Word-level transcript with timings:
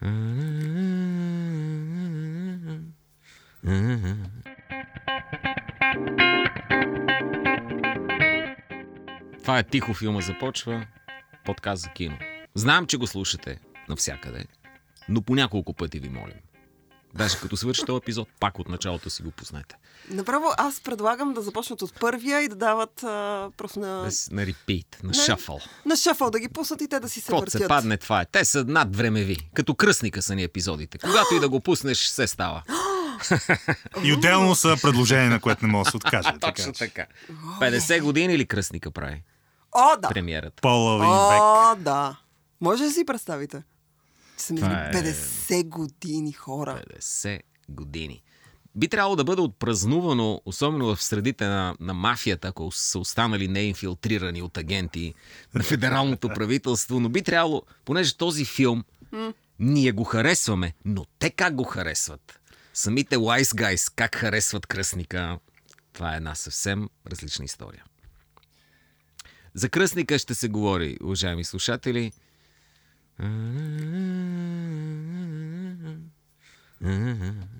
Това 0.00 0.08
е 9.58 9.62
тихо 9.62 9.94
филма 9.94 10.20
започва, 10.20 10.86
подкаст 11.44 11.82
за 11.82 11.90
кино. 11.90 12.18
Знам, 12.54 12.86
че 12.86 12.96
го 12.96 13.06
слушате 13.06 13.60
навсякъде, 13.88 14.44
но 15.08 15.22
по 15.22 15.34
няколко 15.34 15.74
пъти 15.74 15.98
ви 15.98 16.08
молим. 16.08 16.38
Даже 17.14 17.38
като 17.38 17.56
свърши 17.56 17.82
този 17.86 17.96
епизод, 17.96 18.28
пак 18.40 18.58
от 18.58 18.68
началото 18.68 19.10
си 19.10 19.22
го 19.22 19.30
познайте. 19.30 19.76
Направо 20.10 20.46
аз 20.58 20.80
предлагам 20.80 21.34
да 21.34 21.42
започнат 21.42 21.82
от 21.82 22.00
първия 22.00 22.40
и 22.40 22.48
да 22.48 22.56
дават 22.56 23.02
а, 23.02 23.50
просто 23.56 23.80
на... 23.80 24.02
Без, 24.04 24.30
на 24.30 24.46
репит, 24.46 25.00
на 25.02 25.14
шафъл. 25.14 25.60
На 25.86 25.96
шафъл, 25.96 26.30
да 26.30 26.40
ги 26.40 26.48
пуснат 26.48 26.80
и 26.80 26.88
те 26.88 27.00
да 27.00 27.08
си 27.08 27.20
се 27.20 27.32
въртят. 27.32 27.50
се 27.50 27.68
падне, 27.68 27.96
това 27.96 28.20
е. 28.20 28.26
Те 28.32 28.44
са 28.44 28.64
надвремеви. 28.64 29.50
Като 29.54 29.74
кръстника 29.74 30.22
са 30.22 30.34
ни 30.34 30.42
епизодите. 30.42 30.98
Когато 30.98 31.34
и 31.34 31.40
да 31.40 31.48
го 31.48 31.60
пуснеш, 31.60 31.98
се 31.98 32.26
става. 32.26 32.62
И 34.04 34.12
отделно 34.12 34.54
са 34.54 34.76
предложения, 34.82 35.30
на 35.30 35.40
което 35.40 35.66
не 35.66 35.72
мога 35.72 35.84
да 35.84 35.90
се 35.90 35.96
откаже. 35.96 36.28
Точно 36.40 36.72
така. 36.72 37.06
50 37.60 38.02
години 38.02 38.38
ли 38.38 38.46
кръстника 38.46 38.90
прави? 38.90 39.22
О, 39.72 39.96
да! 39.96 40.08
Премиерата. 40.08 40.60
Половин 40.62 41.08
век. 41.08 41.40
О, 41.40 41.76
да. 41.78 42.16
Може 42.60 42.84
да 42.84 42.90
си 42.90 43.04
представите? 43.04 43.62
Са 44.40 44.54
минали 44.54 44.90
Това 44.92 45.00
е- 45.00 45.12
50 45.12 45.64
години 45.68 46.32
хора. 46.32 46.82
50 46.98 47.40
години. 47.68 48.22
Би 48.74 48.88
трябвало 48.88 49.16
да 49.16 49.24
бъде 49.24 49.42
отпразнувано, 49.42 50.42
особено 50.44 50.94
в 50.96 51.02
средите 51.02 51.46
на, 51.46 51.76
на 51.80 51.94
мафията, 51.94 52.48
ако 52.48 52.70
са 52.72 52.98
останали 52.98 53.48
неинфилтрирани 53.48 54.42
от 54.42 54.56
агенти 54.56 55.14
на 55.54 55.62
федералното 55.62 56.28
правителство, 56.34 57.00
но 57.00 57.08
би 57.08 57.22
трябвало, 57.22 57.62
понеже 57.84 58.16
този 58.16 58.44
филм 58.44 58.84
ние 59.58 59.92
го 59.92 60.04
харесваме, 60.04 60.74
но 60.84 61.06
те 61.18 61.30
как 61.30 61.54
го 61.54 61.64
харесват? 61.64 62.40
Самите 62.74 63.16
Wise 63.16 63.42
Guys 63.42 63.92
как 63.96 64.14
харесват 64.16 64.66
кръстника? 64.66 65.38
Това 65.92 66.14
е 66.14 66.16
една 66.16 66.34
съвсем 66.34 66.88
различна 67.06 67.44
история. 67.44 67.84
За 69.54 69.68
кръстника 69.68 70.18
ще 70.18 70.34
се 70.34 70.48
говори, 70.48 70.96
уважаеми 71.02 71.44
слушатели. 71.44 72.12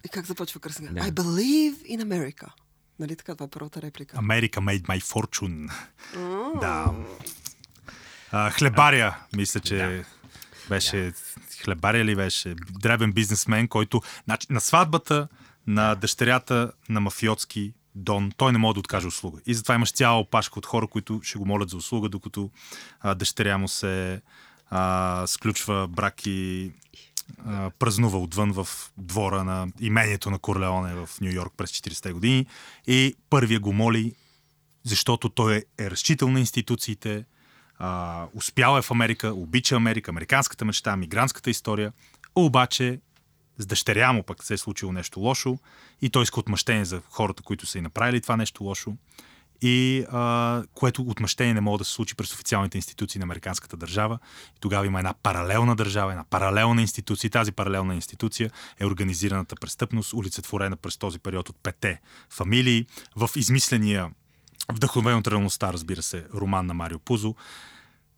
И 0.04 0.08
как 0.12 0.26
започва 0.26 0.60
кръстника? 0.60 0.94
Да. 0.94 1.00
I 1.00 1.10
believe 1.10 1.98
in 1.98 2.02
America. 2.02 2.48
Нали 2.98 3.16
така? 3.16 3.34
Това 3.34 3.46
е 3.46 3.50
първата 3.50 3.82
реплика. 3.82 4.16
America 4.16 4.56
made 4.56 4.82
my 4.82 5.00
fortune. 5.00 5.72
Да. 6.60 6.94
А, 8.32 8.50
хлебаря, 8.50 9.18
мисля, 9.36 9.60
че 9.60 10.04
беше... 10.68 11.12
Хлебаря 11.62 12.04
ли 12.04 12.16
беше? 12.16 12.54
Дребен 12.70 13.12
бизнесмен, 13.12 13.68
който... 13.68 14.02
Значи, 14.24 14.46
на 14.50 14.60
сватбата 14.60 15.28
на 15.66 15.94
дъщерята 15.94 16.72
на 16.88 17.00
мафиотски 17.00 17.74
Дон, 17.94 18.32
той 18.36 18.52
не 18.52 18.58
може 18.58 18.74
да 18.74 18.80
откаже 18.80 19.06
услуга. 19.06 19.40
И 19.46 19.54
затова 19.54 19.74
имаш 19.74 19.92
цяла 19.92 20.20
опашка 20.20 20.58
от 20.58 20.66
хора, 20.66 20.86
които 20.86 21.20
ще 21.22 21.38
го 21.38 21.46
молят 21.46 21.70
за 21.70 21.76
услуга, 21.76 22.08
докато 22.08 22.50
а, 23.00 23.14
дъщеря 23.14 23.58
му 23.58 23.68
се 23.68 24.22
а, 24.70 25.24
сключва 25.26 25.88
брак 25.88 26.26
и 26.26 26.70
а, 27.46 27.70
празнува 27.78 28.18
отвън 28.18 28.52
в 28.52 28.68
двора 28.98 29.44
на 29.44 29.68
имението 29.80 30.30
на 30.30 30.38
Корлеоне 30.38 30.94
в 30.94 31.08
Нью 31.20 31.32
Йорк 31.32 31.52
през 31.56 31.70
40-те 31.70 32.12
години. 32.12 32.46
И 32.86 33.14
първия 33.30 33.60
го 33.60 33.72
моли, 33.72 34.14
защото 34.84 35.28
той 35.28 35.64
е 35.78 35.90
разчитал 35.90 36.30
на 36.30 36.40
институциите, 36.40 37.24
а, 37.78 38.26
успял 38.34 38.78
е 38.78 38.82
в 38.82 38.90
Америка, 38.90 39.34
обича 39.34 39.76
Америка, 39.76 40.10
американската 40.10 40.64
мечта, 40.64 40.96
мигрантската 40.96 41.50
история, 41.50 41.92
обаче 42.34 43.00
с 43.58 43.66
дъщеря 43.66 44.12
му 44.12 44.22
пък 44.22 44.44
се 44.44 44.54
е 44.54 44.58
случило 44.58 44.92
нещо 44.92 45.20
лошо 45.20 45.58
и 46.02 46.10
той 46.10 46.22
иска 46.22 46.40
отмъщение 46.40 46.84
за 46.84 47.02
хората, 47.10 47.42
които 47.42 47.66
са 47.66 47.78
и 47.78 47.80
направили 47.80 48.20
това 48.20 48.36
нещо 48.36 48.64
лошо 48.64 48.96
и 49.62 50.04
а, 50.12 50.62
което 50.74 51.02
отмъщение 51.02 51.54
не 51.54 51.60
може 51.60 51.78
да 51.78 51.84
се 51.84 51.92
случи 51.92 52.14
през 52.14 52.32
официалните 52.32 52.78
институции 52.78 53.18
на 53.18 53.22
американската 53.22 53.76
държава. 53.76 54.18
И 54.56 54.60
тогава 54.60 54.86
има 54.86 54.98
една 54.98 55.14
паралелна 55.22 55.76
държава, 55.76 56.10
една 56.10 56.24
паралелна 56.30 56.80
институция. 56.80 57.30
Тази 57.30 57.52
паралелна 57.52 57.94
институция 57.94 58.50
е 58.78 58.86
организираната 58.86 59.56
престъпност, 59.56 60.12
улицетворена 60.12 60.76
през 60.76 60.96
този 60.96 61.18
период 61.18 61.48
от 61.48 61.56
пете 61.62 62.00
фамилии 62.30 62.86
в 63.16 63.30
измисления 63.36 64.10
вдъхновен 64.72 65.16
от 65.16 65.28
реалността, 65.28 65.72
разбира 65.72 66.02
се, 66.02 66.26
роман 66.34 66.66
на 66.66 66.74
Марио 66.74 66.98
Пузо, 66.98 67.34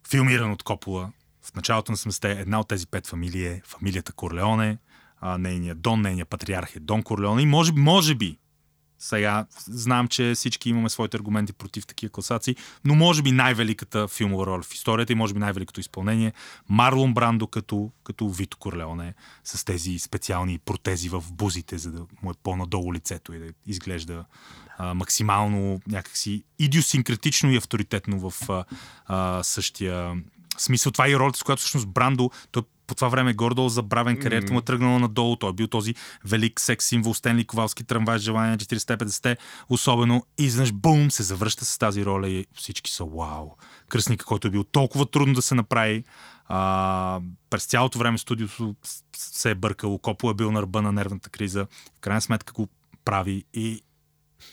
филмиран 0.08 0.52
от 0.52 0.62
Копола. 0.62 1.12
В 1.42 1.54
началото 1.54 1.92
на 1.92 1.98
70-те 1.98 2.30
една 2.30 2.60
от 2.60 2.68
тези 2.68 2.86
пет 2.86 3.06
фамилии 3.06 3.46
е 3.46 3.62
фамилията 3.64 4.12
Корлеоне, 4.12 4.78
а, 5.20 5.38
нейният 5.38 5.80
Дон, 5.80 6.00
нейният 6.00 6.28
патриарх 6.28 6.76
е 6.76 6.80
Дон 6.80 7.02
Корлеоне 7.02 7.42
и 7.42 7.46
може, 7.46 7.72
би- 7.72 7.80
може 7.80 8.14
би 8.14 8.38
сега 9.02 9.46
знам, 9.66 10.08
че 10.08 10.32
всички 10.34 10.68
имаме 10.68 10.90
своите 10.90 11.16
аргументи 11.16 11.52
против 11.52 11.86
такива 11.86 12.10
класации, 12.10 12.56
но 12.84 12.94
може 12.94 13.22
би 13.22 13.32
най-великата 13.32 14.08
филмова 14.08 14.46
роля 14.46 14.62
в 14.62 14.74
историята 14.74 15.12
и 15.12 15.16
може 15.16 15.34
би 15.34 15.40
най-великото 15.40 15.80
изпълнение 15.80 16.32
Марлон 16.68 17.14
Брандо 17.14 17.46
като, 17.46 17.90
като 18.04 18.28
Вито 18.28 18.56
Корлеоне 18.56 19.14
с 19.44 19.64
тези 19.64 19.98
специални 19.98 20.58
протези 20.58 21.08
в 21.08 21.24
бузите, 21.32 21.78
за 21.78 21.92
да 21.92 22.06
му 22.22 22.30
е 22.30 22.34
по-надолу 22.42 22.94
лицето 22.94 23.32
и 23.32 23.38
да 23.38 23.46
изглежда 23.66 24.24
а, 24.78 24.94
максимално 24.94 25.80
някакси 25.88 26.44
идиосинкретично 26.58 27.52
и 27.52 27.56
авторитетно 27.56 28.30
в 28.30 28.50
а, 28.50 28.64
а, 29.06 29.42
същия 29.42 30.14
смисъл. 30.58 30.92
Това 30.92 31.06
е 31.06 31.10
и 31.10 31.16
ролята, 31.16 31.38
с 31.38 31.42
която 31.42 31.60
всъщност 31.60 31.88
Брандо, 31.88 32.30
той 32.52 32.62
по 32.86 32.94
това 32.94 33.08
време 33.08 33.32
гордо 33.32 33.68
забравен, 33.68 34.20
кариерата 34.20 34.52
му 34.52 34.58
е 34.58 34.62
тръгнала 34.62 34.98
надолу. 34.98 35.36
Той 35.36 35.50
е 35.50 35.52
бил 35.52 35.66
този 35.66 35.94
велик 36.24 36.60
секс 36.60 36.86
символ, 36.86 37.14
Стенли 37.14 37.44
Ковалски 37.44 37.84
трамвай 37.84 38.18
желание 38.18 38.56
40-50, 38.56 39.36
особено. 39.68 40.26
И 40.38 40.44
изведнъж 40.44 40.72
бум 40.72 41.10
се 41.10 41.22
завръща 41.22 41.64
с 41.64 41.78
тази 41.78 42.04
роля 42.04 42.28
и 42.28 42.46
всички 42.54 42.90
са 42.90 43.04
вау. 43.04 43.50
Кръстника, 43.88 44.24
който 44.24 44.48
е 44.48 44.50
бил 44.50 44.64
толкова 44.64 45.06
трудно 45.06 45.34
да 45.34 45.42
се 45.42 45.54
направи. 45.54 46.04
А, 46.46 47.20
през 47.50 47.66
цялото 47.66 47.98
време 47.98 48.18
студиото 48.18 48.74
се 49.16 49.50
е 49.50 49.54
бъркало. 49.54 49.98
Копо 49.98 50.30
е 50.30 50.34
бил 50.34 50.52
на 50.52 50.62
ръба 50.62 50.82
на 50.82 50.92
нервната 50.92 51.30
криза. 51.30 51.66
В 51.96 52.00
крайна 52.00 52.20
сметка 52.20 52.52
го 52.52 52.68
прави 53.04 53.44
и 53.54 53.82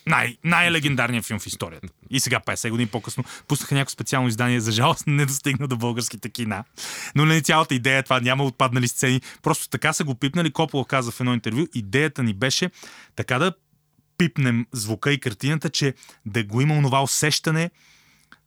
най- 0.07 0.37
най-легендарният 0.43 1.25
филм 1.25 1.39
в 1.39 1.47
историята. 1.47 1.87
И 2.09 2.19
сега, 2.19 2.39
50 2.39 2.69
години 2.69 2.89
по-късно, 2.89 3.23
пуснаха 3.47 3.75
някакво 3.75 3.93
специално 3.93 4.27
издание. 4.27 4.59
За 4.59 4.71
жалост 4.71 5.03
не 5.07 5.25
достигна 5.25 5.67
до 5.67 5.77
българските 5.77 6.29
кина. 6.29 6.63
Но 7.15 7.25
не 7.25 7.41
цялата 7.41 7.75
идея 7.75 7.97
е 7.97 8.03
това, 8.03 8.19
няма 8.19 8.43
отпаднали 8.43 8.87
сцени. 8.87 9.21
Просто 9.41 9.69
така 9.69 9.93
са 9.93 10.03
го 10.03 10.15
пипнали. 10.15 10.51
Копола 10.51 10.85
каза 10.85 11.11
в 11.11 11.19
едно 11.19 11.33
интервю. 11.33 11.65
Идеята 11.73 12.23
ни 12.23 12.33
беше 12.33 12.69
така 13.15 13.39
да 13.39 13.53
пипнем 14.17 14.65
звука 14.71 15.13
и 15.13 15.19
картината, 15.19 15.69
че 15.69 15.93
да 16.25 16.43
го 16.43 16.61
има 16.61 16.77
онова 16.77 17.03
усещане, 17.03 17.69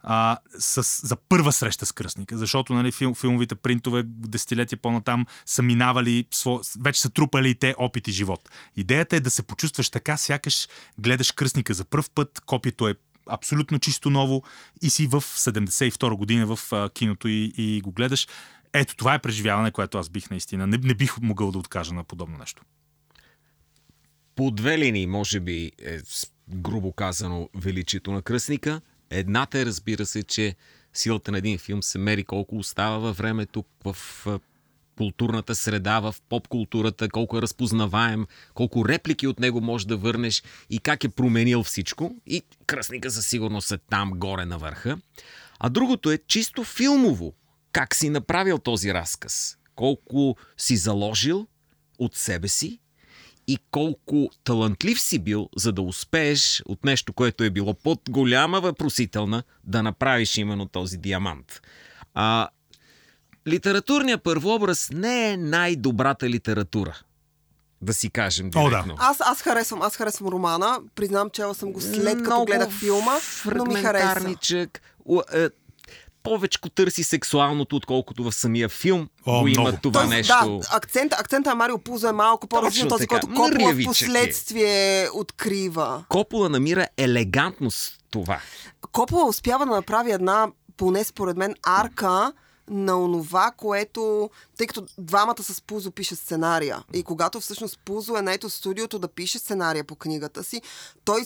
а, 0.02 0.38
с, 0.58 1.06
за 1.06 1.16
първа 1.16 1.52
среща 1.52 1.86
с 1.86 1.92
кръстника, 1.92 2.38
защото 2.38 2.74
нали, 2.74 2.92
фил, 2.92 3.14
филмовите 3.14 3.54
принтове 3.54 4.02
десетилетия 4.06 4.78
по-натам 4.78 5.26
са 5.46 5.62
минавали, 5.62 6.26
сво, 6.30 6.60
вече 6.80 7.00
са 7.00 7.10
трупали 7.10 7.50
и 7.50 7.54
те 7.54 7.74
опит 7.78 8.08
и 8.08 8.12
живот. 8.12 8.50
Идеята 8.76 9.16
е 9.16 9.20
да 9.20 9.30
се 9.30 9.42
почувстваш 9.42 9.90
така, 9.90 10.16
сякаш 10.16 10.68
гледаш 10.98 11.32
кръстника 11.32 11.74
за 11.74 11.84
първ 11.84 12.04
път, 12.14 12.40
копието 12.46 12.88
е 12.88 12.94
абсолютно 13.26 13.78
чисто 13.78 14.10
ново 14.10 14.42
и 14.82 14.90
си 14.90 15.06
в 15.06 15.20
72 15.20 16.16
година 16.16 16.56
в 16.56 16.72
а, 16.72 16.90
киното 16.90 17.28
и, 17.28 17.52
и 17.56 17.80
го 17.80 17.92
гледаш. 17.92 18.28
Ето, 18.72 18.96
това 18.96 19.14
е 19.14 19.18
преживяване, 19.18 19.70
което 19.70 19.98
аз 19.98 20.08
бих 20.08 20.30
наистина. 20.30 20.66
Не, 20.66 20.76
не 20.76 20.94
бих 20.94 21.20
могъл 21.20 21.52
да 21.52 21.58
откажа 21.58 21.94
на 21.94 22.04
подобно 22.04 22.38
нещо. 22.38 22.62
По 24.34 24.50
две 24.50 24.78
линии, 24.78 25.06
може 25.06 25.40
би, 25.40 25.72
е, 25.82 25.98
грубо 26.48 26.92
казано, 26.92 27.48
величието 27.54 28.12
на 28.12 28.22
кръстника. 28.22 28.80
Едната 29.12 29.58
е, 29.58 29.66
разбира 29.66 30.06
се, 30.06 30.22
че 30.22 30.54
силата 30.92 31.32
на 31.32 31.38
един 31.38 31.58
филм 31.58 31.82
се 31.82 31.98
мери 31.98 32.24
колко 32.24 32.56
остава 32.56 32.98
във 32.98 33.16
времето, 33.16 33.64
в 33.84 33.96
културната 34.96 35.54
среда, 35.54 36.00
в 36.00 36.14
поп-културата, 36.28 37.08
колко 37.08 37.38
е 37.38 37.42
разпознаваем, 37.42 38.26
колко 38.54 38.88
реплики 38.88 39.26
от 39.26 39.40
него 39.40 39.60
можеш 39.60 39.84
да 39.86 39.96
върнеш 39.96 40.42
и 40.70 40.78
как 40.78 41.04
е 41.04 41.08
променил 41.08 41.62
всичко. 41.62 42.14
И 42.26 42.42
кръстника 42.66 43.10
със 43.10 43.26
сигурност 43.26 43.72
е 43.72 43.78
там 43.78 44.10
горе 44.10 44.44
на 44.44 44.58
върха. 44.58 44.98
А 45.58 45.68
другото 45.68 46.10
е 46.10 46.18
чисто 46.18 46.64
филмово. 46.64 47.34
Как 47.72 47.94
си 47.94 48.10
направил 48.10 48.58
този 48.58 48.94
разказ? 48.94 49.56
Колко 49.74 50.36
си 50.56 50.76
заложил 50.76 51.46
от 51.98 52.16
себе 52.16 52.48
си 52.48 52.81
и 53.46 53.58
колко 53.70 54.30
талантлив 54.44 55.00
си 55.00 55.18
бил, 55.18 55.48
за 55.56 55.72
да 55.72 55.82
успееш 55.82 56.62
от 56.66 56.84
нещо, 56.84 57.12
което 57.12 57.44
е 57.44 57.50
било 57.50 57.74
под 57.74 58.00
голяма 58.10 58.60
въпросителна, 58.60 59.42
да 59.64 59.82
направиш 59.82 60.38
именно 60.38 60.66
този 60.66 60.96
диамант. 60.96 61.60
А, 62.14 62.48
литературният 63.48 64.22
първообраз 64.22 64.90
не 64.94 65.30
е 65.30 65.36
най-добрата 65.36 66.30
литература. 66.30 66.98
Да 67.82 67.94
си 67.94 68.10
кажем 68.10 68.50
О, 68.54 68.62
да. 68.62 68.68
директно. 68.68 68.94
Аз, 68.98 69.16
аз 69.20 69.42
харесвам, 69.42 69.82
аз 69.82 69.96
харесвам 69.96 70.28
романа. 70.28 70.80
Признам, 70.94 71.30
чела 71.30 71.54
съм 71.54 71.72
го 71.72 71.80
след 71.80 72.18
като 72.18 72.30
Много 72.30 72.44
гледах 72.44 72.70
филма, 72.70 73.12
но 73.54 73.64
ми 73.64 73.74
хареса. 73.74 74.36
Е, 76.22 76.28
повечко 76.32 76.70
търси 76.70 77.04
сексуалното, 77.04 77.76
отколкото 77.76 78.24
в 78.24 78.32
самия 78.32 78.68
филм 78.68 79.08
О, 79.26 79.40
го 79.40 79.48
има 79.48 79.62
много. 79.62 79.78
това 79.82 80.00
Тоест, 80.00 80.10
нещо. 80.10 80.60
Да, 80.62 80.76
акцента, 80.76 81.16
акцента 81.20 81.50
на 81.50 81.56
Марио 81.56 81.78
Пузо 81.78 82.08
е 82.08 82.12
малко 82.12 82.46
по-различен 82.46 82.88
този, 82.88 83.06
който 83.06 83.26
Копола 83.26 83.74
в 83.74 83.80
е. 83.80 83.84
последствие 83.84 85.08
открива. 85.14 86.04
Копола 86.08 86.48
намира 86.48 86.86
елегантност 86.96 87.98
това. 88.10 88.40
Копола 88.92 89.28
успява 89.28 89.66
да 89.66 89.72
направи 89.72 90.12
една, 90.12 90.48
поне 90.76 91.04
според 91.04 91.36
мен, 91.36 91.54
арка 91.62 92.32
на 92.70 93.04
онова, 93.04 93.52
което... 93.56 94.30
Тъй 94.58 94.66
като 94.66 94.86
двамата 94.98 95.42
с 95.42 95.62
Пузо 95.62 95.90
пише 95.90 96.16
сценария. 96.16 96.84
И 96.94 97.02
когато 97.02 97.40
всъщност 97.40 97.78
Пузо 97.84 98.16
е 98.16 98.22
наето 98.22 98.48
в 98.48 98.52
студиото 98.52 98.98
да 98.98 99.08
пише 99.08 99.38
сценария 99.38 99.84
по 99.84 99.96
книгата 99.96 100.44
си, 100.44 100.62
той 101.04 101.22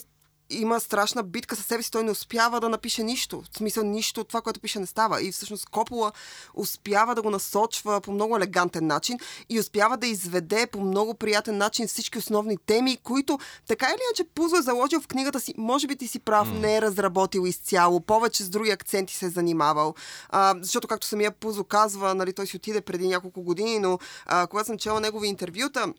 има 0.50 0.80
страшна 0.80 1.22
битка 1.22 1.56
със 1.56 1.66
себе 1.66 1.82
си, 1.82 1.90
той 1.90 2.04
не 2.04 2.10
успява 2.10 2.60
да 2.60 2.68
напише 2.68 3.02
нищо. 3.02 3.42
В 3.52 3.56
смисъл, 3.56 3.84
нищо 3.84 4.20
от 4.20 4.28
това, 4.28 4.40
което 4.40 4.60
пише, 4.60 4.78
не 4.78 4.86
става. 4.86 5.22
И 5.22 5.32
всъщност 5.32 5.68
Копола 5.68 6.12
успява 6.54 7.14
да 7.14 7.22
го 7.22 7.30
насочва 7.30 8.00
по 8.00 8.12
много 8.12 8.36
елегантен 8.36 8.86
начин 8.86 9.18
и 9.48 9.60
успява 9.60 9.96
да 9.96 10.06
изведе 10.06 10.66
по 10.66 10.80
много 10.80 11.14
приятен 11.14 11.58
начин 11.58 11.88
всички 11.88 12.18
основни 12.18 12.56
теми, 12.66 12.96
които 12.96 13.38
така 13.68 13.86
или 13.86 14.00
иначе 14.08 14.24
Пузо 14.34 14.56
е 14.56 14.62
заложил 14.62 15.00
в 15.00 15.06
книгата 15.06 15.40
си. 15.40 15.54
Може 15.56 15.86
би 15.86 15.96
ти 15.96 16.08
си 16.08 16.18
прав, 16.18 16.48
не 16.48 16.76
е 16.76 16.82
разработил 16.82 17.46
изцяло, 17.46 18.00
повече 18.00 18.44
с 18.44 18.48
други 18.48 18.70
акценти 18.70 19.14
се 19.14 19.26
е 19.26 19.30
занимавал. 19.30 19.94
А, 20.28 20.54
защото, 20.60 20.88
както 20.88 21.06
самия 21.06 21.30
Пузо 21.30 21.64
казва, 21.64 22.14
нали, 22.14 22.32
той 22.32 22.46
си 22.46 22.56
отиде 22.56 22.80
преди 22.80 23.08
няколко 23.08 23.42
години, 23.42 23.78
но 23.78 23.98
а, 24.26 24.46
когато 24.46 24.66
съм 24.66 24.78
чела 24.78 25.00
негови 25.00 25.28
интервюта, 25.28 25.92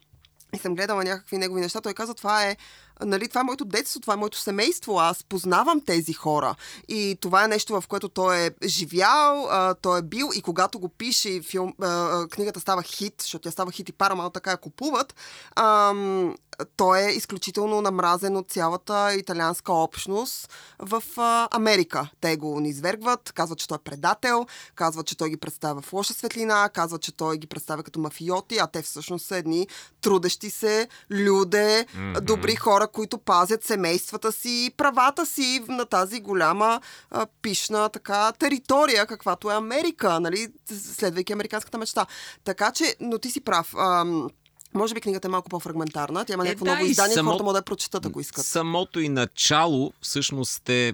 и 0.55 0.57
съм 0.57 0.75
гледала 0.75 1.03
някакви 1.03 1.38
негови 1.38 1.61
неща, 1.61 1.81
той 1.81 1.93
каза, 1.93 2.13
това 2.13 2.43
е, 2.43 2.57
нали, 3.05 3.27
това 3.27 3.41
е 3.41 3.44
моето 3.44 3.65
детство, 3.65 3.99
това 3.99 4.13
е 4.13 4.17
моето 4.17 4.39
семейство, 4.39 4.99
аз 4.99 5.23
познавам 5.23 5.81
тези 5.81 6.13
хора. 6.13 6.55
И 6.88 7.17
това 7.21 7.44
е 7.44 7.47
нещо, 7.47 7.81
в 7.81 7.88
което 7.88 8.09
той 8.09 8.38
е 8.38 8.51
живял, 8.65 9.47
а, 9.49 9.73
той 9.73 9.99
е 9.99 10.01
бил 10.01 10.29
и 10.35 10.41
когато 10.41 10.79
го 10.79 10.89
пише 10.89 11.41
филм, 11.41 11.73
а, 11.81 11.88
а, 11.88 12.27
книгата 12.27 12.59
става 12.59 12.83
хит, 12.83 13.13
защото 13.19 13.44
тя 13.44 13.51
става 13.51 13.71
хит 13.71 13.89
и 13.89 13.94
Paramount 13.94 14.33
така 14.33 14.51
я 14.51 14.57
купуват, 14.57 15.15
ам, 15.55 16.35
той 16.75 16.99
е 16.99 17.11
изключително 17.11 17.81
намразен 17.81 18.38
от 18.38 18.51
цялата 18.51 19.13
италианска 19.13 19.73
общност 19.73 20.50
в 20.79 21.03
а, 21.17 21.47
Америка. 21.51 22.09
Те 22.21 22.38
го 22.38 22.59
низвергват, 22.59 23.31
казват, 23.31 23.59
че 23.59 23.67
той 23.67 23.75
е 23.75 23.83
предател, 23.83 24.45
казват, 24.75 25.07
че 25.07 25.17
той 25.17 25.29
ги 25.29 25.38
представя 25.38 25.81
в 25.81 25.93
лоша 25.93 26.13
светлина, 26.13 26.69
казват, 26.69 27.01
че 27.01 27.11
той 27.11 27.38
ги 27.38 27.47
представя 27.47 27.83
като 27.83 28.00
мафиоти, 28.00 28.57
а 28.57 28.67
те 28.67 28.81
всъщност 28.81 29.25
са 29.25 29.38
едни 29.38 29.67
трудещи 30.01 30.50
се 30.50 30.88
люде, 31.11 31.85
mm-hmm. 31.85 32.19
добри 32.19 32.55
хора, 32.55 32.87
които 32.88 33.18
пазят 33.18 33.63
семействата 33.63 34.31
си 34.31 34.66
и 34.66 34.74
правата 34.78 35.25
си 35.25 35.63
на 35.68 35.86
тази 35.86 36.22
голяма 36.22 36.81
а, 37.12 37.28
пишна 37.42 37.89
така 37.89 38.31
територия, 38.31 39.06
каквато 39.06 39.51
е 39.51 39.56
Америка, 39.56 40.19
нали, 40.19 40.48
следвайки 40.72 41.34
американската 41.34 41.78
мечта. 41.78 42.06
Така 42.44 42.72
че, 42.72 42.95
но 43.00 43.18
ти 43.18 43.31
си 43.31 43.42
прав. 43.42 43.75
Ам, 43.75 44.30
може 44.74 44.94
би 44.94 45.01
книгата 45.01 45.28
е 45.28 45.31
малко 45.31 45.50
по-фрагментарна. 45.50 46.25
Тя 46.25 46.34
има 46.34 46.44
Е, 46.44 46.48
някакво 46.48 46.66
да, 46.66 46.72
ново 46.72 46.86
издание, 46.86 47.13
само- 47.13 47.30
хората 47.30 47.44
могат 47.44 47.54
да 47.54 47.60
я 47.60 47.63
прочитат, 47.63 48.06
ако 48.06 48.19
искат. 48.19 48.45
Самото 48.45 49.00
и 49.00 49.10
начало 49.10 49.94
всъщност 50.01 50.69
е 50.69 50.94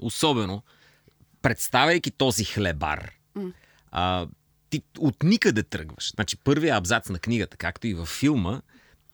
особено, 0.00 0.62
представяйки 1.42 2.10
този 2.10 2.44
хлебар, 2.44 3.10
а, 3.90 4.26
ти 4.70 4.82
от 4.98 5.22
никъде 5.22 5.62
тръгваш. 5.62 6.10
Значи 6.10 6.36
първият 6.36 6.78
абзац 6.78 7.08
на 7.08 7.18
книгата, 7.18 7.56
както 7.56 7.86
и 7.86 7.94
във 7.94 8.08
филма, 8.08 8.60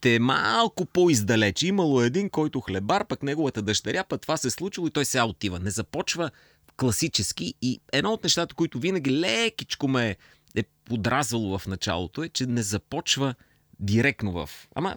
те 0.01 0.15
е 0.15 0.19
малко 0.19 0.87
по-издалеч. 0.87 1.63
Имало 1.63 2.03
един, 2.03 2.31
който 2.31 2.61
хлебар, 2.61 3.07
пък 3.07 3.23
неговата 3.23 3.63
дъщеря, 3.63 4.05
пък 4.05 4.21
това 4.21 4.37
се 4.37 4.49
е 4.49 4.51
случило 4.51 4.87
и 4.87 4.91
той 4.91 5.05
сега 5.05 5.25
отива. 5.25 5.59
Не 5.59 5.71
започва 5.71 6.31
класически 6.77 7.55
и 7.63 7.81
едно 7.93 8.13
от 8.13 8.25
нещата, 8.25 8.55
които 8.55 8.79
винаги 8.79 9.13
лекичко 9.21 9.89
ме 9.89 10.17
е 10.55 10.63
подразвало 10.85 11.59
в 11.59 11.67
началото 11.67 12.23
е, 12.23 12.29
че 12.29 12.47
не 12.47 12.63
започва 12.63 13.35
директно 13.81 14.33
в... 14.33 14.51
Ама... 14.75 14.97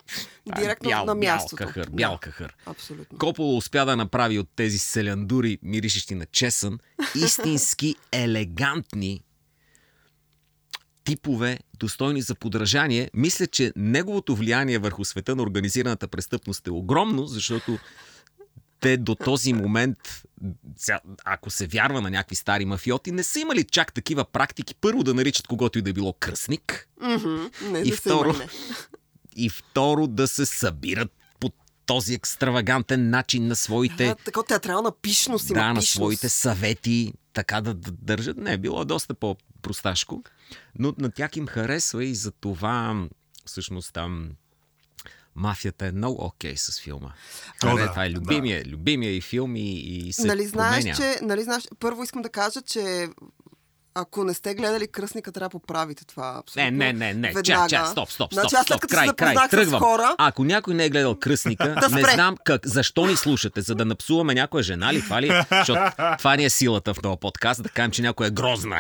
е 0.56 0.62
Директно 0.62 0.89
бял, 0.89 1.06
на 1.06 1.15
бял 1.15 1.36
мястото. 1.36 1.56
Кахър, 1.56 1.86
Да. 1.86 1.92
бял 1.92 2.18
кахър. 2.21 2.56
Абсолютно. 2.65 3.18
Копола 3.18 3.57
успя 3.57 3.86
да 3.86 3.95
направи 3.95 4.39
от 4.39 4.50
тези 4.56 4.80
селяндури, 4.80 5.57
миришещи 5.63 6.15
на 6.15 6.25
чесън, 6.25 6.80
истински 7.15 7.95
елегантни 8.12 9.21
типове, 11.03 11.59
достойни 11.80 12.21
за 12.21 12.36
подражание. 12.36 13.09
Мисля, 13.13 13.48
че 13.48 13.74
неговото 13.75 14.36
влияние 14.36 14.77
върху 14.77 15.06
света 15.06 15.36
на 15.36 15.44
организираната 15.44 16.07
престъпност 16.07 16.68
е 16.68 16.71
огромно, 16.71 17.25
защото 17.27 17.77
те 18.80 18.98
до 18.98 19.15
този 19.15 19.53
момент, 19.53 19.98
ако 21.25 21.50
се 21.50 21.68
вярва 21.68 22.01
на 22.01 22.09
някакви 22.09 22.36
стари 22.36 22.65
мафиоти, 22.65 23.12
не 23.12 23.24
са 23.24 23.39
имали 23.39 23.63
чак 23.63 23.94
такива 23.94 24.25
практики. 24.25 24.75
Първо 24.75 25.03
да 25.03 25.13
наричат 25.13 25.48
когото 25.48 25.80
и 25.80 25.81
да 25.81 25.89
е 25.89 25.94
било 25.94 26.13
кръстник, 26.13 26.88
Мгм. 27.01 27.36
Не, 27.71 27.80
И 27.80 27.92
са 27.92 27.97
второ, 27.97 28.36
и 29.36 29.50
второ 29.50 30.07
да 30.07 30.27
се 30.27 30.45
събират 30.45 31.12
по 31.39 31.51
този 31.86 32.13
екстравагантен 32.13 33.09
начин 33.09 33.47
на 33.47 33.56
своите 33.56 34.06
Да, 34.06 34.15
така 34.15 34.44
театрална 34.44 34.92
пишност 34.92 35.50
има 35.50 35.59
да, 35.59 35.74
на 35.74 35.80
пишност. 35.80 35.95
своите 35.95 36.30
съвети, 36.30 37.13
така 37.33 37.62
да, 37.62 37.74
да 37.74 37.92
държат. 37.92 38.38
Не, 38.38 38.57
било 38.57 38.86
доста 38.86 39.13
по-просташко, 39.13 40.24
но 40.80 40.94
на 40.98 41.12
тях 41.12 41.36
им 41.36 41.48
харесва 41.48 42.06
и 42.06 42.15
за 42.15 42.31
това 42.31 43.07
всъщност 43.45 43.94
там 43.94 44.30
мафията 45.36 45.86
е 45.88 45.92
много 45.92 46.25
окей 46.25 46.57
с 46.57 46.81
филма. 46.81 47.12
О, 47.63 47.77
да, 47.77 47.89
това 47.89 48.06
е 48.06 48.12
любимия, 48.12 48.65
любимия 48.65 49.15
и 49.15 49.21
филм 49.21 49.56
и, 49.56 49.80
и 49.80 50.13
се 50.13 50.27
Нали 50.27 50.48
знаеш, 50.48 50.83
променя. 50.83 50.95
че, 50.95 51.25
нали 51.25 51.44
знаеш, 51.44 51.63
първо 51.80 52.03
искам 52.03 52.21
да 52.21 52.30
кажа, 52.30 52.62
че 52.62 53.07
ако 53.95 54.23
не 54.23 54.33
сте 54.33 54.55
гледали 54.55 54.88
Кръсника, 54.88 55.31
трябва 55.31 55.45
да 55.45 55.51
поправите 55.51 56.05
това. 56.05 56.35
Абсолютно. 56.38 56.63
Не, 56.63 56.93
не, 56.93 56.93
не, 56.93 57.13
не. 57.13 57.27
Веднага. 57.27 57.43
Чак, 57.43 57.69
чак, 57.69 57.88
стоп, 57.88 58.11
стоп, 58.11 58.33
стоп, 58.33 58.49
Значи, 58.49 58.55
стоп. 58.65 58.81
Край, 58.81 59.09
край, 59.09 59.35
тръгвам. 59.49 59.79
хора- 59.81 60.15
Ако 60.17 60.43
някой 60.43 60.73
не 60.73 60.85
е 60.85 60.89
гледал 60.89 61.15
Кръстника, 61.15 61.75
Да 61.81 61.89
не 61.89 62.03
знам 62.03 62.35
как, 62.43 62.67
защо 62.67 63.05
ни 63.05 63.15
слушате, 63.15 63.61
за 63.61 63.75
да 63.75 63.85
напсуваме 63.85 64.33
някоя 64.33 64.63
жена 64.63 64.93
ли, 64.93 65.01
това 65.01 65.21
ли? 65.21 65.27
Защото 65.49 65.81
това 66.17 66.35
ни 66.35 66.45
е 66.45 66.49
силата 66.49 66.93
в 66.93 66.97
този 66.97 67.17
подкаст, 67.17 67.63
да 67.63 67.69
кажем, 67.69 67.91
че 67.91 68.01
някоя 68.01 68.27
е 68.27 68.31
грозна. 68.31 68.79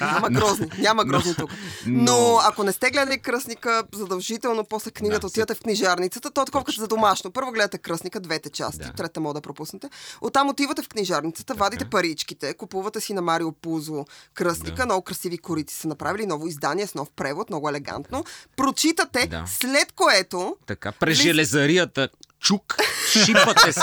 Няма 0.00 0.28
грозни, 0.30 0.66
няма 0.78 1.04
грозни 1.04 1.34
тук. 1.34 1.50
Но... 1.86 2.38
ако 2.42 2.64
не 2.64 2.72
сте 2.72 2.90
гледали 2.90 3.18
Кръсника, 3.18 3.82
задължително 3.92 4.64
после 4.64 4.90
книгата 4.90 5.26
отивате 5.26 5.54
в 5.54 5.60
книжарницата. 5.60 6.30
То 6.30 6.42
е 6.42 6.44
такова 6.44 6.64
като 6.64 6.80
за 6.80 6.88
домашно. 6.88 7.30
Първо 7.30 7.52
гледате 7.52 7.78
Кръсника, 7.78 8.20
двете 8.20 8.50
части, 8.50 8.86
трета 8.96 9.20
мога 9.20 9.34
да 9.34 9.40
пропуснете. 9.40 9.88
Оттам 10.20 10.48
отивате 10.48 10.82
в 10.82 10.88
книжарницата, 10.88 11.54
вадите 11.54 11.84
паричките, 11.84 12.54
купувате 12.54 13.00
си 13.00 13.12
на 13.12 13.22
Марио 13.22 13.52
Пузо 13.52 13.95
Кръсника, 14.34 14.84
много 14.84 15.02
красиви 15.02 15.38
корици 15.38 15.76
са 15.76 15.88
направили, 15.88 16.26
ново 16.26 16.46
издание 16.46 16.86
с 16.86 16.94
нов 16.94 17.10
превод, 17.10 17.50
много 17.50 17.68
елегантно. 17.68 18.24
Прочитате, 18.56 19.26
Да. 19.26 19.44
след 19.46 19.92
което 19.92 20.56
Така, 20.66 20.92
през 20.92 21.18
железарията 21.18 22.08
чук, 22.40 22.76
шипвате 23.24 23.72
се, 23.72 23.80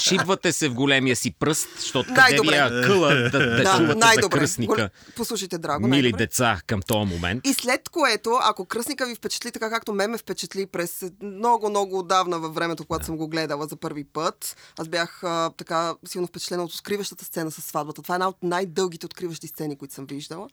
шипвате 0.00 0.52
се 0.52 0.68
в 0.68 0.74
големия 0.74 1.16
си 1.16 1.30
пръст, 1.30 1.68
защото 1.76 2.08
къде 2.08 2.40
ви 2.42 2.48
е 2.48 2.82
къла 2.82 3.14
да, 3.14 3.30
да, 3.30 3.62
Да, 3.62 3.94
най-добре. 3.96 4.38
кръстника. 4.38 4.74
Гол- 4.74 4.88
Послушайте, 5.16 5.58
драго, 5.58 5.80
Мили 5.80 6.02
най-добре. 6.02 6.18
деца 6.18 6.60
към 6.66 6.82
този 6.82 7.06
момент. 7.06 7.46
И 7.46 7.54
след 7.54 7.88
което, 7.88 8.38
ако 8.42 8.64
кръстника 8.64 9.06
ви 9.06 9.14
впечатли 9.14 9.50
така, 9.50 9.70
както 9.70 9.92
ме 9.92 10.06
ме 10.06 10.18
впечатли 10.18 10.66
през 10.66 11.04
много, 11.22 11.70
много 11.70 11.98
отдавна 11.98 12.38
във 12.38 12.54
времето, 12.54 12.84
когато 12.84 13.04
съм 13.06 13.16
го 13.16 13.28
гледала 13.28 13.66
за 13.66 13.76
първи 13.76 14.04
път, 14.04 14.56
аз 14.78 14.88
бях 14.88 15.24
а, 15.24 15.50
така 15.50 15.94
силно 16.06 16.26
впечатлена 16.26 16.64
от 16.64 16.72
откриващата 16.72 17.24
сцена 17.24 17.50
с 17.50 17.60
сватбата. 17.62 18.02
Това 18.02 18.14
е 18.14 18.16
една 18.16 18.28
от 18.28 18.36
най-дългите 18.42 19.06
откриващи 19.06 19.48
сцени, 19.48 19.78
които 19.78 19.94
съм 19.94 20.06
виждала. 20.06 20.48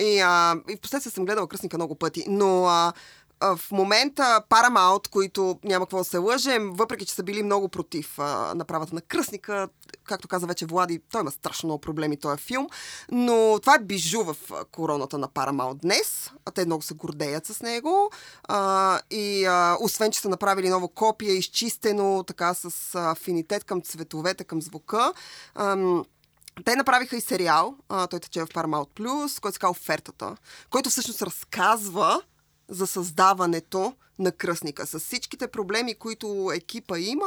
И, 0.00 0.20
а, 0.20 0.56
и 0.70 0.76
в 0.76 0.80
последствие 0.80 1.12
съм 1.12 1.24
гледала 1.24 1.48
кръстника 1.48 1.78
много 1.78 1.94
пъти. 1.94 2.24
Но 2.28 2.64
а, 2.66 2.92
в 3.40 3.60
момента 3.70 4.42
Paramount, 4.48 5.08
които 5.08 5.58
няма 5.64 5.84
какво 5.84 5.98
да 5.98 6.04
се 6.04 6.18
лъжем, 6.18 6.72
въпреки 6.72 7.04
че 7.04 7.14
са 7.14 7.22
били 7.22 7.42
много 7.42 7.68
против 7.68 8.18
а, 8.18 8.54
направата 8.54 8.94
на 8.94 9.00
кръстника, 9.00 9.68
както 10.04 10.28
каза 10.28 10.46
вече 10.46 10.66
Влади, 10.66 11.00
той 11.12 11.20
има 11.20 11.30
страшно 11.30 11.66
много 11.66 11.80
проблеми, 11.80 12.16
този 12.16 12.42
филм, 12.42 12.68
но 13.10 13.58
това 13.60 13.74
е 13.74 13.84
бижу 13.84 14.24
в 14.24 14.36
короната 14.72 15.18
на 15.18 15.28
Paramount 15.28 15.74
днес, 15.74 16.30
а 16.46 16.50
те 16.50 16.66
много 16.66 16.82
се 16.82 16.94
гордеят 16.94 17.46
с 17.46 17.62
него 17.62 18.10
а, 18.44 19.00
и 19.10 19.44
а, 19.44 19.76
освен, 19.80 20.12
че 20.12 20.20
са 20.20 20.28
направили 20.28 20.68
ново 20.68 20.88
копие, 20.88 21.32
изчистено 21.32 22.24
така 22.26 22.54
с 22.54 22.94
афинитет 22.94 23.64
към 23.64 23.82
цветовете, 23.82 24.44
към 24.44 24.62
звука, 24.62 25.12
ам, 25.54 26.04
те 26.64 26.76
направиха 26.76 27.16
и 27.16 27.20
сериал, 27.20 27.74
а, 27.88 28.06
той 28.06 28.20
тече 28.20 28.40
в 28.40 28.46
Paramount 28.46 28.88
Plus, 28.88 29.40
който 29.40 29.54
се 29.54 29.60
казва 29.60 29.70
Офертата, 29.70 30.36
който 30.70 30.90
всъщност 30.90 31.22
разказва 31.22 32.22
за 32.70 32.86
създаването 32.86 33.94
на 34.20 34.32
кръстника. 34.32 34.86
С 34.86 35.00
всичките 35.00 35.48
проблеми, 35.48 35.94
които 35.94 36.50
екипа 36.54 36.98
има, 36.98 37.26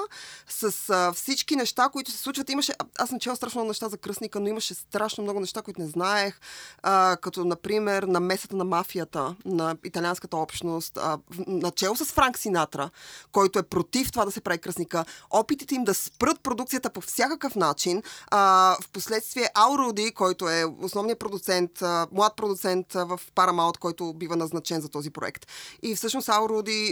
с 0.49 0.89
а, 0.89 1.13
всички 1.13 1.55
неща, 1.55 1.89
които 1.89 2.11
се 2.11 2.17
случват. 2.17 2.49
Имаше, 2.49 2.73
аз 2.99 3.09
съм 3.09 3.19
чела 3.19 3.35
страшно 3.35 3.59
много 3.59 3.67
неща 3.67 3.89
за 3.89 3.97
кръстника, 3.97 4.39
но 4.39 4.47
имаше 4.47 4.73
страшно 4.73 5.23
много 5.23 5.39
неща, 5.39 5.61
които 5.61 5.81
не 5.81 5.87
знаех, 5.87 6.39
а, 6.83 7.17
като, 7.21 7.45
например, 7.45 8.03
намесата 8.03 8.55
на 8.55 8.63
мафията, 8.63 9.35
на 9.45 9.75
италианската 9.83 10.37
общност, 10.37 10.97
а, 10.97 11.17
начало 11.47 11.95
с 11.95 12.05
Франк 12.05 12.37
Синатра, 12.37 12.89
който 13.31 13.59
е 13.59 13.63
против 13.63 14.11
това 14.11 14.25
да 14.25 14.31
се 14.31 14.41
прави 14.41 14.57
кръстника, 14.57 15.05
опитите 15.29 15.75
им 15.75 15.83
да 15.83 15.93
спрат 15.93 16.39
продукцията 16.39 16.89
по 16.89 17.01
всякакъв 17.01 17.55
начин. 17.55 18.03
А, 18.27 18.75
в 18.81 18.89
последствие 18.89 19.49
Ал 19.55 19.77
Руди, 19.77 20.11
който 20.11 20.49
е 20.49 20.65
основният 20.81 21.19
продуцент, 21.19 21.81
а, 21.81 22.07
млад 22.11 22.35
продуцент 22.35 22.95
а, 22.95 23.05
в 23.05 23.19
Paramount, 23.35 23.77
който 23.77 24.13
бива 24.13 24.35
назначен 24.35 24.81
за 24.81 24.89
този 24.89 25.09
проект. 25.09 25.47
И 25.81 25.95
всъщност 25.95 26.29
Ал 26.29 26.47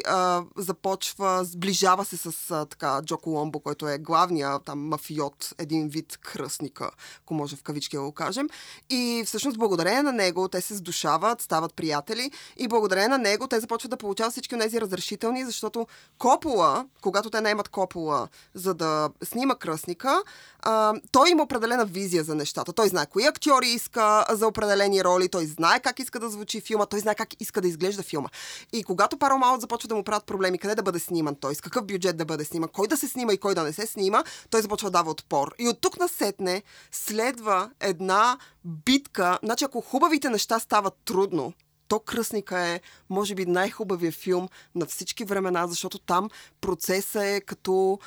А, 0.06 0.44
започва, 0.58 1.46
сближава 1.46 2.06
се 2.06 2.18
с 2.18 2.52
а, 2.52 2.66
така, 2.66 3.02
Джо 3.06 3.18
Коломбо, 3.18 3.60
който 3.60 3.90
е 3.90 3.98
главния 3.98 4.60
там 4.60 4.88
мафиот, 4.88 5.54
един 5.58 5.90
вид 5.90 6.18
кръстника, 6.22 6.92
ако 7.24 7.34
може 7.34 7.56
в 7.56 7.64
кавички 7.64 7.96
да 7.96 8.02
го 8.02 8.12
кажем. 8.12 8.50
И 8.90 9.24
всъщност 9.26 9.58
благодарение 9.58 10.02
на 10.04 10.14
него 10.14 10.48
те 10.48 10.62
се 10.62 10.76
сдушават, 10.76 11.42
стават 11.42 11.74
приятели 11.74 12.32
и 12.58 12.68
благодарение 12.68 13.08
на 13.08 13.18
него 13.18 13.48
те 13.48 13.60
започват 13.60 13.90
да 13.90 13.98
получават 13.98 14.32
всички 14.32 14.56
тези 14.62 14.82
разрешителни, 14.82 15.46
защото 15.46 15.88
Копола, 16.18 16.86
когато 17.02 17.30
те 17.30 17.42
наймат 17.42 17.70
Копола 17.70 18.28
за 18.54 18.74
да 18.74 19.10
снима 19.24 19.56
кръстника, 19.56 20.24
а, 20.62 20.94
той 21.12 21.30
има 21.30 21.44
определена 21.44 21.86
визия 21.86 22.24
за 22.24 22.36
нещата. 22.36 22.74
Той 22.74 22.88
знае 22.88 23.06
кои 23.06 23.25
актьори 23.25 23.68
иска 23.68 24.25
за 24.30 24.48
определени 24.48 25.03
роли, 25.03 25.30
той 25.30 25.46
знае 25.46 25.80
как 25.80 26.00
иска 26.00 26.20
да 26.20 26.30
звучи 26.30 26.62
филма, 26.62 26.86
той 26.86 27.00
знае 27.00 27.15
как 27.15 27.41
иска 27.41 27.62
да 27.62 27.68
изглежда 27.68 28.03
филма. 28.03 28.30
И 28.74 28.84
когато 28.84 29.18
Paramount 29.18 29.60
започва 29.60 29.88
да 29.88 29.96
му 29.96 30.03
правят 30.03 30.25
проблеми, 30.25 30.58
къде 30.58 30.75
да 30.75 30.84
бъде 30.84 31.00
сниман 31.00 31.36
той, 31.36 31.56
с 31.56 31.62
какъв 31.62 31.86
бюджет 31.86 32.18
да 32.18 32.25
бъде 32.25 32.46
сниман, 32.46 32.70
кой 32.74 32.88
да 32.88 32.98
се 32.98 33.08
снима 33.08 33.34
и 33.34 33.38
кой 33.38 33.56
да 33.56 33.63
не 33.63 33.74
се 33.74 33.88
снима, 33.88 34.24
той 34.50 34.62
започва 34.62 34.89
да 34.89 34.98
дава 34.98 35.12
отпор. 35.12 35.56
И 35.60 35.68
от 35.68 35.82
тук 35.82 36.00
насетне 36.00 36.63
следва 36.91 37.70
една 37.80 38.38
битка. 38.65 39.39
Значи, 39.44 39.65
ако 39.65 39.82
хубавите 39.82 40.30
неща 40.30 40.60
стават 40.60 40.94
трудно, 41.06 41.53
то 41.88 42.00
Кръсника 42.00 42.60
е, 42.60 42.82
може 43.10 43.36
би, 43.36 43.46
най-хубавия 43.46 44.12
филм 44.12 44.48
на 44.75 44.86
всички 44.86 45.24
времена, 45.24 45.68
защото 45.68 46.00
там 46.00 46.30
процесът 46.62 47.24
е 47.24 47.41
като, 47.41 48.00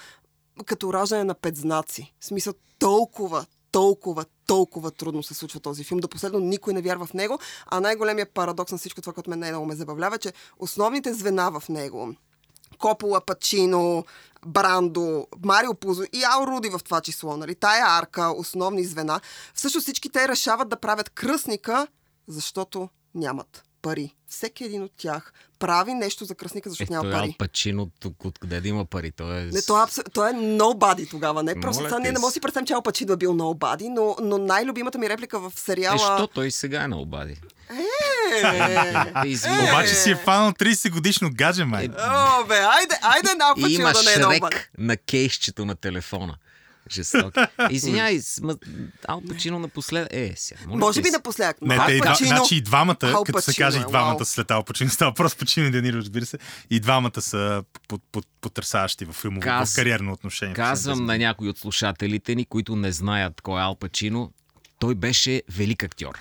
като 0.66 0.92
раждане 0.92 1.25
на 1.25 1.34
петзнаци. 1.34 2.14
В 2.20 2.25
смисъл 2.25 2.54
толкова, 2.78 3.46
толкова, 3.70 4.25
толкова 4.46 4.90
трудно 4.90 5.23
се 5.23 5.34
случва 5.34 5.61
този 5.61 5.84
филм. 5.84 6.00
До 6.00 6.08
последно 6.08 6.38
никой 6.38 6.75
не 6.75 6.82
вярва 6.82 7.06
в 7.06 7.14
него, 7.14 7.38
а 7.66 7.80
най-големият 7.80 8.30
парадокс 8.30 8.73
на 8.73 8.78
всичко 8.78 9.00
това, 9.00 9.12
което 9.12 9.30
мен 9.30 9.38
най-много 9.38 9.66
ме 9.66 9.75
забавлява, 9.75 10.16
е, 10.16 10.18
че 10.18 10.32
основните 10.58 11.14
звена 11.14 11.61
в 11.61 11.68
него, 11.68 12.14
Копола, 12.78 13.20
Пачино, 13.20 14.04
Брандо, 14.46 15.26
Марио 15.44 15.75
Пузо 15.75 16.02
и 16.12 16.25
Ал 16.25 16.46
Руди 16.46 16.68
в 16.68 16.80
това 16.84 17.00
число, 17.00 17.37
нали? 17.37 17.54
Тая 17.54 17.84
арка, 17.87 18.32
основни 18.37 18.84
звена. 18.84 19.20
Всъщност 19.54 19.84
всички 19.84 20.08
те 20.08 20.28
решават 20.28 20.68
да 20.68 20.76
правят 20.76 21.11
кръстника, 21.11 21.87
защото 22.28 22.88
нямат 23.14 23.64
пари. 23.82 24.14
Всеки 24.35 24.64
един 24.64 24.83
от 24.83 24.93
тях 24.97 25.33
прави 25.59 25.95
нещо 25.95 26.25
за 26.25 26.35
кръстника, 26.35 26.71
защото 26.71 26.93
е, 26.93 26.97
няма 26.97 27.03
той 27.03 27.12
пари. 27.12 27.29
Ал 27.29 27.35
Пачино, 27.38 27.91
тук 28.00 28.25
откъде 28.25 28.61
да 28.61 28.69
има 28.69 28.85
пари? 28.85 29.11
Той 29.11 29.41
е... 29.41 29.45
Не, 29.45 29.62
той, 29.62 29.81
е, 29.81 29.83
абс... 29.83 30.00
той 30.12 30.31
е 30.31 30.33
nobody 30.33 31.11
тогава. 31.11 31.43
Не, 31.43 31.61
просто 31.61 31.83
Моля 31.83 31.99
не 32.00 32.07
се. 32.07 32.12
може 32.12 32.21
да 32.21 32.31
си 32.31 32.41
представим, 32.41 32.67
че 32.67 32.73
Ал 32.73 32.83
Пачино 32.83 33.12
е 33.12 33.17
бил 33.17 33.35
nobody, 33.35 33.88
но, 33.88 34.17
но 34.23 34.38
най-любимата 34.38 34.99
ми 34.99 35.09
реплика 35.09 35.38
в 35.38 35.53
сериала... 35.57 35.97
Е, 35.97 36.19
що 36.19 36.26
той 36.26 36.50
сега 36.50 36.83
е 36.83 36.88
на 36.88 36.99
обади? 36.99 37.41
Е, 37.71 39.26
Извинявай. 39.26 39.71
Обаче 39.71 39.95
си 39.95 40.11
е 40.11 40.17
фанал 40.17 40.53
30 40.53 40.91
годишно 40.91 41.31
гадже, 41.35 41.64
май. 41.64 41.88
О, 41.99 42.45
бе, 42.45 42.55
айде, 42.55 42.99
айде 43.03 43.29
Пачино 43.38 43.69
има 43.69 43.93
да 43.93 44.03
не 44.03 44.11
е 44.11 44.14
шрек 44.14 44.43
nobody. 44.43 44.67
на 44.79 44.97
кейсчето 44.97 45.64
на 45.64 45.75
телефона. 45.75 46.37
Жесток. 46.91 47.35
Извинявай, 47.71 48.21
сма... 48.21 48.57
Ал 49.09 49.23
Пачино 49.29 49.59
напослед... 49.59 50.09
Е, 50.11 50.33
сега. 50.37 50.61
Може 50.67 51.03
би 51.03 51.11
напоследък. 51.11 51.62
Не, 51.62 51.87
те, 51.87 51.97
два, 51.97 52.07
Пачино... 52.07 52.29
значи 52.29 52.57
и 52.57 52.61
двамата, 52.61 52.97
Ал 53.03 53.25
като 53.25 53.41
се 53.41 53.55
каже 53.55 53.79
и 53.79 53.81
е, 53.81 53.85
двамата 53.85 54.14
вау. 54.14 54.25
след 54.25 54.50
Ал 54.50 54.64
Пачино, 54.64 54.91
става 54.91 55.11
въпрос 55.11 55.35
Пачино 55.37 55.67
и 55.67 55.71
Дениро, 55.71 55.97
разбира 55.97 56.26
се, 56.26 56.38
и 56.71 56.81
двамата 56.81 57.21
са 57.21 57.64
под, 57.88 58.03
под, 58.12 58.26
потрясаващи 58.41 59.05
в 59.05 59.12
филмово, 59.12 59.47
Каз- 59.47 59.73
в 59.73 59.76
кариерно 59.76 60.12
отношение. 60.12 60.55
Казвам 60.55 61.07
на 61.07 61.19
някои 61.19 61.49
от 61.49 61.59
слушателите 61.59 62.35
ни, 62.35 62.45
които 62.45 62.76
не 62.76 62.93
знаят 62.93 63.41
кой 63.41 63.61
е 63.61 63.64
Ал 63.64 63.75
Пачино, 63.75 64.33
той 64.79 64.95
беше 64.95 65.43
велик 65.49 65.83
актьор. 65.83 66.19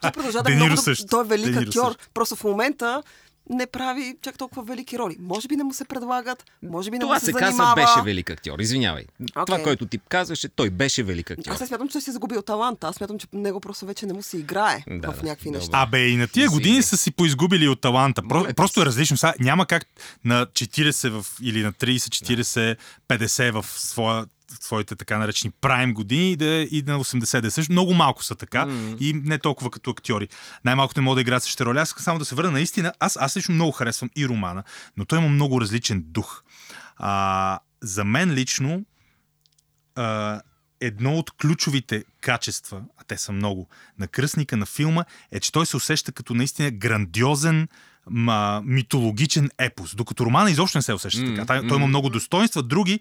Той 0.00 0.12
продължава 0.12 0.42
да 0.42 0.50
много... 0.50 0.76
също. 0.76 1.06
Той 1.06 1.24
е 1.24 1.28
велик 1.28 1.46
Дениро 1.46 1.60
актьор. 1.60 1.92
също. 1.92 2.10
Просто 2.14 2.36
в 2.36 2.44
момента 2.44 3.02
не 3.50 3.66
прави 3.66 4.16
чак 4.22 4.38
толкова 4.38 4.62
велики 4.62 4.98
роли. 4.98 5.16
Може 5.20 5.48
би 5.48 5.56
не 5.56 5.64
му 5.64 5.72
се 5.72 5.84
предлагат, 5.84 6.44
може 6.62 6.90
би 6.90 6.96
не 6.96 7.00
Това 7.00 7.14
му 7.14 7.20
се, 7.20 7.26
се 7.26 7.32
занимава. 7.32 7.56
казва 7.56 7.74
беше 7.76 8.04
велик 8.04 8.30
актьор. 8.30 8.58
Извинявай. 8.58 9.04
Това, 9.28 9.42
Окей. 9.44 9.64
което 9.64 9.86
ти 9.86 9.98
казваше, 10.00 10.48
той 10.48 10.70
беше 10.70 11.02
велик 11.02 11.30
актьор. 11.30 11.52
Аз 11.52 11.60
не 11.60 11.66
смятам, 11.66 11.88
че 11.88 11.92
той 11.92 12.00
си 12.00 12.10
е 12.10 12.12
загубил 12.12 12.42
таланта. 12.42 12.86
Аз 12.86 12.96
смятам, 12.96 13.18
че 13.18 13.26
него 13.32 13.60
просто 13.60 13.86
вече 13.86 14.06
не 14.06 14.12
му 14.12 14.22
се 14.22 14.38
играе 14.38 14.84
Да, 14.88 15.12
в 15.12 15.16
да. 15.16 15.22
някакви 15.22 15.44
Добре. 15.44 15.58
неща. 15.58 15.70
Абе, 15.74 16.06
и 16.06 16.16
на 16.16 16.26
тия 16.28 16.44
Извини. 16.44 16.54
години 16.54 16.82
са 16.82 16.96
си 16.96 17.10
поизгубили 17.10 17.68
от 17.68 17.80
таланта. 17.80 18.22
Про, 18.22 18.38
Моля 18.38 18.48
те 18.48 18.54
просто 18.54 18.74
се. 18.74 18.82
е 18.82 18.86
различно. 18.86 19.16
Сега, 19.16 19.34
няма 19.40 19.66
как 19.66 19.86
на 20.24 20.46
40 20.46 21.08
в, 21.10 21.26
или 21.42 21.62
на 21.62 21.72
30, 21.72 21.96
40, 21.96 22.76
50 23.08 23.50
в 23.52 23.66
своя 23.70 24.26
своите 24.60 24.96
така 24.96 25.18
наречени 25.18 25.52
прайм 25.60 25.94
години 25.94 26.32
и, 26.32 26.36
да, 26.36 26.66
и 26.70 26.84
на 26.86 27.04
80 27.04 27.40
да 27.40 27.50
също. 27.50 27.72
Много 27.72 27.94
малко 27.94 28.24
са 28.24 28.34
така 28.34 28.66
mm. 28.66 28.98
и 28.98 29.12
не 29.12 29.38
толкова 29.38 29.70
като 29.70 29.90
актьори. 29.90 30.28
Най-малкото 30.64 31.00
не 31.00 31.04
могат 31.04 31.16
да 31.16 31.20
играят 31.20 31.42
същите 31.42 31.64
роли. 31.64 31.78
Аз 31.78 31.94
само 31.98 32.18
да 32.18 32.24
се 32.24 32.34
върна 32.34 32.50
наистина. 32.50 32.92
Аз, 33.00 33.16
аз 33.20 33.36
лично 33.36 33.54
много 33.54 33.72
харесвам 33.72 34.10
и 34.16 34.28
романа, 34.28 34.62
но 34.96 35.04
той 35.04 35.18
има 35.18 35.28
много 35.28 35.60
различен 35.60 36.04
дух. 36.06 36.42
А, 36.96 37.58
за 37.82 38.04
мен 38.04 38.32
лично 38.32 38.84
а, 39.94 40.40
едно 40.80 41.14
от 41.14 41.30
ключовите 41.30 42.04
качества, 42.20 42.82
а 42.96 43.04
те 43.04 43.18
са 43.18 43.32
много, 43.32 43.68
на 43.98 44.08
кръстника 44.08 44.56
на 44.56 44.66
филма 44.66 45.04
е, 45.32 45.40
че 45.40 45.52
той 45.52 45.66
се 45.66 45.76
усеща 45.76 46.12
като 46.12 46.34
наистина 46.34 46.70
грандиозен 46.70 47.68
ма, 48.10 48.62
митологичен 48.64 49.50
епос, 49.58 49.94
докато 49.94 50.26
романа 50.26 50.50
изобщо 50.50 50.78
не 50.78 50.82
се 50.82 50.94
усеща 50.94 51.22
М, 51.22 51.34
така. 51.34 51.46
Той, 51.46 51.68
той 51.68 51.76
има 51.76 51.86
много 51.86 52.08
достоинства, 52.10 52.62
други, 52.62 53.00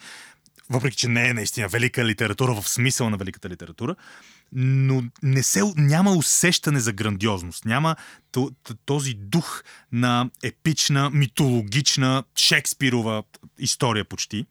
въпреки 0.69 0.97
че 0.97 1.07
не 1.07 1.29
е 1.29 1.33
наистина 1.33 1.67
велика 1.67 2.05
литература 2.05 2.61
в 2.61 2.69
смисъл 2.69 3.09
на 3.09 3.17
великата 3.17 3.49
литература, 3.49 3.95
но 4.53 5.03
не 5.23 5.43
се, 5.43 5.61
няма 5.75 6.11
усещане 6.11 6.79
за 6.79 6.93
грандиозност. 6.93 7.65
Няма 7.65 7.95
този 8.85 9.13
дух 9.13 9.63
на 9.91 10.29
епична, 10.43 11.09
митологична, 11.09 12.23
Шекспирова 12.35 13.23
история 13.59 14.05
почти. 14.05 14.45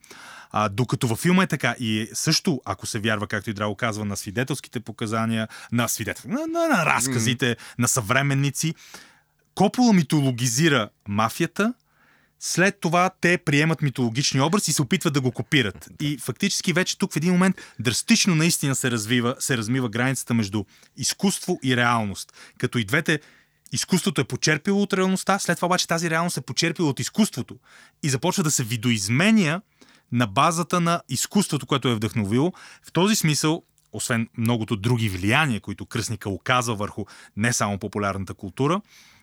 А, 0.50 0.68
докато 0.68 1.08
във 1.08 1.18
филма 1.18 1.42
е 1.42 1.46
така. 1.46 1.74
И 1.78 2.08
също, 2.12 2.60
ако 2.64 2.86
се 2.86 2.98
вярва, 2.98 3.26
както 3.26 3.50
и 3.50 3.54
Драго 3.54 3.74
казва, 3.74 4.04
на 4.04 4.16
свидетелските 4.16 4.80
показания, 4.80 5.48
на, 5.72 5.88
свидетел... 5.88 6.30
на, 6.30 6.46
на, 6.46 6.68
на 6.68 6.86
разказите, 6.86 7.46
mm. 7.46 7.58
на 7.78 7.88
съвременници, 7.88 8.74
Копола 9.54 9.92
митологизира 9.92 10.88
мафията, 11.08 11.74
след 12.46 12.80
това 12.80 13.10
те 13.20 13.38
приемат 13.38 13.82
митологични 13.82 14.40
образ 14.40 14.68
и 14.68 14.72
се 14.72 14.82
опитват 14.82 15.14
да 15.14 15.20
го 15.20 15.32
копират. 15.32 15.88
И 16.00 16.18
фактически 16.18 16.72
вече 16.72 16.98
тук 16.98 17.12
в 17.12 17.16
един 17.16 17.32
момент 17.32 17.56
драстично 17.78 18.34
наистина 18.34 18.74
се 18.74 18.90
развива, 18.90 19.36
се 19.38 19.56
размива 19.56 19.88
границата 19.88 20.34
между 20.34 20.64
изкуство 20.96 21.58
и 21.62 21.76
реалност. 21.76 22.32
Като 22.58 22.78
и 22.78 22.84
двете 22.84 23.20
изкуството 23.72 24.20
е 24.20 24.24
почерпило 24.24 24.82
от 24.82 24.92
реалността, 24.92 25.38
след 25.38 25.58
това 25.58 25.66
обаче 25.66 25.88
тази 25.88 26.10
реалност 26.10 26.36
е 26.36 26.40
почерпила 26.40 26.88
от 26.88 27.00
изкуството 27.00 27.56
и 28.02 28.10
започва 28.10 28.42
да 28.42 28.50
се 28.50 28.64
видоизменя 28.64 29.60
на 30.12 30.26
базата 30.26 30.80
на 30.80 31.02
изкуството, 31.08 31.66
което 31.66 31.88
е 31.88 31.94
вдъхновило. 31.94 32.52
В 32.82 32.92
този 32.92 33.16
смисъл, 33.16 33.62
освен 33.92 34.28
многото 34.38 34.76
други 34.76 35.08
влияния, 35.08 35.60
които 35.60 35.86
кръстника 35.86 36.30
оказва 36.30 36.74
върху 36.74 37.04
не 37.36 37.52
само 37.52 37.78
популярната 37.78 38.34
култура, 38.34 38.80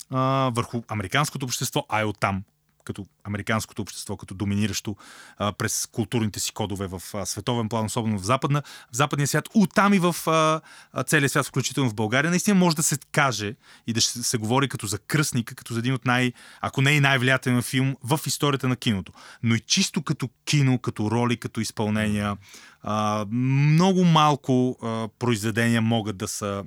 а, 0.09 0.51
върху 0.55 0.81
американското 0.87 1.45
общество, 1.45 1.85
а 1.89 2.01
и 2.01 2.05
оттам 2.05 2.43
като 2.85 3.05
американското 3.23 3.81
общество, 3.81 4.17
като 4.17 4.33
доминиращо 4.33 4.95
а, 5.37 5.51
през 5.51 5.87
културните 5.91 6.39
си 6.39 6.53
кодове 6.53 6.87
в 6.87 7.01
а, 7.13 7.25
световен 7.25 7.69
план, 7.69 7.85
особено 7.85 8.19
в, 8.19 8.23
западна, 8.23 8.61
в 8.91 8.95
западния 8.95 9.27
свят, 9.27 9.49
оттам 9.53 9.93
и 9.93 9.99
в 9.99 10.15
а, 10.27 11.03
целия 11.03 11.29
свят, 11.29 11.45
включително 11.45 11.89
в 11.89 11.95
България, 11.95 12.29
наистина 12.29 12.55
може 12.55 12.75
да 12.75 12.83
се 12.83 12.97
каже 13.11 13.55
и 13.87 13.93
да 13.93 14.01
се, 14.01 14.23
се 14.23 14.37
говори 14.37 14.69
като 14.69 14.87
за 14.87 14.99
кръстника, 14.99 15.55
като 15.55 15.73
за 15.73 15.79
един 15.79 15.93
от 15.93 16.05
най, 16.05 16.33
ако 16.61 16.81
не 16.81 16.91
и 16.91 16.99
най-влиятелен 16.99 17.61
филм 17.61 17.95
в 18.03 18.19
историята 18.25 18.67
на 18.67 18.75
киното. 18.75 19.11
Но 19.43 19.55
и 19.55 19.59
чисто 19.59 20.01
като 20.01 20.29
кино, 20.45 20.79
като 20.79 21.11
роли, 21.11 21.37
като 21.37 21.61
изпълнения, 21.61 22.37
а, 22.83 23.25
много 23.31 24.03
малко 24.03 24.77
а, 24.83 25.07
произведения 25.19 25.81
могат 25.81 26.17
да 26.17 26.27
са 26.27 26.63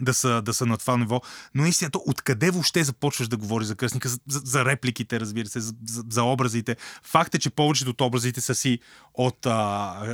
да 0.00 0.14
са, 0.14 0.42
да 0.42 0.54
са 0.54 0.66
на 0.66 0.76
това 0.76 0.96
ниво. 0.96 1.20
Но 1.54 1.62
наистина, 1.62 1.90
то 1.90 2.02
откъде 2.06 2.50
въобще 2.50 2.84
започваш 2.84 3.28
да 3.28 3.36
говориш 3.36 3.68
за 3.68 3.74
кръстника? 3.74 4.08
За, 4.08 4.18
за, 4.26 4.64
репликите, 4.64 5.20
разбира 5.20 5.48
се, 5.48 5.60
за, 5.60 5.74
за, 5.86 6.04
за 6.10 6.22
образите. 6.22 6.76
Факт 7.02 7.34
е, 7.34 7.38
че 7.38 7.50
повечето 7.50 7.90
от 7.90 8.00
образите 8.00 8.40
са 8.40 8.54
си 8.54 8.78
от 9.14 9.46
а, 9.46 9.50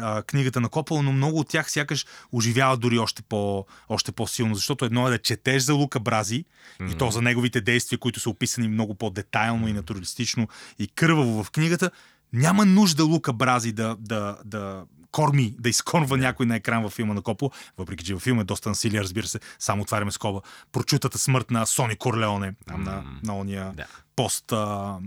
а, 0.02 0.22
книгата 0.22 0.60
на 0.60 0.68
Копъл, 0.68 1.02
но 1.02 1.12
много 1.12 1.38
от 1.38 1.48
тях 1.48 1.70
сякаш 1.70 2.06
оживяват 2.32 2.80
дори 2.80 2.98
още, 2.98 3.22
по, 3.22 3.66
още 3.88 4.12
по-силно. 4.12 4.54
Защото 4.54 4.84
едно 4.84 5.08
е 5.08 5.10
да 5.10 5.18
четеш 5.18 5.62
за 5.62 5.74
Лука 5.74 6.00
Брази 6.00 6.44
mm-hmm. 6.44 6.94
и 6.94 6.98
то 6.98 7.10
за 7.10 7.22
неговите 7.22 7.60
действия, 7.60 7.98
които 7.98 8.20
са 8.20 8.30
описани 8.30 8.68
много 8.68 8.94
по-детайлно 8.94 9.66
mm-hmm. 9.66 9.70
и 9.70 9.72
натуралистично 9.72 10.48
и 10.78 10.88
кърваво 10.88 11.44
в 11.44 11.50
книгата. 11.50 11.90
Няма 12.32 12.64
нужда 12.64 13.04
Лука 13.04 13.32
Брази 13.32 13.72
да, 13.72 13.96
да, 14.00 14.36
да 14.44 14.84
корми, 15.12 15.54
да 15.59 15.69
изкорва 15.69 16.16
някой 16.16 16.47
на 16.47 16.57
екран 16.57 16.83
във 16.83 16.92
филма 16.92 17.14
на 17.14 17.23
Копо, 17.23 17.50
въпреки 17.78 18.04
че 18.04 18.14
във 18.14 18.23
филма 18.23 18.40
е 18.40 18.45
доста 18.45 18.69
насилие, 18.69 19.00
разбира 19.00 19.26
се, 19.26 19.40
само 19.59 19.83
отваряме 19.83 20.11
скоба. 20.11 20.40
Прочутата 20.73 21.19
смърт 21.19 21.50
на 21.50 21.66
Сони 21.66 21.97
Корлеоне, 21.97 22.54
там 22.66 22.83
на, 22.83 23.04
на 23.23 23.37
ония 23.37 23.73
да. 23.76 23.87
пост 24.16 24.52
а, 24.52 24.99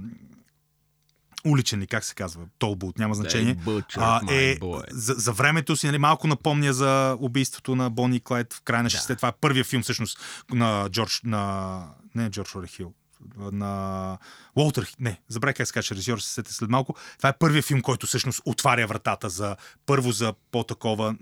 уличен 1.45 1.79
ли, 1.79 1.87
как 1.87 2.03
се 2.03 2.15
казва, 2.15 2.41
Толбут, 2.59 2.99
няма 2.99 3.15
значение. 3.15 3.57
А, 3.97 4.21
е, 4.31 4.57
за, 4.91 5.13
за 5.13 5.33
времето 5.33 5.75
си, 5.75 5.87
нали, 5.87 5.97
малко 5.97 6.27
напомня 6.27 6.73
за 6.73 7.17
убийството 7.19 7.75
на 7.75 7.89
Бони 7.89 8.19
Клайд 8.19 8.53
в 8.53 8.61
края 8.61 8.83
на 8.83 8.89
60 8.89 9.07
да. 9.07 9.15
Това 9.15 9.29
е 9.29 9.33
първия 9.41 9.63
филм, 9.63 9.83
всъщност, 9.83 10.19
на 10.53 10.89
Джордж, 10.89 11.21
на... 11.23 11.87
не 12.15 12.29
Джордж 12.29 12.55
Орехил, 12.55 12.93
на 13.37 14.17
Уолтер, 14.55 14.95
не, 14.99 15.21
забравя 15.29 15.53
как 15.53 15.67
се 15.67 15.73
каже 15.73 15.95
режисьор, 15.95 16.19
се 16.19 16.29
сете 16.29 16.53
след 16.53 16.69
малко. 16.69 16.95
Това 17.17 17.29
е 17.29 17.37
първият 17.37 17.65
филм, 17.65 17.81
който 17.81 18.07
всъщност 18.07 18.41
отваря 18.45 18.87
вратата 18.87 19.29
за 19.29 19.55
първо 19.85 20.11
за 20.11 20.33
по-такова 20.51 21.15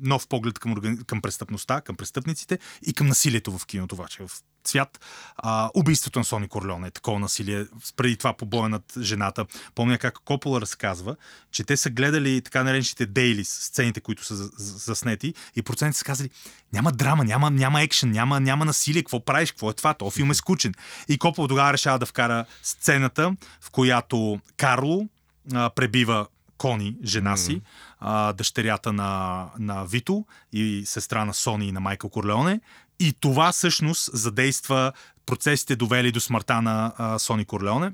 нов 0.00 0.28
поглед 0.28 0.58
към, 0.58 0.98
към 1.06 1.22
престъпността, 1.22 1.80
към 1.80 1.96
престъпниците 1.96 2.58
и 2.86 2.92
към 2.92 3.06
насилието 3.06 3.58
в 3.58 3.66
киното, 3.66 3.94
обаче 3.94 4.22
в 4.22 4.30
цвят. 4.64 5.00
А, 5.36 5.70
убийството 5.74 6.18
на 6.18 6.24
Сони 6.24 6.48
Корлеон 6.48 6.84
е 6.84 6.90
такова 6.90 7.18
насилие. 7.18 7.66
Преди 7.96 8.16
това 8.16 8.32
побоя 8.32 8.68
над 8.68 8.92
жената. 9.00 9.46
Помня 9.74 9.98
как 9.98 10.18
Копола 10.24 10.60
разказва, 10.60 11.16
че 11.50 11.64
те 11.64 11.76
са 11.76 11.90
гледали 11.90 12.40
така 12.40 12.64
наречените 12.64 13.06
дейли, 13.06 13.44
сцените, 13.44 14.00
които 14.00 14.24
са 14.24 14.34
заснети 14.56 15.34
и 15.56 15.62
процентите 15.62 15.98
са 15.98 16.04
казали, 16.04 16.30
няма 16.72 16.92
драма, 16.92 17.24
няма, 17.24 17.50
няма 17.50 17.82
екшен, 17.82 18.10
няма, 18.10 18.40
няма 18.40 18.64
насилие, 18.64 19.02
какво 19.02 19.24
правиш, 19.24 19.50
какво 19.50 19.70
е 19.70 19.74
това, 19.74 19.94
то 19.94 20.10
филм 20.10 20.30
е 20.30 20.34
скучен. 20.34 20.74
И 21.08 21.18
Копола 21.18 21.48
тогава 21.48 21.72
решава 21.72 21.98
да 21.98 22.06
вкара 22.06 22.44
сцената, 22.64 23.36
в 23.60 23.70
която 23.70 24.40
Карло 24.56 25.08
а, 25.54 25.70
пребива 25.70 26.26
Кони, 26.58 26.96
жена 27.04 27.36
си, 27.36 27.62
а, 28.00 28.32
дъщерята 28.32 28.92
на, 28.92 29.46
на 29.58 29.84
Вито 29.84 30.26
и 30.52 30.82
сестра 30.86 31.24
на 31.24 31.34
Сони 31.34 31.68
и 31.68 31.72
на 31.72 31.80
Майкъл 31.80 32.10
Корлеоне. 32.10 32.60
И 33.00 33.12
това 33.20 33.52
всъщност 33.52 34.10
задейства 34.12 34.92
процесите, 35.26 35.76
довели 35.76 36.12
до 36.12 36.20
смъртта 36.20 36.62
на 36.62 36.92
а, 36.98 37.18
Сони 37.18 37.44
Корлеоне. 37.44 37.92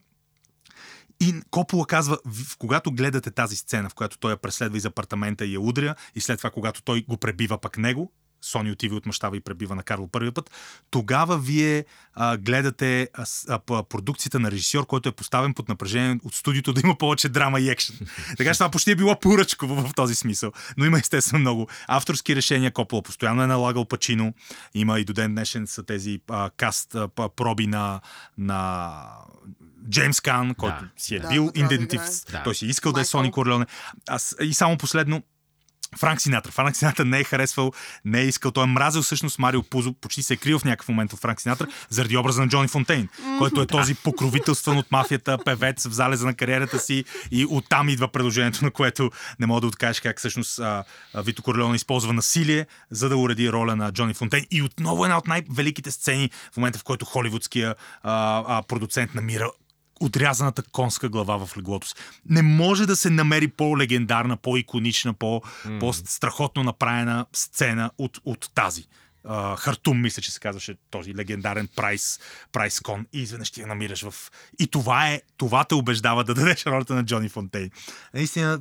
И 1.21 1.35
Копола 1.50 1.87
казва, 1.87 2.19
когато 2.59 2.93
гледате 2.93 3.31
тази 3.31 3.57
сцена, 3.57 3.89
в 3.89 3.95
която 3.95 4.19
той 4.19 4.33
я 4.33 4.37
преследва 4.37 4.79
из 4.79 4.85
апартамента 4.85 5.47
и 5.47 5.55
я 5.55 5.61
удря, 5.61 5.95
и 6.15 6.21
след 6.21 6.39
това, 6.39 6.50
когато 6.50 6.83
той 6.83 7.05
го 7.09 7.17
пребива 7.17 7.59
пък 7.59 7.79
него, 7.79 8.12
Сони 8.43 8.71
отива 8.73 8.95
и 8.95 8.99
отмъщава 8.99 9.37
и 9.37 9.41
пребива 9.41 9.75
на 9.75 9.83
Карло 9.83 10.09
първия 10.09 10.33
път, 10.33 10.51
тогава 10.91 11.39
вие 11.39 11.85
а, 12.15 12.37
гледате 12.37 13.09
а, 13.15 13.25
а, 13.49 13.83
продукцията 13.83 14.41
на 14.41 14.51
режисьор, 14.51 14.87
който 14.87 15.09
е 15.09 15.13
поставен 15.13 15.55
под 15.55 15.69
напрежение 15.69 16.19
от 16.25 16.35
студиото 16.35 16.73
да 16.73 16.81
има 16.85 16.99
повече 16.99 17.29
драма 17.29 17.61
и 17.61 17.71
екшен. 17.71 17.97
така 18.37 18.53
че 18.53 18.59
това 18.59 18.71
почти 18.71 18.91
е 18.91 18.97
било 18.97 19.21
поръчко 19.21 19.67
в, 19.67 19.89
в 19.89 19.95
този 19.95 20.15
смисъл. 20.15 20.53
Но 20.77 20.85
има 20.85 20.99
естествено 20.99 21.41
много 21.41 21.69
авторски 21.89 22.37
решения. 22.37 22.71
Копола 22.71 23.03
постоянно 23.03 23.43
е 23.43 23.47
налагал 23.47 23.85
Пачино. 23.85 24.35
Има 24.75 25.01
и 25.01 25.05
до 25.05 25.13
ден 25.13 25.35
днешен 25.35 25.67
са 25.67 25.83
тези 25.83 26.21
а, 26.29 26.51
каст 26.57 26.95
а, 26.95 27.09
проби 27.09 27.67
на, 27.67 28.01
на 28.39 28.93
Джеймс 29.91 30.21
Кан, 30.21 30.55
който 30.55 30.83
да. 30.83 30.89
си 30.97 31.15
е 31.15 31.21
да, 31.21 31.29
бил 31.29 31.51
да, 31.55 31.61
идентиф... 31.61 32.01
Да. 32.33 32.43
Той 32.43 32.55
си 32.55 32.67
искал 32.67 32.91
Майкъл. 32.91 32.99
да 32.99 33.01
е 33.01 33.05
Сони 33.05 33.31
Корлеоне. 33.33 33.67
Аз, 34.09 34.37
и 34.41 34.55
само 34.55 34.77
последно, 34.77 35.23
Франк 35.99 36.21
Синатра. 36.21 36.51
Франк 36.51 36.77
Синатра 36.77 37.05
не 37.05 37.19
е 37.19 37.25
харесвал, 37.25 37.73
не 38.05 38.21
е 38.21 38.25
искал. 38.25 38.51
Той 38.51 38.65
е 38.65 38.67
мразил 38.67 39.03
всъщност 39.03 39.39
Марио 39.39 39.63
Пузо, 39.63 39.93
почти 39.93 40.23
се 40.23 40.35
е 40.35 40.37
крил 40.37 40.59
в 40.59 40.65
някакъв 40.65 40.89
момент 40.89 41.13
в 41.13 41.17
Франк 41.17 41.41
Синатра, 41.41 41.67
заради 41.89 42.17
образа 42.17 42.41
на 42.41 42.49
Джони 42.49 42.69
Фонтейн, 42.69 43.09
който 43.39 43.63
е 43.63 43.67
този 43.67 43.95
покровителстван 43.95 44.79
от 44.79 44.93
мафията 44.93 45.39
певец 45.45 45.87
в 45.87 45.93
залеза 45.93 46.27
на 46.27 46.35
кариерата 46.35 46.79
си 46.79 47.05
и 47.31 47.47
оттам 47.51 47.89
идва 47.89 48.09
предложението, 48.09 48.65
на 48.65 48.71
което 48.71 49.11
не 49.41 49.47
мога 49.47 49.61
да 49.61 49.67
откажеш 49.67 50.01
как 50.01 50.19
всъщност 50.19 50.61
Вито 51.15 51.43
Корлеон 51.43 51.75
използва 51.75 52.13
насилие, 52.13 52.67
за 52.91 53.09
да 53.09 53.17
уреди 53.17 53.53
роля 53.53 53.77
на 53.77 53.93
Джони 53.93 54.15
Фонтейн. 54.15 54.47
И 54.51 54.63
отново 54.63 55.05
една 55.05 55.19
от 55.19 55.27
най-великите 55.27 55.91
сцени 55.91 56.31
в 56.53 56.57
момента, 56.57 56.79
в 56.79 56.85
който 56.85 57.05
холивудския 57.05 57.75
а, 58.03 58.45
а, 58.47 58.63
продуцент 58.63 59.15
намира 59.15 59.51
отрязаната 60.00 60.62
конска 60.62 61.09
глава 61.09 61.47
в 61.47 61.57
леглото 61.57 61.88
си. 61.88 61.95
Не 62.30 62.42
може 62.42 62.87
да 62.87 62.97
се 62.97 63.11
намери 63.11 63.49
по-легендарна, 63.49 64.37
по-иконична, 64.37 65.14
по- 65.14 65.42
mm. 65.66 65.80
по-страхотно 65.80 66.62
направена 66.62 67.26
сцена 67.33 67.90
от, 67.99 68.21
от 68.25 68.50
тази 68.54 68.85
Хартум, 69.57 70.00
мисля, 70.00 70.23
че 70.23 70.33
се 70.33 70.41
казваше 70.41 70.75
този 70.91 71.15
легендарен 71.15 71.69
прайс, 71.77 72.21
прайс 72.53 72.81
кон 72.81 73.07
и 73.12 73.21
изведнъж 73.21 73.50
ти 73.50 73.61
я 73.61 73.67
намираш 73.67 74.03
в... 74.03 74.31
И 74.59 74.67
това 74.67 75.09
е, 75.09 75.23
това 75.37 75.65
те 75.65 75.75
убеждава 75.75 76.25
да 76.25 76.35
дадеш 76.41 76.67
ролята 76.67 76.95
на 76.95 77.05
Джони 77.05 77.29
Фонтейн. 77.29 77.71
Наистина, 78.15 78.61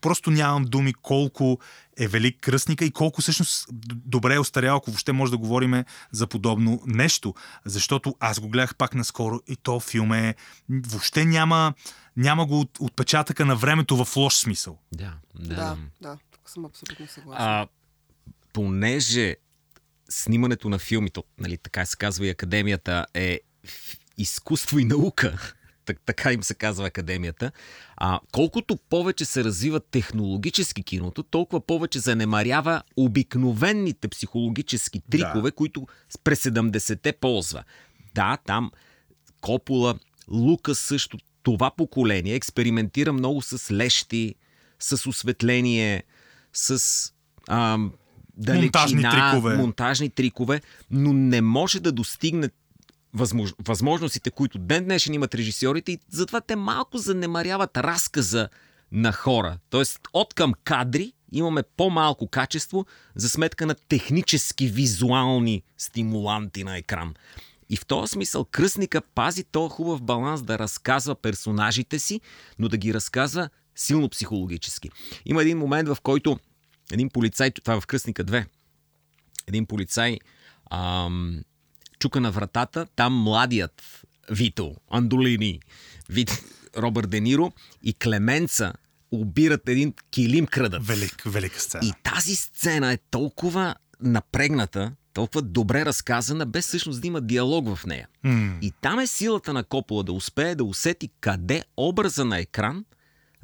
просто 0.00 0.30
нямам 0.30 0.64
думи 0.64 0.94
колко 0.94 1.58
е 1.98 2.08
велик 2.08 2.40
кръстника 2.40 2.84
и 2.84 2.90
колко 2.90 3.20
всъщност 3.20 3.66
добре 3.94 4.34
е 4.34 4.38
остарял, 4.38 4.76
ако 4.76 4.90
въобще 4.90 5.12
може 5.12 5.32
да 5.32 5.38
говорим 5.38 5.84
за 6.12 6.26
подобно 6.26 6.82
нещо. 6.86 7.34
Защото 7.64 8.14
аз 8.20 8.40
го 8.40 8.48
гледах 8.48 8.76
пак 8.76 8.94
наскоро 8.94 9.40
и 9.48 9.56
то 9.56 9.80
филм 9.80 10.12
е... 10.12 10.34
Въобще 10.68 11.24
няма, 11.24 11.74
няма 12.16 12.46
го 12.46 12.60
от, 12.60 12.78
отпечатъка 12.80 13.46
на 13.46 13.56
времето 13.56 14.04
в 14.04 14.16
лош 14.16 14.34
смисъл. 14.34 14.78
Да, 14.92 15.12
да. 15.34 15.54
Да, 15.54 15.76
да. 16.00 16.18
Тук 16.30 16.50
съм 16.50 16.64
абсолютно 16.64 17.06
съгласен. 17.06 17.46
А, 17.46 17.66
понеже 18.52 19.36
снимането 20.10 20.68
на 20.68 20.78
филми, 20.78 21.10
то, 21.10 21.24
нали, 21.38 21.56
така 21.56 21.86
се 21.86 21.96
казва 21.96 22.26
и 22.26 22.30
академията, 22.30 23.06
е 23.14 23.40
изкуство 24.18 24.78
и 24.78 24.84
наука. 24.84 25.54
така 26.06 26.32
им 26.32 26.42
се 26.42 26.54
казва 26.54 26.86
академията. 26.86 27.52
А, 27.96 28.20
колкото 28.32 28.76
повече 28.76 29.24
се 29.24 29.44
развива 29.44 29.80
технологически 29.80 30.82
киното, 30.82 31.22
толкова 31.22 31.66
повече 31.66 31.98
занемарява 31.98 32.82
обикновените 32.96 34.08
психологически 34.08 35.02
трикове, 35.10 35.50
да. 35.50 35.52
които 35.52 35.86
през 36.24 36.42
70-те 36.42 37.12
ползва. 37.12 37.64
Да, 38.14 38.38
там 38.46 38.70
Копола, 39.40 39.98
Лука 40.28 40.74
също, 40.74 41.18
това 41.42 41.70
поколение 41.70 42.34
експериментира 42.34 43.12
много 43.12 43.42
с 43.42 43.74
лещи, 43.74 44.34
с 44.78 45.06
осветление, 45.06 46.04
с 46.52 47.12
ам, 47.48 47.92
далечина, 48.40 48.62
монтажни 48.64 49.02
трикове. 49.02 49.56
монтажни 49.56 50.10
трикове, 50.10 50.60
но 50.90 51.12
не 51.12 51.40
може 51.40 51.80
да 51.80 51.92
достигне 51.92 52.50
възмож... 53.14 53.50
възможностите, 53.66 54.30
които 54.30 54.58
ден 54.58 54.84
днешен 54.84 55.14
имат 55.14 55.34
режисьорите 55.34 55.92
и 55.92 55.98
затова 56.10 56.40
те 56.40 56.56
малко 56.56 56.98
занемаряват 56.98 57.76
разказа 57.76 58.48
на 58.92 59.12
хора. 59.12 59.58
Тоест 59.70 60.00
от 60.12 60.34
към 60.34 60.54
кадри 60.64 61.12
имаме 61.32 61.62
по-малко 61.76 62.26
качество 62.26 62.86
за 63.14 63.28
сметка 63.28 63.66
на 63.66 63.74
технически 63.74 64.66
визуални 64.66 65.62
стимуланти 65.78 66.64
на 66.64 66.76
екран. 66.76 67.14
И 67.68 67.76
в 67.76 67.86
този 67.86 68.10
смисъл 68.10 68.44
кръстника 68.44 69.00
пази 69.00 69.44
този 69.44 69.70
хубав 69.70 70.02
баланс 70.02 70.42
да 70.42 70.58
разказва 70.58 71.14
персонажите 71.14 71.98
си, 71.98 72.20
но 72.58 72.68
да 72.68 72.76
ги 72.76 72.94
разказва 72.94 73.48
силно 73.76 74.08
психологически. 74.08 74.90
Има 75.26 75.42
един 75.42 75.58
момент, 75.58 75.88
в 75.88 75.96
който 76.02 76.38
един 76.92 77.10
полицай, 77.10 77.50
това 77.50 77.74
е 77.74 77.80
в 77.80 77.86
Кръстника 77.86 78.24
2, 78.24 78.46
един 79.46 79.66
полицай 79.66 80.18
ам, 80.70 81.42
чука 81.98 82.20
на 82.20 82.30
вратата, 82.30 82.86
там 82.96 83.14
младият 83.14 84.04
Вито, 84.30 84.76
Андолини, 84.90 85.60
Вит, 86.08 86.44
Робърт 86.76 87.10
Дениро 87.10 87.52
и 87.82 87.94
Клеменца 87.94 88.72
обират 89.12 89.68
един 89.68 89.94
килим 90.10 90.46
крадат. 90.46 90.86
Велик, 90.86 91.22
велика 91.26 91.60
сцена. 91.60 91.86
И 91.86 91.92
тази 92.02 92.36
сцена 92.36 92.92
е 92.92 92.98
толкова 93.10 93.74
напрегната, 94.00 94.92
толкова 95.12 95.42
добре 95.42 95.84
разказана, 95.84 96.46
без 96.46 96.66
всъщност 96.66 97.00
да 97.00 97.06
има 97.06 97.20
диалог 97.20 97.76
в 97.76 97.86
нея. 97.86 98.08
Mm. 98.24 98.60
И 98.60 98.72
там 98.80 98.98
е 98.98 99.06
силата 99.06 99.52
на 99.52 99.64
Копола 99.64 100.04
да 100.04 100.12
успее 100.12 100.54
да 100.54 100.64
усети 100.64 101.10
къде 101.20 101.64
образа 101.76 102.24
на 102.24 102.38
екран 102.38 102.84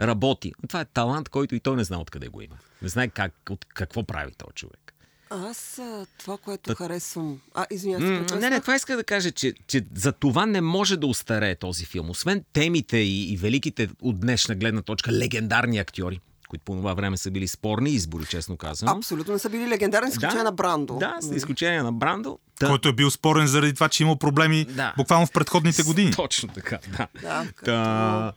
работи. 0.01 0.53
Това 0.69 0.81
е 0.81 0.85
талант, 0.85 1.29
който 1.29 1.55
и 1.55 1.61
той 1.61 1.77
не 1.77 1.85
знае 1.85 2.01
откъде 2.01 2.29
го 2.29 2.41
има. 2.41 2.57
Не 2.83 2.89
знае 2.89 3.09
как, 3.09 3.33
от 3.51 3.65
какво 3.65 4.05
прави 4.05 4.33
този 4.39 4.55
човек. 4.55 4.87
Аз 5.31 5.81
това, 6.19 6.39
което 6.39 6.63
Та... 6.63 6.75
харесвам... 6.75 7.41
А, 7.55 7.67
извинявай, 7.71 8.29
се, 8.29 8.37
Не, 8.37 8.51
не, 8.51 8.61
това 8.61 8.77
иска 8.77 8.97
да 8.97 9.05
кажа, 9.05 9.31
че, 9.31 9.55
че 9.67 9.85
за 9.95 10.13
това 10.13 10.47
не 10.47 10.61
може 10.61 10.97
да 10.97 11.07
устарее 11.07 11.55
този 11.55 11.85
филм. 11.85 12.11
Освен 12.11 12.45
темите 12.53 12.97
и, 12.97 13.33
и 13.33 13.37
великите 13.37 13.89
от 14.03 14.21
днешна 14.21 14.55
гледна 14.55 14.83
точка 14.83 15.13
легендарни 15.13 15.79
актьори, 15.79 16.21
които 16.49 16.65
по 16.65 16.75
това 16.75 16.95
време 16.95 17.17
са 17.17 17.31
били 17.31 17.49
спорни 17.49 17.91
избори, 17.91 18.27
честно 18.27 18.57
казано. 18.57 18.93
Абсолютно 18.93 19.33
не 19.33 19.39
са 19.39 19.51
били 19.51 19.69
легендарни, 19.69 20.11
с 20.11 20.15
изключение 20.15 20.43
на 20.43 20.53
Брандо. 20.53 20.97
Да, 20.99 21.17
с 21.21 21.37
изключение 21.37 21.83
на 21.83 21.93
Брандо. 21.93 22.39
Та... 22.59 22.69
Който 22.69 22.89
е 22.89 22.93
бил 22.93 23.11
спорен 23.11 23.47
заради 23.47 23.75
това, 23.75 23.89
че 23.89 24.03
има 24.03 24.17
проблеми 24.17 24.65
да. 24.65 24.95
буквално 24.97 25.27
в 25.27 25.33
предходните 25.33 25.83
години. 25.83 26.13
Точно 26.13 26.49
така, 26.49 26.79
да. 26.99 27.09
да 27.23 27.47
като... 27.57 27.65
та, 27.65 28.33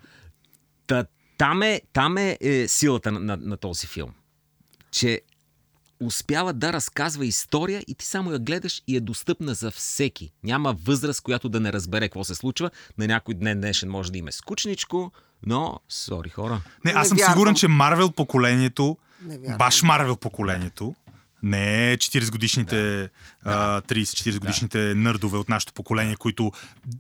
та, 0.87 1.05
там 1.39 1.62
е, 1.62 1.82
там 1.93 2.17
е, 2.17 2.38
е 2.41 2.67
силата 2.67 3.12
на, 3.12 3.19
на, 3.19 3.38
на 3.38 3.58
този 3.58 3.88
филм. 3.88 4.12
Че 4.91 5.21
успява 5.99 6.54
да 6.54 6.73
разказва 6.73 7.25
история 7.25 7.84
и 7.88 7.95
ти 7.95 8.06
само 8.06 8.32
я 8.32 8.39
гледаш 8.39 8.82
и 8.88 8.97
е 8.97 8.99
достъпна 8.99 9.54
за 9.54 9.71
всеки. 9.71 10.32
Няма 10.43 10.75
възраст, 10.84 11.21
която 11.21 11.49
да 11.49 11.60
не 11.60 11.73
разбере 11.73 12.10
какво 12.10 12.23
се 12.23 12.36
случва. 12.36 12.71
На 12.97 13.08
някой 13.08 13.34
днен 13.34 13.60
днешен 13.60 13.89
може 13.89 14.12
да 14.12 14.17
има 14.17 14.32
скучничко, 14.32 15.12
но, 15.45 15.80
сори 15.89 16.30
хора. 16.30 16.62
Не, 16.86 16.91
аз 16.91 17.08
съм 17.08 17.17
не 17.17 17.23
сигурен, 17.23 17.56
че 17.56 17.67
Марвел 17.67 18.12
поколението, 18.12 18.97
баш 19.58 19.84
Марвел 19.84 20.15
поколението, 20.15 20.95
не 21.43 21.97
40 21.97 22.32
годишните, 22.32 23.10
да. 23.43 23.82
30-40 23.82 24.39
годишните 24.39 24.80
да. 24.80 24.95
нърдове 24.95 25.38
от 25.38 25.49
нашето 25.49 25.73
поколение, 25.73 26.15
които 26.15 26.52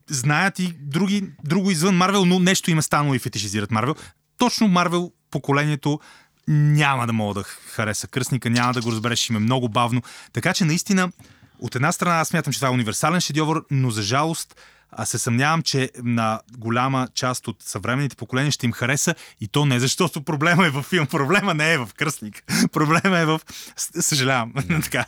знаят 0.07 0.59
и 0.59 0.73
други, 0.81 1.29
друго 1.43 1.71
извън 1.71 1.95
Марвел, 1.95 2.25
но 2.25 2.39
нещо 2.39 2.71
им 2.71 2.79
е 2.79 2.81
станало 2.81 3.13
и 3.13 3.19
фетишизират 3.19 3.71
Марвел. 3.71 3.95
Точно 4.39 4.67
Марвел 4.67 5.11
поколението 5.31 5.99
няма 6.47 7.07
да 7.07 7.13
мога 7.13 7.33
да 7.33 7.43
хареса 7.43 8.07
кръстника, 8.07 8.49
няма 8.49 8.73
да 8.73 8.81
го 8.81 8.91
разбереш, 8.91 9.29
им 9.29 9.35
е 9.35 9.39
много 9.39 9.69
бавно. 9.69 10.01
Така 10.33 10.53
че 10.53 10.65
наистина, 10.65 11.11
от 11.59 11.75
една 11.75 11.91
страна 11.91 12.15
аз 12.15 12.27
смятам, 12.27 12.53
че 12.53 12.59
това 12.59 12.67
е 12.67 12.71
универсален 12.71 13.21
шедьовър, 13.21 13.61
но 13.71 13.91
за 13.91 14.01
жалост 14.01 14.55
аз 14.91 15.09
се 15.09 15.19
съмнявам, 15.19 15.61
че 15.61 15.91
на 16.03 16.41
голяма 16.57 17.07
част 17.13 17.47
от 17.47 17.63
съвременните 17.63 18.15
поколения 18.15 18.51
ще 18.51 18.65
им 18.65 18.71
хареса 18.71 19.15
и 19.41 19.47
то 19.47 19.65
не 19.65 19.79
защото 19.79 20.21
проблема 20.21 20.67
е 20.67 20.69
в 20.69 20.83
филм, 20.83 21.07
проблема 21.07 21.53
не 21.53 21.73
е 21.73 21.77
в 21.77 21.89
кръстник, 21.97 22.43
проблема 22.71 23.17
е 23.19 23.25
в, 23.25 23.41
съжалявам, 23.75 24.53
така, 24.83 25.05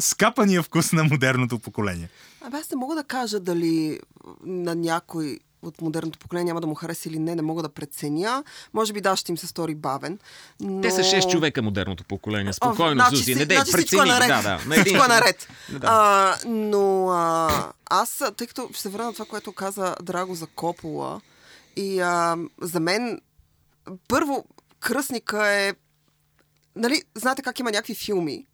скапания 0.00 0.62
вкус 0.62 0.92
на 0.92 1.04
модерното 1.04 1.58
поколение. 1.58 2.08
Абе, 2.44 2.56
аз 2.56 2.70
не 2.70 2.76
мога 2.76 2.94
да 2.94 3.04
кажа 3.04 3.40
дали 3.40 4.00
на 4.44 4.74
някой 4.74 5.38
от 5.62 5.80
модерното 5.80 6.18
поколение 6.18 6.44
няма 6.44 6.60
да 6.60 6.66
му 6.66 6.74
хареса 6.74 7.08
или 7.08 7.18
не, 7.18 7.34
не 7.34 7.42
мога 7.42 7.62
да 7.62 7.68
преценя. 7.68 8.44
Може 8.72 8.92
би 8.92 9.00
да, 9.00 9.16
ще 9.16 9.32
им 9.32 9.38
се 9.38 9.46
стори 9.46 9.74
бавен. 9.74 10.18
Но... 10.60 10.80
Те 10.80 10.90
са 10.90 11.00
6 11.00 11.30
човека 11.30 11.62
модерното 11.62 12.04
поколение. 12.04 12.52
Спокойно, 12.52 12.94
значи, 12.94 13.16
Зузи, 13.16 13.34
не 13.34 13.46
дей, 13.46 13.56
значи 13.56 13.72
прецени. 13.72 14.10
Е 14.10 14.12
наред. 14.12 14.28
Да, 14.28 14.42
да, 14.42 14.60
на 14.66 14.74
един... 14.74 14.84
всичко 14.84 15.04
е 15.04 15.08
наред. 15.08 15.48
да. 15.68 15.86
а, 15.90 16.36
но 16.46 17.08
а, 17.08 17.72
аз, 17.90 18.22
тъй 18.36 18.46
като 18.46 18.68
ще 18.72 18.82
се 18.82 18.88
върна 18.88 19.06
на 19.06 19.12
това, 19.12 19.24
което 19.24 19.52
каза 19.52 19.96
Драго 20.02 20.34
за 20.34 20.46
Копола, 20.46 21.20
и 21.76 22.00
а, 22.00 22.36
за 22.60 22.80
мен 22.80 23.20
първо 24.08 24.44
кръстника 24.80 25.48
е 25.48 25.74
нали, 26.76 27.02
знаете 27.14 27.42
как 27.42 27.58
има 27.58 27.70
някакви 27.70 27.94
филми, 27.94 28.46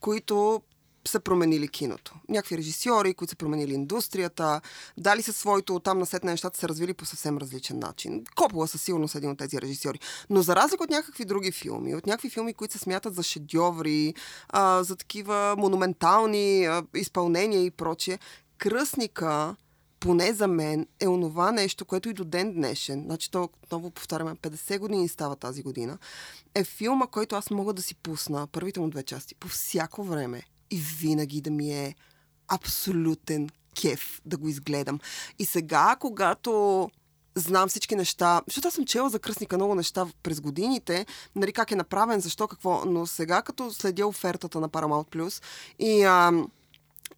които 0.00 0.62
са 1.08 1.20
променили 1.20 1.68
киното. 1.68 2.14
Някакви 2.28 2.58
режисьори, 2.58 3.14
които 3.14 3.30
са 3.30 3.36
променили 3.36 3.74
индустрията, 3.74 4.60
дали 4.98 5.22
са 5.22 5.32
своето, 5.32 5.80
там 5.80 5.98
на 5.98 6.06
сетне 6.06 6.30
нещата 6.30 6.58
са 6.58 6.68
развили 6.68 6.94
по 6.94 7.04
съвсем 7.04 7.38
различен 7.38 7.78
начин. 7.78 8.24
Копола 8.36 8.68
със 8.68 8.82
сигурност 8.82 9.14
е 9.14 9.18
един 9.18 9.30
от 9.30 9.38
тези 9.38 9.60
режисьори. 9.60 9.98
Но 10.30 10.42
за 10.42 10.56
разлика 10.56 10.84
от 10.84 10.90
някакви 10.90 11.24
други 11.24 11.52
филми, 11.52 11.94
от 11.94 12.06
някакви 12.06 12.30
филми, 12.30 12.54
които 12.54 12.72
се 12.72 12.78
смятат 12.78 13.14
за 13.14 13.22
шедьоври, 13.22 14.14
а, 14.48 14.82
за 14.82 14.96
такива 14.96 15.54
монументални 15.58 16.64
а, 16.64 16.82
изпълнения 16.94 17.64
и 17.64 17.70
прочие, 17.70 18.18
Кръстника 18.58 19.56
поне 20.00 20.32
за 20.32 20.48
мен, 20.48 20.86
е 21.00 21.08
онова 21.08 21.52
нещо, 21.52 21.84
което 21.84 22.08
и 22.08 22.12
до 22.12 22.24
ден 22.24 22.54
днешен, 22.54 23.02
значи 23.02 23.30
то 23.30 23.50
отново 23.62 23.90
повтаряме, 23.90 24.34
50 24.34 24.78
години 24.78 25.08
става 25.08 25.36
тази 25.36 25.62
година, 25.62 25.98
е 26.54 26.64
филма, 26.64 27.06
който 27.06 27.36
аз 27.36 27.50
мога 27.50 27.72
да 27.72 27.82
си 27.82 27.94
пусна, 27.94 28.46
първите 28.46 28.80
му 28.80 28.90
две 28.90 29.02
части, 29.02 29.34
по 29.34 29.48
всяко 29.48 30.04
време 30.04 30.42
и 30.70 30.82
винаги 31.00 31.40
да 31.40 31.50
ми 31.50 31.70
е 31.70 31.94
абсолютен 32.48 33.48
кеф 33.80 34.20
да 34.24 34.36
го 34.36 34.48
изгледам. 34.48 35.00
И 35.38 35.44
сега, 35.44 35.96
когато 36.00 36.90
знам 37.34 37.68
всички 37.68 37.96
неща, 37.96 38.42
защото 38.46 38.68
аз 38.68 38.74
съм 38.74 38.84
чела 38.84 39.10
за 39.10 39.18
кръстника 39.18 39.56
много 39.56 39.74
неща 39.74 40.06
през 40.22 40.40
годините, 40.40 41.06
нали 41.34 41.52
как 41.52 41.70
е 41.70 41.76
направен, 41.76 42.20
защо, 42.20 42.48
какво, 42.48 42.82
но 42.86 43.06
сега 43.06 43.42
като 43.42 43.72
следя 43.72 44.06
офертата 44.06 44.60
на 44.60 44.68
Paramount 44.68 45.16
Plus 45.16 45.42
и, 45.78 46.02
а, 46.02 46.32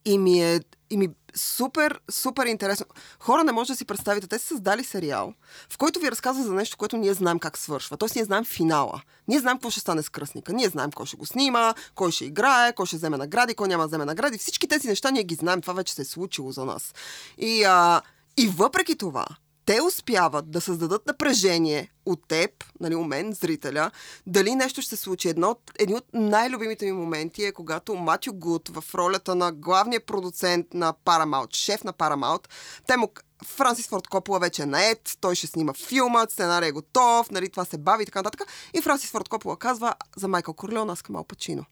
и 0.05 0.19
ми 0.19 0.43
е 0.43 0.61
и 0.91 0.97
ми 0.97 1.09
супер, 1.35 2.01
супер 2.11 2.47
интересно. 2.47 2.87
Хора 3.21 3.45
не 3.45 3.53
може 3.53 3.73
да 3.73 3.77
си 3.77 3.85
представите. 3.85 4.27
Те 4.27 4.39
са 4.39 4.47
създали 4.47 4.85
сериал, 4.85 5.35
в 5.71 5.79
който 5.79 6.01
ви 6.01 6.11
разказва 6.11 6.45
за 6.45 6.55
нещо, 6.55 6.77
което 6.77 6.97
ние 6.97 7.15
знаем 7.15 7.39
как 7.39 7.59
свършва. 7.59 7.97
Тоест 7.97 8.15
ние 8.15 8.25
знаем 8.25 8.45
финала. 8.45 9.03
Ние 9.29 9.41
знаем 9.41 9.57
какво 9.57 9.71
ще 9.71 9.81
стане 9.81 10.03
с 10.03 10.09
кръстника. 10.09 10.53
Ние 10.53 10.69
знаем 10.69 10.93
кой 10.93 11.07
ще 11.07 11.17
го 11.17 11.27
снима, 11.27 11.75
кой 11.95 12.13
ще 12.13 12.25
играе, 12.25 12.73
кой 12.73 12.87
ще 12.87 12.97
вземе 12.97 13.17
награди, 13.17 13.55
кой 13.55 13.69
няма 13.69 13.83
да 13.83 13.87
вземе 13.87 14.05
награди. 14.05 14.39
Всички 14.39 14.69
тези 14.69 14.89
неща 14.89 15.11
ние 15.11 15.25
ги 15.25 15.35
знаем. 15.35 15.61
Това 15.61 15.75
вече 15.75 15.95
се 15.95 16.03
е 16.03 16.05
случило 16.05 16.53
за 16.53 16.65
нас. 16.65 16.95
И, 17.39 17.65
а, 17.65 18.03
и 18.37 18.49
въпреки 18.49 18.97
това, 18.97 19.27
те 19.69 19.81
успяват 19.81 20.51
да 20.51 20.61
създадат 20.61 21.07
напрежение 21.07 21.91
от 22.07 22.29
теб, 22.29 22.51
нали, 22.81 22.95
у 22.95 23.05
мен, 23.05 23.33
зрителя, 23.33 23.91
дали 24.27 24.55
нещо 24.55 24.83
ще 24.83 24.97
се 24.97 25.03
случи. 25.03 25.29
Едно, 25.29 25.57
един 25.79 25.97
от 25.97 26.05
най-любимите 26.15 26.87
ми 26.87 26.93
моменти 26.93 27.45
е 27.45 27.53
когато 27.53 27.95
Матю 27.95 28.33
Гуд 28.33 28.69
в 28.69 28.95
ролята 28.95 29.35
на 29.35 29.53
главния 29.53 30.07
продуцент 30.07 30.67
на 30.75 30.95
Paramount, 31.05 31.57
шеф 31.57 31.85
на 31.85 31.93
Paramount, 31.93 32.49
те 32.87 32.97
му 32.97 33.09
Франсис 33.45 33.89
Форд 33.89 34.09
Копола 34.09 34.39
вече 34.39 34.63
е 34.63 34.67
наед, 34.67 35.17
той 35.21 35.35
ще 35.35 35.47
снима 35.47 35.73
филма, 35.73 36.27
сценария 36.31 36.69
е 36.69 36.73
готов, 36.73 37.31
нали, 37.31 37.49
това 37.49 37.65
се 37.65 37.79
бави 37.79 38.03
и 38.03 38.07
така 38.07 38.19
нататък. 38.19 38.49
И 38.75 38.83
Франсис 38.83 39.11
Форд 39.11 39.29
Копола 39.29 39.57
казва 39.57 39.95
за 40.17 40.29
Майкъл 40.29 40.55
Корлеон, 40.55 40.91
аз 40.91 41.03
към 41.03 41.17
Ал 41.17 41.25
Пачино. 41.25 41.65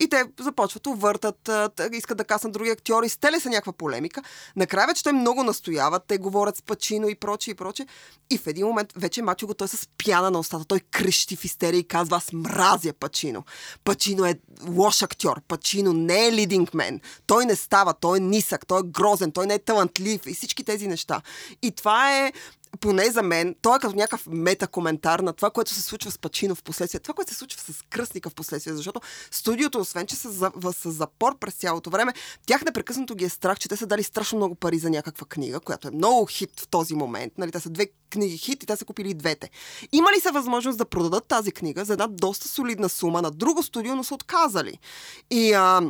И 0.00 0.08
те 0.08 0.24
започват, 0.40 0.86
увъртат, 0.86 1.50
искат 1.92 2.18
да 2.18 2.24
каснат 2.24 2.52
други 2.52 2.70
актьори, 2.70 3.08
стеле 3.08 3.40
са 3.40 3.48
някаква 3.48 3.72
полемика. 3.72 4.22
Накрая 4.56 4.86
вече 4.86 5.02
той 5.02 5.12
много 5.12 5.44
настояват, 5.44 6.02
те 6.08 6.18
говорят 6.18 6.56
с 6.56 6.62
Пачино 6.62 7.08
и 7.08 7.14
прочее 7.14 7.52
и 7.52 7.54
прочее. 7.54 7.86
И 8.30 8.38
в 8.38 8.46
един 8.46 8.66
момент 8.66 8.92
вече 8.96 9.22
Мачо 9.22 9.46
го 9.46 9.54
той 9.54 9.68
с 9.68 9.88
пяна 10.04 10.30
на 10.30 10.38
устата. 10.38 10.64
Той 10.64 10.80
крещи 10.80 11.36
в 11.36 11.44
истерия 11.44 11.78
и 11.78 11.88
казва, 11.88 12.16
аз 12.16 12.32
мразя 12.32 12.92
Пачино. 12.92 13.44
Пачино 13.84 14.24
е 14.24 14.34
лош 14.68 15.02
актьор. 15.02 15.40
Пачино 15.48 15.92
не 15.92 16.26
е 16.26 16.32
лидинг 16.32 16.74
мен. 16.74 17.00
Той 17.26 17.46
не 17.46 17.56
става, 17.56 17.94
той 17.94 18.16
е 18.16 18.20
нисък, 18.20 18.66
той 18.66 18.80
е 18.80 18.82
грозен, 18.86 19.32
той 19.32 19.46
не 19.46 19.54
е 19.54 19.58
талантлив 19.58 20.26
и 20.26 20.34
всички 20.34 20.64
тези 20.64 20.88
неща. 20.88 21.22
И 21.62 21.70
това 21.70 22.18
е 22.18 22.32
поне 22.80 23.10
за 23.10 23.22
мен, 23.22 23.56
той 23.62 23.76
е 23.76 23.78
като 23.78 23.96
някакъв 23.96 24.26
метакоментар 24.26 25.18
на 25.18 25.32
това, 25.32 25.50
което 25.50 25.70
се 25.70 25.82
случва 25.82 26.10
с 26.10 26.18
Пачино 26.18 26.54
в 26.54 26.62
последствие, 26.62 27.00
това, 27.00 27.14
което 27.14 27.32
се 27.32 27.38
случва 27.38 27.60
с 27.60 27.82
Кръстника 27.90 28.30
в 28.30 28.34
последствие, 28.34 28.74
защото 28.74 29.00
студиото, 29.30 29.78
освен 29.78 30.06
че 30.06 30.16
са 30.16 30.30
за, 30.30 30.52
с 30.72 30.90
запор 30.90 31.38
през 31.38 31.54
цялото 31.54 31.90
време, 31.90 32.12
тях 32.46 32.64
непрекъснато 32.64 33.14
ги 33.14 33.24
е 33.24 33.28
страх, 33.28 33.58
че 33.58 33.68
те 33.68 33.76
са 33.76 33.86
дали 33.86 34.02
страшно 34.02 34.36
много 34.36 34.54
пари 34.54 34.78
за 34.78 34.90
някаква 34.90 35.26
книга, 35.26 35.60
която 35.60 35.88
е 35.88 35.90
много 35.90 36.26
хит 36.26 36.60
в 36.60 36.68
този 36.68 36.94
момент. 36.94 37.32
Нали, 37.38 37.52
те 37.52 37.60
са 37.60 37.70
две 37.70 37.86
книги 38.10 38.38
хит 38.38 38.62
и 38.62 38.66
те 38.66 38.76
са 38.76 38.84
купили 38.84 39.14
двете. 39.14 39.50
Има 39.92 40.12
ли 40.16 40.20
са 40.20 40.32
възможност 40.32 40.78
да 40.78 40.84
продадат 40.84 41.24
тази 41.24 41.52
книга 41.52 41.84
за 41.84 41.92
една 41.92 42.06
доста 42.06 42.48
солидна 42.48 42.88
сума 42.88 43.22
на 43.22 43.30
друго 43.30 43.62
студио, 43.62 43.96
но 43.96 44.04
са 44.04 44.14
отказали? 44.14 44.78
И, 45.30 45.52
а, 45.52 45.82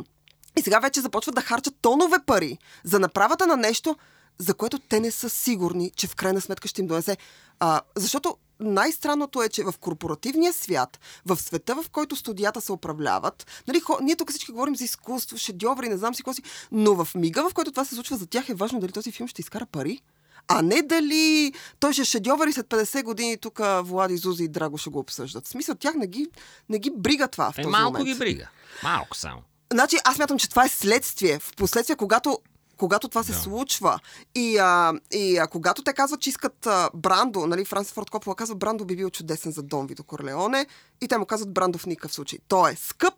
и 0.59 0.61
сега 0.61 0.79
вече 0.79 1.01
започват 1.01 1.35
да 1.35 1.41
харчат 1.41 1.73
тонове 1.81 2.17
пари 2.25 2.57
за 2.83 2.99
направата 2.99 3.47
на 3.47 3.57
нещо, 3.57 3.95
за 4.41 4.53
което 4.53 4.79
те 4.79 4.99
не 4.99 5.11
са 5.11 5.29
сигурни, 5.29 5.91
че 5.95 6.07
в 6.07 6.15
крайна 6.15 6.41
сметка 6.41 6.67
ще 6.67 6.81
им 6.81 6.87
донесе. 6.87 7.17
А, 7.59 7.81
защото 7.95 8.37
най-странното 8.59 9.43
е, 9.43 9.49
че 9.49 9.63
в 9.63 9.73
корпоративния 9.79 10.53
свят, 10.53 10.99
в 11.25 11.37
света, 11.37 11.75
в 11.75 11.89
който 11.89 12.15
студията 12.15 12.61
се 12.61 12.71
управляват, 12.71 13.63
нали, 13.67 13.79
хо, 13.79 13.97
ние 14.01 14.15
тук 14.15 14.29
всички 14.29 14.51
говорим 14.51 14.75
за 14.75 14.83
изкуство, 14.83 15.37
шедьоври, 15.37 15.89
не 15.89 15.97
знам 15.97 16.15
си 16.15 16.23
какво 16.23 16.33
си, 16.33 16.43
но 16.71 16.95
в 16.95 17.15
мига, 17.15 17.49
в 17.49 17.53
който 17.53 17.71
това 17.71 17.85
се 17.85 17.95
случва, 17.95 18.17
за 18.17 18.27
тях 18.27 18.49
е 18.49 18.53
важно 18.53 18.79
дали 18.79 18.91
този 18.91 19.11
филм 19.11 19.27
ще 19.27 19.41
изкара 19.41 19.65
пари, 19.65 19.99
а 20.47 20.61
не 20.61 20.81
дали 20.81 21.53
той 21.79 21.93
ще 21.93 22.05
шедьовър 22.05 22.51
след 22.51 22.67
50 22.67 23.03
години 23.03 23.37
тук 23.37 23.61
Влади, 23.81 24.17
Зузи 24.17 24.43
и 24.43 24.47
Драго 24.47 24.77
ще 24.77 24.89
го 24.89 24.99
обсъждат. 24.99 25.45
В 25.45 25.49
смисъл, 25.49 25.75
тях 25.75 25.95
не 25.95 26.07
ги, 26.07 26.27
не 26.69 26.79
ги 26.79 26.91
брига 26.97 27.27
това 27.27 27.51
в 27.51 27.57
е, 27.57 27.61
този 27.61 27.71
малко 27.71 27.97
момент. 27.97 28.13
ги 28.13 28.19
брига. 28.19 28.49
Малко 28.83 29.17
само. 29.17 29.41
Значи, 29.73 29.97
аз 30.03 30.17
мятам, 30.17 30.37
че 30.37 30.49
това 30.49 30.65
е 30.65 30.69
следствие. 30.69 31.39
В 31.39 31.55
последствие, 31.55 31.95
когато 31.95 32.39
когато 32.81 33.07
това 33.09 33.23
се 33.23 33.31
Да. 33.31 33.37
случва 33.37 33.99
и, 34.35 34.57
а, 34.57 34.93
и 35.13 35.37
а, 35.37 35.47
когато 35.47 35.83
те 35.83 35.93
казват, 35.93 36.19
че 36.19 36.29
искат 36.29 36.65
а, 36.65 36.89
Брандо, 36.93 37.47
нали, 37.47 37.65
Франсис 37.65 37.93
Форд 37.93 38.09
Копола 38.09 38.35
казва, 38.35 38.55
Брандо 38.55 38.85
би 38.85 38.95
бил 38.95 39.09
чудесен 39.09 39.51
за 39.51 39.63
Дон 39.63 39.87
Вито 39.87 40.03
Корлеоне 40.03 40.65
и 41.01 41.07
те 41.07 41.17
му 41.17 41.25
казват 41.25 41.53
Брандо 41.53 41.79
в 41.79 41.85
никакъв 41.85 42.13
случай. 42.13 42.39
Той 42.47 42.71
е 42.71 42.75
скъп, 42.75 43.13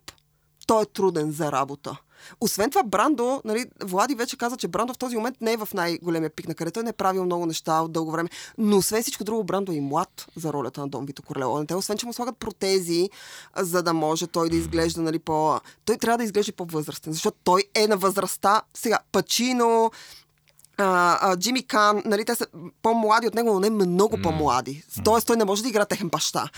той 0.66 0.82
е 0.82 0.86
труден 0.86 1.30
за 1.32 1.52
работа. 1.52 1.96
Освен 2.40 2.70
това, 2.70 2.82
Брандо, 2.82 3.42
нали, 3.44 3.66
Влади 3.82 4.14
вече 4.14 4.36
каза, 4.36 4.56
че 4.56 4.68
Брандо 4.68 4.94
в 4.94 4.98
този 4.98 5.16
момент 5.16 5.40
не 5.40 5.52
е 5.52 5.56
в 5.56 5.68
най-големия 5.74 6.30
пик 6.30 6.48
на 6.48 6.54
кариерата, 6.54 6.82
не 6.82 6.90
е 6.90 6.92
правил 6.92 7.24
много 7.24 7.46
неща 7.46 7.80
от 7.80 7.92
дълго 7.92 8.10
време, 8.10 8.28
но 8.58 8.76
освен 8.76 9.02
всичко 9.02 9.24
друго, 9.24 9.44
Брандо 9.44 9.72
е 9.72 9.74
и 9.74 9.80
млад 9.80 10.26
за 10.36 10.52
ролята 10.52 10.80
на 10.80 10.88
Дон 10.88 11.06
Вито 11.06 11.22
Корлеоне. 11.22 11.66
Те, 11.66 11.74
освен, 11.74 11.98
че 11.98 12.06
му 12.06 12.12
слагат 12.12 12.36
протези, 12.36 13.10
за 13.56 13.82
да 13.82 13.92
може 13.92 14.26
той 14.26 14.50
да 14.50 14.56
изглежда, 14.56 15.02
нали, 15.02 15.18
по... 15.18 15.60
Той 15.84 15.96
трябва 15.96 16.18
да 16.18 16.24
изглежда 16.24 16.52
по-възрастен, 16.52 17.12
защото 17.12 17.38
той 17.44 17.64
е 17.74 17.86
на 17.86 17.96
възрастта. 17.96 18.62
Сега, 18.74 18.98
Пачино, 19.12 19.90
а, 20.76 21.18
а, 21.20 21.36
Джимми 21.36 21.66
Кан, 21.66 22.02
нали, 22.04 22.24
те 22.24 22.34
са 22.34 22.46
по-млади 22.82 23.26
от 23.26 23.34
него, 23.34 23.52
но 23.52 23.60
не 23.60 23.70
много 23.70 24.18
по-млади. 24.22 24.84
Тоест 25.04 25.26
той 25.26 25.36
не 25.36 25.44
може 25.44 25.62
да 25.62 25.68
играе 25.68 25.86
техен 25.86 26.08
баща. 26.08 26.48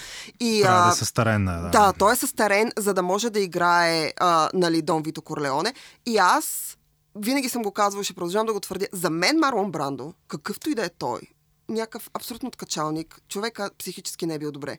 И, 0.40 0.60
Трябва 0.62 0.80
да 0.80 0.88
а, 0.88 0.92
е 0.92 0.94
състарен. 0.94 1.44
Да, 1.44 1.68
да, 1.72 1.92
той 1.92 2.12
е 2.12 2.16
състарен, 2.16 2.72
за 2.76 2.94
да 2.94 3.02
може 3.02 3.30
да 3.30 3.40
играе 3.40 4.12
а, 4.20 4.50
нали, 4.54 4.82
Дон 4.82 5.02
Вито 5.02 5.22
Корлеоне. 5.22 5.74
И 6.06 6.16
аз 6.16 6.76
винаги 7.14 7.48
съм 7.48 7.62
го 7.62 7.72
казвал, 7.72 8.02
ще 8.02 8.14
продължавам 8.14 8.46
да 8.46 8.52
го 8.52 8.60
твърдя. 8.60 8.86
За 8.92 9.10
мен 9.10 9.38
Марлон 9.38 9.70
Брандо, 9.70 10.14
какъвто 10.28 10.70
и 10.70 10.74
да 10.74 10.84
е 10.84 10.88
той, 10.88 11.20
някакъв 11.68 12.10
абсолютно 12.14 12.48
откачалник, 12.48 13.20
човека 13.28 13.70
психически 13.78 14.26
не 14.26 14.34
е 14.34 14.38
бил 14.38 14.52
добре. 14.52 14.78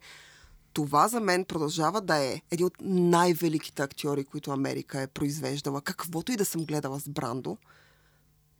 Това 0.73 1.07
за 1.07 1.19
мен 1.19 1.45
продължава 1.45 2.01
да 2.01 2.17
е 2.17 2.41
един 2.51 2.65
от 2.65 2.73
най-великите 2.81 3.83
актьори, 3.83 4.25
които 4.25 4.51
Америка 4.51 5.01
е 5.01 5.07
произвеждала. 5.07 5.81
Каквото 5.81 6.31
и 6.31 6.35
да 6.35 6.45
съм 6.45 6.65
гледала 6.65 6.99
с 6.99 7.09
Брандо, 7.09 7.57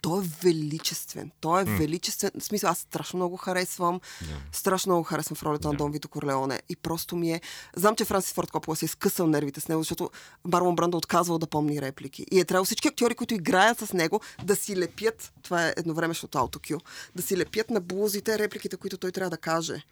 той 0.08 0.24
е 0.24 0.28
величествен. 0.44 1.32
Той 1.40 1.62
е 1.62 1.66
mm. 1.66 1.78
величествен. 1.78 2.32
В 2.40 2.44
смисъл, 2.44 2.70
аз 2.70 2.78
страшно 2.78 3.18
много 3.18 3.38
харесвам. 3.38 4.00
Yeah. 4.00 4.26
Страшно 4.52 4.92
много 4.92 5.04
харесвам 5.04 5.36
в 5.36 5.44
ролята 5.44 5.68
yeah. 5.68 5.72
на 5.72 5.78
Дон 5.78 5.92
Вито 5.92 6.10
Корлеоне. 6.10 6.62
И 6.70 6.76
просто 6.76 7.16
ми 7.16 7.32
е... 7.32 7.42
Знам, 7.76 7.96
че 7.96 8.06
Франсис 8.06 8.34
Форд 8.34 8.52
Копола 8.52 8.76
се 8.76 8.86
е 8.86 8.88
скъсал 8.88 9.28
нервите 9.28 9.62
с 9.62 9.68
него, 9.68 9.82
защото 9.82 10.10
Марлон 10.46 10.76
Брандо 10.76 10.98
отказвал 10.98 11.38
да 11.38 11.48
помни 11.48 11.82
реплики. 11.82 12.26
И 12.32 12.40
е 12.40 12.46
трябвало 12.46 12.66
всички 12.66 12.88
актьори, 12.88 13.16
които 13.16 13.34
играят 13.34 13.80
с 13.80 13.94
него, 13.94 14.22
да 14.44 14.56
си 14.56 14.78
лепят, 14.78 15.34
това 15.42 15.68
е 15.68 15.74
едновремешното 15.78 16.38
аутокю, 16.38 16.78
да 17.16 17.22
си 17.22 17.38
лепят 17.38 17.70
на 17.70 17.82
блузите 17.82 18.40
репликите, 18.40 18.78
които 18.78 18.98
той 18.98 19.12
трябва 19.12 19.30
да 19.30 19.38
каже, 19.38 19.84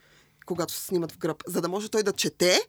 когато 0.46 0.74
се 0.74 0.82
снимат 0.82 1.12
в 1.12 1.18
гръб, 1.18 1.44
за 1.48 1.62
да 1.62 1.68
може 1.68 1.90
той 1.90 2.04
да 2.04 2.14
чете, 2.14 2.62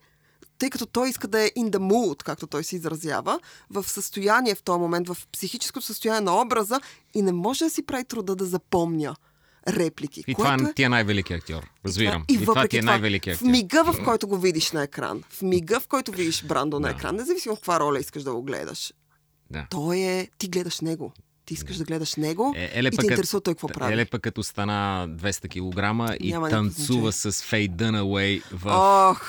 тъй 0.58 0.70
като 0.70 0.86
той 0.86 1.08
иска 1.08 1.28
да 1.28 1.40
е 1.40 1.48
in 1.48 1.70
the 1.70 1.78
mood, 1.78 2.22
както 2.22 2.46
той 2.46 2.64
се 2.64 2.76
изразява, 2.76 3.40
в 3.70 3.84
състояние 3.84 4.54
в 4.54 4.62
този 4.62 4.80
момент, 4.80 5.08
в 5.08 5.16
психическото 5.32 5.86
състояние 5.86 6.20
на 6.22 6.40
образа 6.40 6.80
и 7.14 7.22
не 7.22 7.32
може 7.32 7.64
да 7.64 7.70
си 7.70 7.82
прави 7.82 8.04
труда 8.04 8.36
да 8.36 8.44
запомня 8.44 9.16
реплики. 9.68 10.24
И 10.26 10.34
това 10.34 10.46
което 10.48 10.64
е, 10.64 10.74
ти 10.74 10.82
е 10.82 10.88
най-велики 10.88 11.32
актьор. 11.32 11.66
Разбирам. 11.86 12.24
И, 12.28 12.34
И, 12.34 12.38
това 12.38 12.68
ти 12.68 12.76
е 12.76 12.80
това, 12.80 12.90
най-велики 12.92 13.30
в 13.30 13.34
актьор. 13.34 13.46
мига, 13.46 13.84
в 13.84 14.04
който 14.04 14.28
го 14.28 14.38
видиш 14.38 14.72
на 14.72 14.82
екран, 14.82 15.22
в 15.30 15.42
мига, 15.42 15.80
в 15.80 15.88
който 15.88 16.12
видиш 16.12 16.44
Брандо 16.44 16.80
на 16.80 16.88
Да. 16.88 16.94
екран, 16.94 17.16
независимо 17.16 17.54
каква 17.56 17.80
роля 17.80 18.00
искаш 18.00 18.22
да 18.22 18.32
го 18.32 18.42
гледаш, 18.42 18.92
Да. 19.50 19.66
той 19.70 19.96
е... 19.98 20.28
Ти 20.38 20.48
гледаш 20.48 20.80
него. 20.80 21.12
Ти 21.44 21.54
искаш 21.54 21.76
да 21.76 21.84
гледаш 21.84 22.14
него 22.14 22.52
Е, 22.56 22.70
еле 22.74 22.88
и 22.88 22.90
те 22.90 22.96
като- 22.96 23.04
интересува 23.04 23.40
той 23.40 23.54
какво 23.54 23.68
прави. 23.68 23.92
Еле 23.92 24.04
пък 24.04 24.22
като 24.22 24.42
стана 24.42 25.08
200 25.10 25.48
кг 25.48 26.16
и 26.20 26.32
Няма 26.32 26.48
танцува 26.50 27.12
с 27.12 27.42
Фей 27.42 27.68
Дънауей 27.68 28.42
в, 28.52 28.66
Ох, 29.10 29.26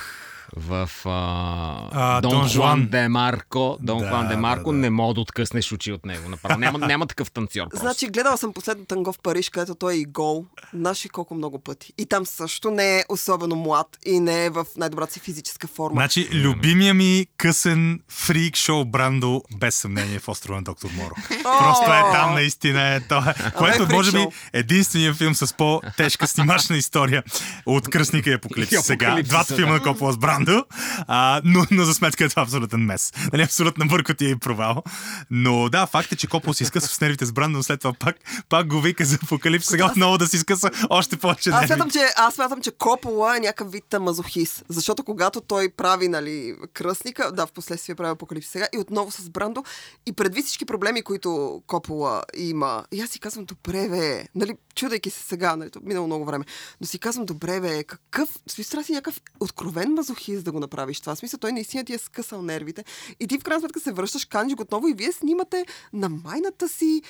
в 0.56 0.90
а, 1.06 1.90
А, 1.92 2.22
Дон, 2.22 2.32
Дон 2.32 2.48
Жуан. 2.48 2.88
де 2.88 3.08
Марко. 3.08 3.78
Дон 3.82 4.00
Да, 4.00 4.10
Хуан 4.10 4.28
де 4.28 4.36
Марко 4.36 4.72
да. 4.72 4.78
не 4.78 4.90
мога 4.90 5.14
да 5.14 5.22
откъснеш 5.22 5.72
очи 5.72 5.92
от 5.92 6.06
него. 6.06 6.30
Направо. 6.30 6.60
Няма, 6.60 6.80
няма 6.80 7.08
такъв 7.08 7.32
танцор. 7.32 7.70
Просто. 7.70 7.86
Значи, 7.86 8.08
гледала 8.08 8.38
съм 8.38 8.54
последно 8.54 8.86
танго 8.86 9.14
в 9.14 9.20
Париж, 9.24 9.50
където 9.50 9.76
той 9.76 9.94
е 9.94 9.98
и 9.98 10.06
гол. 10.06 10.46
Наши 10.74 11.10
колко 11.10 11.36
много 11.36 11.60
пъти. 11.60 11.94
И 11.98 12.06
там 12.06 12.26
също 12.26 12.72
не 12.72 13.00
е 13.00 13.04
особено 13.10 13.56
млад 13.56 13.88
и 14.06 14.20
не 14.20 14.46
е 14.46 14.50
в 14.50 14.66
най-добрата 14.78 15.14
си 15.14 15.20
физическа 15.20 15.68
форма. 15.68 15.96
Значи, 15.96 16.30
любимия 16.34 16.94
ми 16.94 17.28
късен 17.38 18.00
фрик 18.10 18.56
шоу 18.56 18.86
Брандо, 18.86 19.42
без 19.58 19.76
съмнение, 19.76 20.20
в 20.20 20.28
острова 20.28 20.56
на 20.58 20.64
Доктор 20.64 20.90
Моро. 20.98 21.16
Просто 21.44 21.92
е 21.94 22.02
там 22.14 22.34
наистина. 22.34 22.96
Е, 22.96 23.00
то, 23.00 23.18
е, 23.18 23.52
което 23.58 23.78
фрик 23.78 23.92
може 23.92 24.12
би 24.12 24.28
единствения 24.54 25.14
филм 25.14 25.36
с 25.36 25.54
по-тежка 25.54 26.28
снимачна 26.28 26.78
история 26.78 27.24
от 27.66 27.90
Кръсника 27.90 28.30
и 28.30 28.34
Апокалипсис 28.34 28.82
сега. 28.86 29.18
Двата 29.24 29.56
филма 29.56 29.74
на 29.74 29.82
Копола 29.84 30.14
с 30.14 30.18
Брандо, 30.38 30.66
а, 31.08 31.42
но, 31.44 31.66
но 31.72 31.84
за 31.84 31.94
сметка 31.94 32.26
е 32.26 32.30
това 32.30 32.42
абсолютен 32.42 32.80
мес. 32.80 33.14
Нали, 33.34 33.44
абсолютна 33.44 33.86
бъркотия 33.86 34.30
и 34.30 34.36
провал. 34.36 34.84
Но 35.32 35.70
да, 35.70 35.88
факт 35.88 36.12
е, 36.12 36.16
че 36.16 36.28
Копола 36.28 36.54
си 36.54 36.64
изкъса 36.64 36.88
с 36.88 37.02
нервите 37.02 37.26
с 37.26 37.32
Брандо, 37.32 37.58
но 37.58 37.64
след 37.64 37.80
това 37.80 37.94
пак, 37.94 38.16
пак 38.50 38.68
го 38.68 38.82
вика 38.82 39.06
за 39.06 39.18
Апокалипсис. 39.24 39.70
Сега 39.70 39.86
отново 39.86 40.18
да 40.18 40.28
си 40.28 40.36
изкъса 40.36 40.72
още 40.90 41.18
повече 41.18 41.50
Аз 41.50 41.66
смятам, 41.66 41.90
че, 41.90 42.00
аз 42.16 42.36
смятам, 42.36 42.62
че 42.62 42.72
Копола 42.72 43.38
е 43.38 43.40
някакъв 43.40 43.72
вид 43.72 43.96
мазохист. 44.00 44.64
Защото 44.70 45.04
когато 45.04 45.42
той 45.42 45.70
прави, 45.70 46.08
нали, 46.08 46.56
кръстника, 46.74 47.32
да, 47.32 47.48
в 47.48 47.52
последствие 47.52 47.96
прави 47.96 48.12
апокалипсис 48.12 48.52
сега, 48.52 48.68
и 48.74 48.78
отново 48.78 49.12
с 49.12 49.30
Брандо, 49.30 49.64
и 50.06 50.14
предвид 50.14 50.46
всички 50.46 50.66
проблеми, 50.66 51.02
които 51.02 51.62
Копола 51.68 52.24
има, 52.38 52.84
и 52.92 53.02
аз 53.02 53.10
си 53.10 53.20
казвам, 53.20 53.46
добре, 53.46 53.90
бе, 53.90 54.26
нали, 54.36 54.56
чудейки 54.76 55.10
се 55.10 55.24
сега, 55.24 55.56
нали, 55.56 55.70
минало 55.82 56.08
много 56.08 56.26
време, 56.26 56.46
но 56.82 56.88
си 56.88 57.00
казвам, 57.00 57.26
добре, 57.26 57.62
бе, 57.62 57.84
какъв, 57.84 58.30
смисъл, 58.50 58.84
си 58.84 58.92
някакъв 58.92 59.22
откровен 59.40 59.94
мазохист 60.28 60.46
да 60.46 60.52
го 60.52 60.60
направиш 60.60 61.02
това. 61.02 61.16
Смисъл, 61.16 61.40
той 61.40 61.52
наистина 61.52 61.84
ти 61.84 61.94
е 61.94 61.98
скъсал 61.98 62.42
нервите. 62.42 62.84
И 63.20 63.28
ти 63.28 63.40
в 63.40 63.44
крайна 63.44 63.60
сметка 63.60 63.80
се 63.80 63.92
връщаш, 63.92 64.26
каниш 64.26 64.56
го 64.56 64.62
отново 64.62 64.88
и 64.88 64.94
вие 64.94 65.12
снимате 65.12 65.66
на 65.94 66.10
майната 66.10 66.70
си 66.70 67.02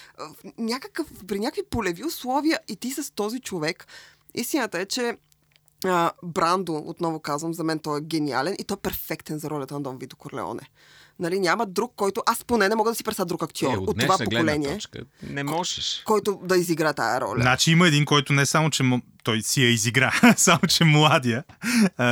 някакъв, 0.57 1.07
при 1.27 1.39
някакви 1.39 1.69
полеви 1.69 2.05
условия 2.05 2.59
и 2.67 2.75
ти 2.75 2.91
с 2.91 3.11
този 3.11 3.39
човек. 3.39 3.87
Истината 4.33 4.79
е, 4.79 4.85
че 4.85 5.17
а, 5.85 6.11
Брандо, 6.23 6.83
отново 6.85 7.19
казвам, 7.19 7.53
за 7.53 7.63
мен 7.63 7.79
той 7.79 7.97
е 7.97 8.01
гениален 8.01 8.55
и 8.59 8.63
той 8.63 8.75
е 8.75 8.81
перфектен 8.81 9.39
за 9.39 9.49
ролята 9.49 9.73
на 9.73 9.81
Дон 9.81 9.97
Вито 9.97 10.17
Корлеоне. 10.17 10.69
Нали, 11.19 11.39
няма 11.39 11.65
друг, 11.65 11.93
който... 11.95 12.21
Аз 12.25 12.43
поне 12.43 12.69
не 12.69 12.75
мога 12.75 12.91
да 12.91 12.95
си 12.95 13.03
представя 13.03 13.25
друг 13.25 13.43
актьор 13.43 13.73
е, 13.73 13.77
от, 13.77 13.89
от 13.89 13.99
това 13.99 14.17
поколение, 14.17 14.73
точка 14.73 14.99
не 15.23 15.43
можеш. 15.43 16.01
който 16.05 16.39
да 16.43 16.57
изигра 16.57 16.93
тая 16.93 17.21
роля. 17.21 17.41
Значи 17.41 17.71
има 17.71 17.87
един, 17.87 18.05
който 18.05 18.33
не 18.33 18.45
само, 18.45 18.69
че 18.69 18.83
той 19.27 19.41
си 19.41 19.63
я 19.63 19.69
изигра, 19.69 20.11
само, 20.37 20.59
че 20.69 20.83
младия, 20.83 21.43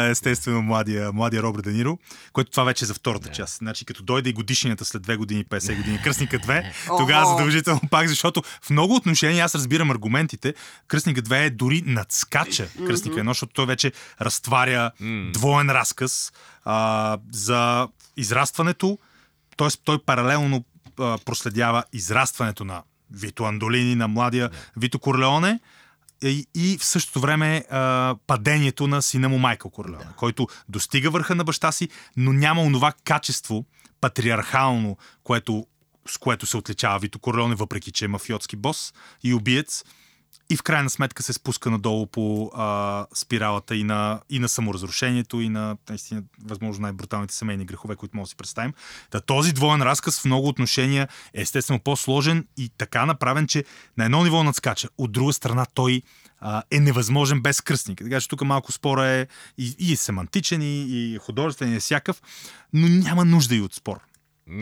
естествено 0.09 0.61
младия, 0.61 1.11
младия 1.11 1.43
Робърт 1.43 1.63
Дениро, 1.63 1.97
който 2.33 2.51
това 2.51 2.63
вече 2.63 2.85
е 2.85 2.87
за 2.87 2.93
втората 2.93 3.29
част. 3.29 3.57
Значи 3.57 3.85
като 3.85 4.03
дойде 4.03 4.29
и 4.29 4.33
годишнията 4.33 4.85
след 4.85 5.07
2 5.07 5.17
години, 5.17 5.45
50 5.45 5.77
години, 5.77 6.01
Кръстника 6.03 6.39
2, 6.39 6.71
тогава 6.97 7.25
задължително 7.25 7.81
пак, 7.91 8.07
защото 8.07 8.41
в 8.61 8.69
много 8.69 8.95
отношения 8.95 9.45
аз 9.45 9.55
разбирам 9.55 9.91
аргументите, 9.91 10.53
Кръстника 10.87 11.21
2 11.21 11.45
е 11.45 11.49
дори 11.49 11.83
надскача 11.85 12.67
Кръстника 12.87 13.19
1, 13.19 13.27
защото 13.27 13.53
той 13.53 13.65
вече 13.65 13.91
разтваря 14.21 14.91
двоен 15.33 15.69
разказ 15.69 16.31
а, 16.63 17.17
за 17.31 17.87
израстването, 18.17 18.97
т.е. 19.57 19.67
той 19.83 19.99
паралелно 19.99 20.65
а, 20.99 21.17
проследява 21.25 21.83
израстването 21.93 22.63
на 22.63 22.83
Вито 23.11 23.43
Андолини, 23.43 23.95
на 23.95 24.07
младия 24.07 24.49
Вито 24.77 24.99
Корлеоне 24.99 25.59
и, 26.23 26.47
и 26.55 26.77
в 26.77 26.85
същото 26.85 27.19
време 27.19 27.65
а, 27.69 28.15
падението 28.27 28.87
на 28.87 29.01
сина 29.01 29.29
му 29.29 29.37
Майкъл 29.37 29.71
Корлеоне, 29.71 30.07
който 30.15 30.47
достига 30.69 31.09
върха 31.09 31.35
на 31.35 31.43
баща 31.43 31.71
си, 31.71 31.89
но 32.17 32.33
няма 32.33 32.61
онова 32.61 32.93
качество 33.03 33.65
патриархално, 34.01 34.97
което, 35.23 35.67
с 36.07 36.17
което 36.17 36.45
се 36.45 36.57
отличава 36.57 36.99
Вито 36.99 37.19
Корлеоне, 37.19 37.55
въпреки 37.55 37.91
че 37.91 38.05
е 38.05 38.07
мафиотски 38.07 38.55
бос 38.55 38.93
и 39.23 39.33
убиец. 39.33 39.83
И 40.49 40.57
в 40.57 40.63
крайна 40.63 40.89
сметка 40.89 41.23
се 41.23 41.33
спуска 41.33 41.69
надолу 41.69 42.07
по 42.07 42.51
а, 42.55 43.05
спиралата 43.13 43.75
и 43.75 43.83
на, 43.83 44.21
и 44.29 44.39
на 44.39 44.49
саморазрушението, 44.49 45.41
и 45.41 45.49
на 45.49 45.77
наистина, 45.89 46.23
възможно 46.43 46.81
най-бруталните 46.81 47.35
семейни 47.35 47.65
грехове, 47.65 47.95
които 47.95 48.17
може 48.17 48.25
да 48.25 48.29
си 48.29 48.35
представим. 48.35 48.73
Та, 49.09 49.19
този 49.19 49.53
двоен 49.53 49.81
разказ 49.81 50.19
в 50.19 50.25
много 50.25 50.47
отношения 50.47 51.07
е 51.33 51.41
естествено 51.41 51.79
по-сложен 51.79 52.47
и 52.57 52.69
така 52.77 53.05
направен, 53.05 53.47
че 53.47 53.63
на 53.97 54.05
едно 54.05 54.23
ниво 54.23 54.43
надскача. 54.43 54.89
От 54.97 55.11
друга 55.11 55.33
страна 55.33 55.65
той 55.73 56.01
а, 56.39 56.63
е 56.71 56.79
невъзможен 56.79 57.41
без 57.41 57.61
кръстник. 57.61 57.97
Така 57.97 58.21
че 58.21 58.29
тук 58.29 58.41
малко 58.41 58.71
спора 58.71 59.05
е 59.05 59.27
и, 59.57 59.75
и 59.79 59.95
семантичен, 59.95 60.61
и, 60.61 60.81
и 60.81 61.17
художествен, 61.17 61.73
и 61.73 61.75
е 61.75 61.79
всякакъв, 61.79 62.21
но 62.73 62.87
няма 62.87 63.25
нужда 63.25 63.55
и 63.55 63.61
от 63.61 63.73
спор. 63.73 63.99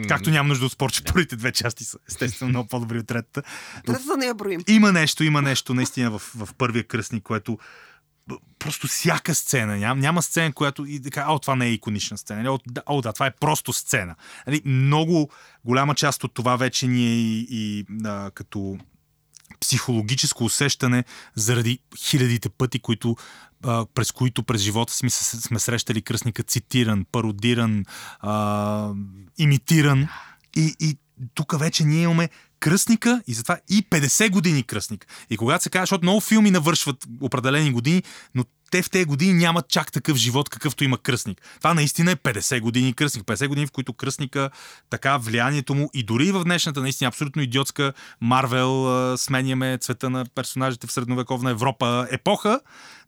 Както 0.07 0.29
няма 0.29 0.49
нужда 0.49 0.65
от 0.65 0.71
спор, 0.71 0.91
че 0.91 1.03
първите 1.03 1.35
две 1.35 1.51
части 1.51 1.83
са 1.83 1.97
естествено 2.09 2.49
много 2.49 2.69
по-добри 2.69 2.99
от 2.99 3.07
третата. 3.07 3.43
Третата 3.85 4.17
не 4.17 4.25
я 4.25 4.33
броим. 4.33 4.61
има 4.67 4.91
нещо, 4.91 5.23
има 5.23 5.41
нещо 5.41 5.73
наистина 5.73 6.11
в, 6.11 6.19
в 6.35 6.49
първия 6.57 6.83
кръстник, 6.83 7.23
което 7.23 7.57
просто 8.59 8.87
всяка 8.87 9.35
сцена, 9.35 9.77
няма, 9.77 10.01
няма 10.01 10.21
сцена, 10.21 10.53
която 10.53 10.85
и 10.85 11.01
така, 11.01 11.25
о, 11.29 11.39
това 11.39 11.55
не 11.55 11.65
е 11.65 11.71
иконична 11.71 12.17
сцена, 12.17 12.41
или, 12.41 12.49
о, 12.49 12.59
да, 12.67 12.83
о, 12.85 13.01
да, 13.01 13.13
това 13.13 13.25
е 13.25 13.31
просто 13.31 13.73
сцена. 13.73 14.15
Нали, 14.47 14.61
много 14.65 15.29
голяма 15.65 15.95
част 15.95 16.23
от 16.23 16.33
това 16.33 16.55
вече 16.55 16.87
ни 16.87 17.07
е 17.07 17.15
и, 17.15 17.47
и 17.49 17.85
а, 18.05 18.31
като 18.31 18.77
психологическо 19.63 20.43
усещане 20.45 21.03
заради 21.35 21.79
хилядите 21.97 22.49
пъти, 22.49 22.79
които, 22.79 23.15
а, 23.63 23.85
през 23.85 24.11
които 24.11 24.43
през 24.43 24.61
живота 24.61 24.93
си 24.93 25.09
се- 25.09 25.41
сме 25.41 25.59
срещали 25.59 26.01
кръстника 26.01 26.43
цитиран, 26.43 27.05
пародиран, 27.11 27.85
а, 28.19 28.91
имитиран. 29.37 30.07
И, 30.55 30.75
и 30.79 30.97
тук 31.33 31.59
вече 31.59 31.83
ние 31.83 32.03
имаме 32.03 32.29
кръстника 32.59 33.21
и 33.27 33.33
затова 33.33 33.57
и 33.69 33.83
50 33.89 34.29
години 34.29 34.63
кръстник. 34.63 35.07
И 35.29 35.37
когато 35.37 35.63
се 35.63 35.69
казва, 35.69 35.83
защото 35.83 36.05
много 36.05 36.21
филми 36.21 36.51
навършват 36.51 37.07
определени 37.21 37.71
години, 37.71 38.03
но 38.35 38.45
те 38.73 38.81
в 38.81 38.89
тези 38.89 39.05
години 39.05 39.33
нямат 39.33 39.69
чак 39.69 39.91
такъв 39.91 40.17
живот, 40.17 40.49
какъвто 40.49 40.83
има 40.83 40.97
кръстник. 40.97 41.41
Това 41.57 41.73
наистина 41.73 42.11
е 42.11 42.15
50 42.15 42.59
години 42.59 42.93
кръстник. 42.93 43.25
50 43.25 43.47
години, 43.47 43.67
в 43.67 43.71
които 43.71 43.93
кръстника, 43.93 44.49
така 44.89 45.17
влиянието 45.17 45.75
му 45.75 45.89
и 45.93 46.03
дори 46.03 46.31
в 46.31 46.43
днешната 46.43 46.81
наистина 46.81 47.07
абсолютно 47.07 47.41
идиотска 47.41 47.93
Марвел, 48.21 49.17
сменяме 49.17 49.77
цвета 49.77 50.09
на 50.09 50.25
персонажите 50.35 50.87
в 50.87 50.91
средновековна 50.91 51.49
Европа 51.49 52.07
епоха, 52.11 52.59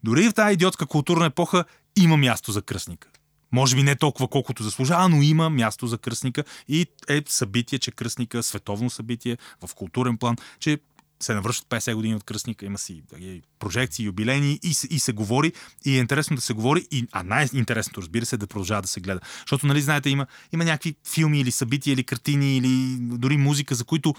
дори 0.04 0.24
и 0.24 0.28
в 0.28 0.34
тази 0.34 0.54
идиотска 0.54 0.86
културна 0.86 1.26
епоха 1.26 1.64
има 1.96 2.16
място 2.16 2.52
за 2.52 2.62
кръстника. 2.62 3.08
Може 3.52 3.76
би 3.76 3.82
не 3.82 3.96
толкова 3.96 4.28
колкото 4.28 4.62
заслужава, 4.62 5.08
но 5.08 5.22
има 5.22 5.50
място 5.50 5.86
за 5.86 5.98
кръстника 5.98 6.44
и 6.68 6.86
е 7.08 7.22
събитие, 7.26 7.78
че 7.78 7.90
кръстника, 7.90 8.42
световно 8.42 8.90
събитие 8.90 9.38
в 9.66 9.74
културен 9.74 10.16
план, 10.16 10.36
че 10.60 10.78
се 11.20 11.34
навършват 11.34 11.66
50 11.68 11.94
години 11.94 12.14
от 12.14 12.24
кръстника, 12.24 12.66
има 12.66 12.78
си 12.78 13.02
нали, 13.12 13.42
прожекции, 13.58 14.04
юбилейни 14.04 14.58
и, 14.62 14.74
се- 14.74 14.86
и 14.90 14.98
се 14.98 15.12
говори. 15.12 15.52
И 15.84 15.96
е 15.96 16.00
интересно 16.00 16.36
да 16.36 16.42
се 16.42 16.52
говори, 16.52 16.86
и, 16.90 17.06
а 17.12 17.22
най-интересното, 17.22 18.02
разбира 18.02 18.26
се, 18.26 18.36
е 18.36 18.38
да 18.38 18.46
продължава 18.46 18.82
да 18.82 18.88
се 18.88 19.00
гледа. 19.00 19.20
Защото, 19.40 19.66
нали, 19.66 19.80
знаете, 19.80 20.10
има, 20.10 20.26
има 20.52 20.64
някакви 20.64 20.94
филми 21.08 21.40
или 21.40 21.50
събития, 21.50 21.92
или 21.92 22.04
картини, 22.04 22.56
или 22.56 22.96
дори 23.00 23.36
музика, 23.36 23.74
за 23.74 23.84
които 23.84 24.14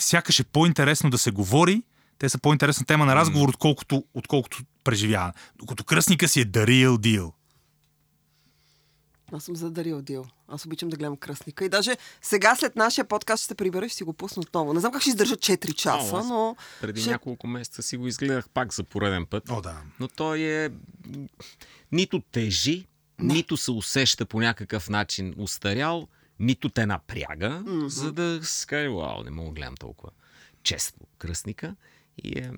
сякаш 0.00 0.40
е 0.40 0.44
по-интересно 0.44 1.10
да 1.10 1.18
се 1.18 1.30
говори, 1.30 1.82
те 2.18 2.28
са 2.28 2.38
по-интересна 2.38 2.86
тема 2.86 3.06
на 3.06 3.14
разговор, 3.16 3.48
отколкото, 3.48 4.04
отколкото 4.14 4.58
преживяване. 4.84 5.32
Докато 5.58 5.84
кръстника 5.84 6.28
си 6.28 6.40
е 6.40 6.46
the 6.46 6.64
real 6.66 6.96
deal. 6.96 7.32
Аз 9.32 9.44
съм 9.44 9.56
за 9.56 9.70
Дарил 9.70 10.02
Дил. 10.02 10.26
Аз 10.48 10.66
обичам 10.66 10.88
да 10.88 10.96
гледам 10.96 11.16
кръстника. 11.16 11.64
И 11.64 11.68
даже 11.68 11.96
сега 12.22 12.56
след 12.56 12.76
нашия 12.76 13.04
подкаст 13.04 13.40
ще 13.40 13.48
се 13.48 13.54
прибера 13.54 13.86
и 13.86 13.88
ще 13.88 13.96
си 13.96 14.04
го 14.04 14.12
пусна 14.12 14.40
отново. 14.40 14.74
Не 14.74 14.80
знам 14.80 14.92
как 14.92 15.02
ще 15.02 15.10
издържа 15.10 15.36
4 15.36 15.74
часа, 15.74 16.16
О, 16.16 16.24
но... 16.24 16.56
Преди 16.80 17.00
ще... 17.00 17.10
няколко 17.10 17.46
месеца 17.46 17.82
си 17.82 17.96
го 17.96 18.06
изгледах 18.06 18.48
пак 18.48 18.74
за 18.74 18.84
пореден 18.84 19.26
път. 19.26 19.50
О, 19.50 19.60
да. 19.60 19.82
Но 20.00 20.08
той 20.08 20.40
е 20.40 20.70
нито 21.92 22.20
тежи, 22.20 22.86
нито 23.18 23.56
се 23.56 23.70
усеща 23.70 24.26
по 24.26 24.40
някакъв 24.40 24.88
начин 24.88 25.34
устарял, 25.38 26.08
нито 26.38 26.68
те 26.68 26.86
напряга, 26.86 27.50
mm-hmm. 27.50 27.86
за 27.86 28.12
да 28.12 28.40
си 28.44 28.66
каже, 28.66 28.88
вау, 28.88 29.24
не 29.24 29.30
мога 29.30 29.48
да 29.48 29.54
гледам 29.54 29.74
толкова 29.74 30.10
често 30.62 31.00
кръстника. 31.18 31.76
И 32.24 32.38
е, 32.38 32.50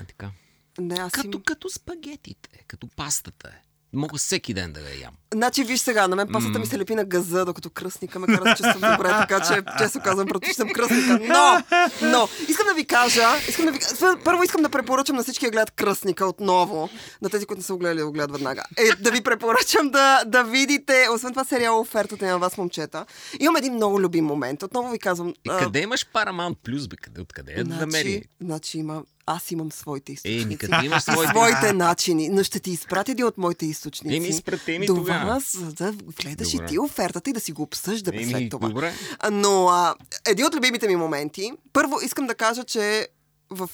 е 0.00 0.04
така. 0.04 0.30
Не, 0.78 0.94
аз 0.94 1.12
Като, 1.12 1.30
Като... 1.30 1.42
като 1.42 1.70
спагетите, 1.70 2.64
като 2.66 2.88
пастата 2.88 3.48
е. 3.48 3.65
Мога 3.92 4.18
всеки 4.18 4.54
ден 4.54 4.72
да 4.72 4.80
я 4.80 5.00
ям. 5.00 5.14
Значи, 5.34 5.64
виж 5.64 5.80
сега, 5.80 6.08
на 6.08 6.16
мен 6.16 6.28
пасата 6.32 6.58
ми 6.58 6.66
се 6.66 6.78
лепи 6.78 6.94
на 6.94 7.04
газа, 7.04 7.44
докато 7.44 7.70
кръстника 7.70 8.18
ме 8.18 8.26
кара 8.26 8.56
се 8.56 8.62
чувствам 8.62 8.96
добре, 8.96 9.08
така 9.08 9.40
че, 9.40 9.62
често 9.78 10.00
казвам, 10.00 10.26
предпочитам 10.26 10.68
кръстника. 10.68 11.18
Но, 11.22 11.62
но, 12.02 12.28
искам 12.48 12.66
да 12.66 12.74
ви 12.74 12.84
кажа, 12.84 13.28
искам 13.48 13.64
да 13.64 13.72
ви, 13.72 13.78
първо 14.24 14.42
искам 14.42 14.62
да 14.62 14.68
препоръчам 14.68 15.16
на 15.16 15.22
всички 15.22 15.44
да 15.44 15.50
гледат 15.50 15.70
кръстника 15.70 16.26
отново, 16.26 16.88
на 17.22 17.30
тези, 17.30 17.46
които 17.46 17.58
не 17.58 17.64
са 17.64 17.72
го 17.72 17.78
гледали, 17.78 17.98
да 17.98 18.06
го 18.06 18.12
гледат 18.12 18.32
веднага. 18.32 18.62
Е, 18.76 19.02
да 19.02 19.10
ви 19.10 19.20
препоръчам 19.20 19.90
да, 19.90 20.24
да 20.26 20.42
видите, 20.44 21.06
освен 21.14 21.32
това 21.32 21.44
сериал 21.44 21.80
офертата 21.80 22.26
на 22.26 22.38
вас, 22.38 22.58
момчета. 22.58 23.06
Имам 23.40 23.56
един 23.56 23.74
много 23.74 24.00
любим 24.00 24.24
момент. 24.24 24.62
Отново 24.62 24.90
ви 24.90 24.98
казвам. 24.98 25.28
И 25.28 25.50
а, 25.50 25.58
къде 25.58 25.80
имаш 25.80 26.06
Paramount 26.06 26.56
Plus, 26.66 26.88
бе? 26.88 26.96
Къде, 26.96 27.20
откъде 27.20 27.52
е 27.52 27.64
да 27.64 27.74
намери? 27.74 28.12
Значи, 28.12 28.28
значи 28.40 28.78
има, 28.78 29.02
аз 29.26 29.50
имам 29.50 29.72
своите 29.72 30.12
източници. 30.12 30.58
Еми, 30.72 30.86
имаш 30.86 31.02
своите? 31.02 31.30
своите 31.30 31.72
начини. 31.72 32.28
Но 32.28 32.42
ще 32.42 32.60
ти 32.60 32.70
изпратя 32.70 33.12
един 33.12 33.24
от 33.26 33.38
моите 33.38 33.66
източници. 33.66 34.16
Еми, 34.16 34.28
изпрати 34.28 34.78
ми 34.78 34.86
до 34.86 35.02
вас, 35.02 35.56
за 35.56 35.72
да 35.72 35.92
гледаш 35.92 36.50
Добре. 36.52 36.64
и 36.64 36.68
ти 36.68 36.78
офертата 36.78 37.30
и 37.30 37.32
да 37.32 37.40
си 37.40 37.52
го 37.52 37.62
обсъждаме 37.62 38.22
Еми, 38.22 38.30
след 38.30 38.50
това. 38.50 38.68
добре. 38.68 38.94
Но 39.32 39.68
а, 39.68 39.94
един 40.26 40.46
от 40.46 40.54
любимите 40.54 40.88
ми 40.88 40.96
моменти, 40.96 41.52
първо 41.72 42.00
искам 42.04 42.26
да 42.26 42.34
кажа, 42.34 42.64
че 42.64 43.08
в, 43.50 43.70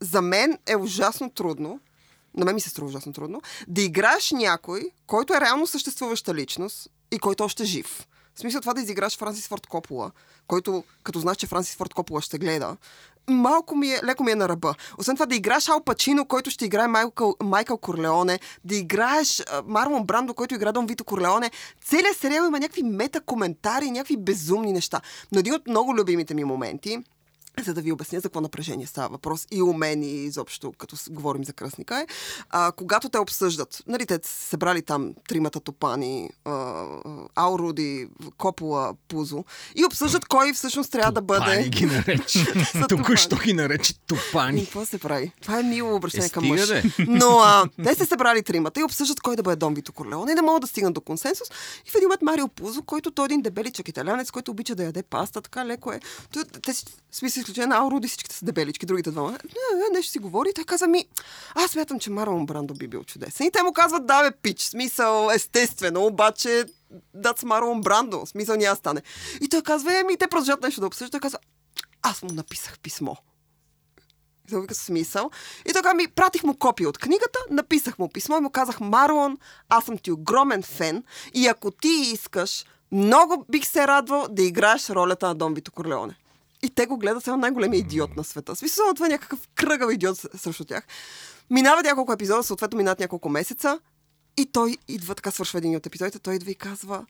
за 0.00 0.22
мен 0.22 0.58
е 0.66 0.76
ужасно 0.76 1.30
трудно, 1.30 1.80
на 2.36 2.44
мен 2.44 2.54
ми 2.54 2.60
се 2.60 2.70
струва 2.70 2.88
ужасно 2.88 3.12
трудно, 3.12 3.42
да 3.68 3.82
играеш 3.82 4.30
някой, 4.30 4.82
който 5.06 5.34
е 5.34 5.40
реално 5.40 5.66
съществуваща 5.66 6.34
личност 6.34 6.88
и 7.12 7.18
който 7.18 7.44
още 7.44 7.62
е 7.62 7.66
жив. 7.66 8.06
В 8.34 8.40
смисъл 8.40 8.60
това 8.60 8.74
да 8.74 8.80
изиграш 8.80 9.18
Франсис 9.18 9.48
Форд 9.48 9.66
Копола, 9.66 10.10
който, 10.46 10.84
като 11.02 11.18
знаеш, 11.20 11.36
че 11.36 11.46
Франсис 11.46 11.76
Форд 11.76 11.94
Копола 11.94 12.22
ще 12.22 12.38
гледа, 12.38 12.76
малко 13.30 13.76
ми 13.76 13.88
е, 13.88 14.00
леко 14.04 14.24
ми 14.24 14.30
е 14.30 14.34
на 14.34 14.48
ръба. 14.48 14.74
Освен 14.98 15.16
това 15.16 15.26
да 15.26 15.34
играеш 15.34 15.68
Ал 15.68 15.84
Пачино, 15.84 16.24
който 16.24 16.50
ще 16.50 16.64
играе 16.64 16.86
Майкъл, 16.86 17.34
Майкъл 17.42 17.78
Корлеоне, 17.78 18.40
да 18.64 18.76
играеш 18.76 19.42
Марлон 19.66 20.04
Брандо, 20.04 20.34
който 20.34 20.54
игра 20.54 20.72
Дон 20.72 20.86
Вито 20.86 21.04
Корлеоне. 21.04 21.50
Целият 21.84 22.16
сериал 22.16 22.46
има 22.46 22.60
някакви 22.60 22.82
мета 22.82 23.20
коментари, 23.20 23.90
някакви 23.90 24.16
безумни 24.16 24.72
неща. 24.72 25.00
Но 25.32 25.38
един 25.38 25.54
от 25.54 25.68
много 25.68 25.94
любимите 25.94 26.34
ми 26.34 26.44
моменти 26.44 26.98
за 27.58 27.74
да 27.74 27.80
ви 27.80 27.92
обясня 27.92 28.18
за 28.18 28.22
какво 28.22 28.40
напрежение 28.40 28.86
става 28.86 29.08
въпрос 29.08 29.46
и 29.50 29.62
у 29.62 29.72
мен 29.72 30.02
и 30.02 30.24
изобщо, 30.24 30.72
като 30.72 30.96
говорим 31.10 31.44
за 31.44 31.52
кръстника 31.52 32.00
е, 32.00 32.06
а, 32.50 32.72
когато 32.72 33.08
те 33.08 33.18
обсъждат, 33.18 33.82
нали, 33.86 34.06
те 34.06 34.20
са 34.22 34.48
събрали 34.48 34.82
там 34.82 35.14
тримата 35.28 35.60
топани, 35.60 36.30
а, 36.44 36.84
Ауруди, 37.34 38.08
Копола, 38.38 38.94
Пузо, 39.08 39.44
и 39.74 39.84
обсъждат 39.84 40.24
кой 40.24 40.52
всъщност 40.52 40.92
трябва 40.92 41.12
да 41.12 41.22
бъде... 41.22 41.40
Тупани 41.40 41.68
ги 41.68 41.86
нарече. 41.86 42.38
Са 42.72 42.86
Току-що 42.88 43.28
тупани. 43.28 43.46
ги 43.46 43.52
нарече 43.52 43.94
Ами, 43.96 44.18
тупани. 44.20 44.64
какво 44.64 44.84
се 44.84 44.98
прави? 44.98 45.32
Това 45.42 45.60
е 45.60 45.62
мило 45.62 45.94
обращение 45.94 46.26
Е, 46.26 46.30
към 46.30 46.46
мъж. 46.46 46.68
де. 46.68 46.82
Но 47.00 47.38
а, 47.38 47.68
те 47.84 47.94
се 47.94 48.06
събрали 48.06 48.42
тримата 48.42 48.80
и 48.80 48.84
обсъждат 48.84 49.20
кой 49.20 49.36
да 49.36 49.42
бъде 49.42 49.56
Дон 49.56 49.74
Вито 49.74 49.92
Корлеоне 49.92 50.34
не 50.34 50.42
могат 50.42 50.60
да 50.60 50.66
стигнат 50.66 50.94
до 50.94 51.00
консенсус. 51.00 51.48
И 51.86 51.90
в 51.90 51.94
един 51.94 52.06
момент 52.06 52.22
Марио 52.22 52.48
Пузо, 52.48 52.82
който 52.82 53.10
той 53.10 53.24
е 53.24 53.26
един 53.26 53.42
дебеличък 53.42 53.88
италянец, 53.88 54.30
който 54.30 54.50
обича 54.50 54.74
да 54.74 54.84
яде 54.84 55.02
паста, 55.02 55.42
така 55.42 55.66
леко 55.66 55.92
е. 55.92 56.00
Те 56.62 56.72
в 56.72 56.76
смисъл 57.12 57.39
изключение 57.40 57.66
на 57.66 57.76
Ауруди, 57.76 58.08
всичките 58.08 58.36
са 58.36 58.44
дебелички, 58.44 58.86
другите 58.86 59.10
двама. 59.10 59.30
Не, 59.30 59.78
не, 59.78 59.84
нещо 59.92 60.12
си 60.12 60.18
говори. 60.18 60.52
Той 60.54 60.64
каза 60.64 60.86
ми, 60.86 61.04
аз 61.54 61.70
смятам, 61.70 61.98
че 61.98 62.10
Марлон 62.10 62.46
Брандо 62.46 62.74
би 62.74 62.88
бил 62.88 63.04
чудесен. 63.04 63.46
И 63.46 63.50
те 63.50 63.62
му 63.62 63.72
казват, 63.72 64.06
да, 64.06 64.22
бе, 64.22 64.36
пич, 64.42 64.62
смисъл, 64.62 65.30
естествено, 65.30 66.06
обаче 66.06 66.64
с 67.38 67.42
Марлон 67.42 67.80
Брандо, 67.80 68.26
смисъл 68.26 68.56
няма 68.56 68.76
стане. 68.76 69.02
И 69.40 69.48
той 69.48 69.62
казва, 69.62 69.98
еми, 69.98 70.16
те 70.16 70.26
продължат 70.26 70.62
нещо 70.62 70.80
да 70.80 70.86
обсъждат. 70.86 71.12
Той 71.12 71.20
казва, 71.20 71.38
аз 72.02 72.22
му 72.22 72.28
написах 72.32 72.78
писмо. 72.78 73.14
И 74.52 74.56
вика 74.60 74.74
смисъл. 74.74 75.30
И 75.70 75.72
така 75.72 75.94
ми 75.94 76.08
пратих 76.08 76.44
му 76.44 76.56
копия 76.56 76.88
от 76.88 76.98
книгата, 76.98 77.38
написах 77.50 77.98
му 77.98 78.08
писмо 78.08 78.36
и 78.36 78.40
му 78.40 78.50
казах, 78.50 78.80
Марлон, 78.80 79.38
аз 79.68 79.84
съм 79.84 79.98
ти 79.98 80.12
огромен 80.12 80.62
фен 80.62 81.04
и 81.34 81.46
ако 81.46 81.70
ти 81.70 81.88
искаш, 81.88 82.64
много 82.92 83.44
бих 83.50 83.66
се 83.66 83.86
радвал 83.86 84.26
да 84.30 84.42
играеш 84.42 84.90
ролята 84.90 85.26
на 85.26 85.34
Дон 85.34 85.54
Вито 85.54 85.72
Корлеоне. 85.72 86.14
И 86.62 86.70
те 86.70 86.86
го 86.86 86.98
гледат 86.98 87.24
сега 87.24 87.36
най-големия 87.36 87.78
идиот 87.78 88.16
на 88.16 88.24
света. 88.24 88.56
Смисъл, 88.56 88.84
това 88.94 89.06
е 89.06 89.08
някакъв 89.08 89.48
кръгъл 89.54 89.90
идиот 89.90 90.18
срещу 90.18 90.64
тях. 90.64 90.86
Минават 91.50 91.84
няколко 91.84 92.12
епизода, 92.12 92.42
съответно 92.42 92.76
минават 92.76 93.00
няколко 93.00 93.28
месеца 93.28 93.80
и 94.36 94.46
той 94.46 94.76
идва, 94.88 95.14
така 95.14 95.30
свършва 95.30 95.58
един 95.58 95.76
от 95.76 95.86
епизодите, 95.86 96.18
той 96.18 96.34
идва 96.34 96.50
и 96.50 96.54
казва 96.54 97.06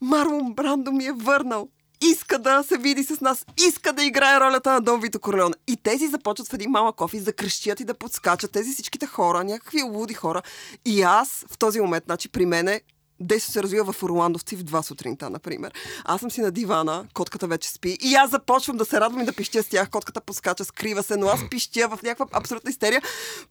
Марлон 0.00 0.54
Брандо 0.54 0.92
ми 0.92 1.04
е 1.04 1.12
върнал. 1.12 1.68
Иска 2.00 2.38
да 2.38 2.62
се 2.62 2.78
види 2.78 3.04
с 3.04 3.20
нас. 3.20 3.46
Иска 3.68 3.92
да 3.92 4.04
играе 4.04 4.40
ролята 4.40 4.72
на 4.72 4.80
Дон 4.80 5.00
Вито 5.00 5.20
Корлеоне. 5.20 5.54
И 5.66 5.76
тези 5.76 6.08
започват 6.08 6.48
в 6.48 6.54
един 6.54 6.70
малък 6.70 7.00
офис 7.00 7.24
да 7.24 7.32
крещят 7.32 7.80
и 7.80 7.84
да 7.84 7.94
подскачат. 7.94 8.52
Тези 8.52 8.72
всичките 8.72 9.06
хора, 9.06 9.44
някакви 9.44 9.82
луди 9.82 10.14
хора. 10.14 10.42
И 10.84 11.02
аз 11.02 11.44
в 11.50 11.58
този 11.58 11.80
момент, 11.80 12.04
значи 12.04 12.28
при 12.28 12.46
мене, 12.46 12.80
Действо 13.20 13.52
се 13.52 13.62
развива 13.62 13.92
в 13.92 14.02
Орландовци 14.02 14.56
в 14.56 14.64
2 14.64 14.82
сутринта, 14.82 15.30
например. 15.30 15.72
Аз 16.04 16.20
съм 16.20 16.30
си 16.30 16.40
на 16.40 16.50
дивана, 16.50 17.04
котката 17.14 17.46
вече 17.46 17.70
спи 17.70 17.98
и 18.00 18.14
аз 18.14 18.30
започвам 18.30 18.76
да 18.76 18.84
се 18.84 19.00
радвам 19.00 19.22
и 19.22 19.24
да 19.24 19.32
пищя 19.32 19.62
с 19.62 19.68
тях. 19.68 19.90
Котката 19.90 20.20
поскача, 20.20 20.64
скрива 20.64 21.02
се, 21.02 21.16
но 21.16 21.26
аз 21.26 21.40
пищя 21.50 21.88
в 21.88 22.02
някаква 22.02 22.26
абсолютна 22.32 22.70
истерия, 22.70 23.02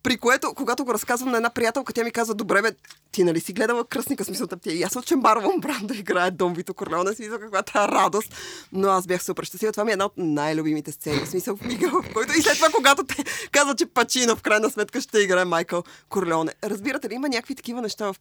при 0.03 0.17
което, 0.17 0.53
когато 0.53 0.85
го 0.85 0.93
разказвам 0.93 1.31
на 1.31 1.37
една 1.37 1.49
приятелка, 1.49 1.93
тя 1.93 2.03
ми 2.03 2.11
казва, 2.11 2.33
добре, 2.33 2.61
бе, 2.61 2.71
ти 3.11 3.23
нали 3.23 3.39
си 3.39 3.53
гледала 3.53 3.85
кръстника, 3.85 4.25
смисъл 4.25 4.47
ти 4.47 4.69
е 4.69 4.75
ясно, 4.75 5.03
че 5.03 5.15
Марлон 5.15 5.59
Брандо 5.59 5.93
играе 5.93 6.31
Дон 6.31 6.53
Вито 6.53 6.73
Корлеоне, 6.73 7.13
смисъл 7.13 7.39
каквата 7.39 7.87
радост. 7.87 8.35
Но 8.71 8.87
аз 8.87 9.07
бях 9.07 9.23
супер 9.23 9.43
щастлива. 9.43 9.71
Това 9.71 9.85
ми 9.85 9.91
е 9.91 9.93
една 9.93 10.05
от 10.05 10.13
най-любимите 10.17 10.91
сцени. 10.91 11.19
В 11.19 11.29
смисъл 11.29 11.55
в 11.57 11.61
мига, 11.61 11.89
в 11.89 12.13
който 12.13 12.37
и 12.37 12.41
след 12.41 12.55
това, 12.55 12.67
когато 12.75 13.03
те 13.03 13.23
казват, 13.51 13.77
че 13.77 13.85
Пачино 13.85 14.35
в 14.35 14.41
крайна 14.41 14.69
сметка 14.69 15.01
ще 15.01 15.19
играе 15.19 15.45
Майкъл 15.45 15.83
Корлеоне. 16.09 16.53
Разбирате 16.63 17.09
ли, 17.09 17.13
има 17.13 17.29
някакви 17.29 17.55
такива 17.55 17.81
неща 17.81 18.13
в 18.13 18.15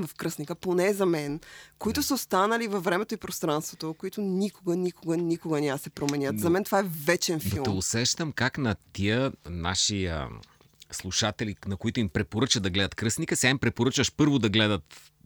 в 0.00 0.14
кръстника, 0.14 0.54
поне 0.54 0.92
за 0.92 1.06
мен, 1.06 1.40
които 1.78 2.02
са 2.02 2.14
останали 2.14 2.68
във 2.68 2.84
времето 2.84 3.14
и 3.14 3.18
пространството, 3.18 3.94
които 3.94 4.20
никога, 4.20 4.76
никога, 4.76 5.16
никога 5.16 5.60
няма 5.60 5.72
да 5.72 5.82
се 5.82 5.90
променят. 5.90 6.38
За 6.38 6.50
мен 6.50 6.64
това 6.64 6.78
е 6.78 6.84
вечен 7.04 7.38
Да 7.38 7.44
филм. 7.44 7.64
усещам 7.68 8.32
как 8.32 8.58
на 8.58 8.76
тия 8.92 9.32
наши 9.46 10.06
а, 10.06 10.28
слушатели, 10.92 11.56
на 11.66 11.76
които 11.76 12.00
им 12.00 12.08
препоръча 12.08 12.60
да 12.60 12.70
гледат 12.70 12.94
кръстника, 12.94 13.36
сега 13.36 13.50
им 13.50 13.58
препоръчаш 13.58 14.12
първо 14.12 14.38
да 14.38 14.48
гледат 14.48 14.82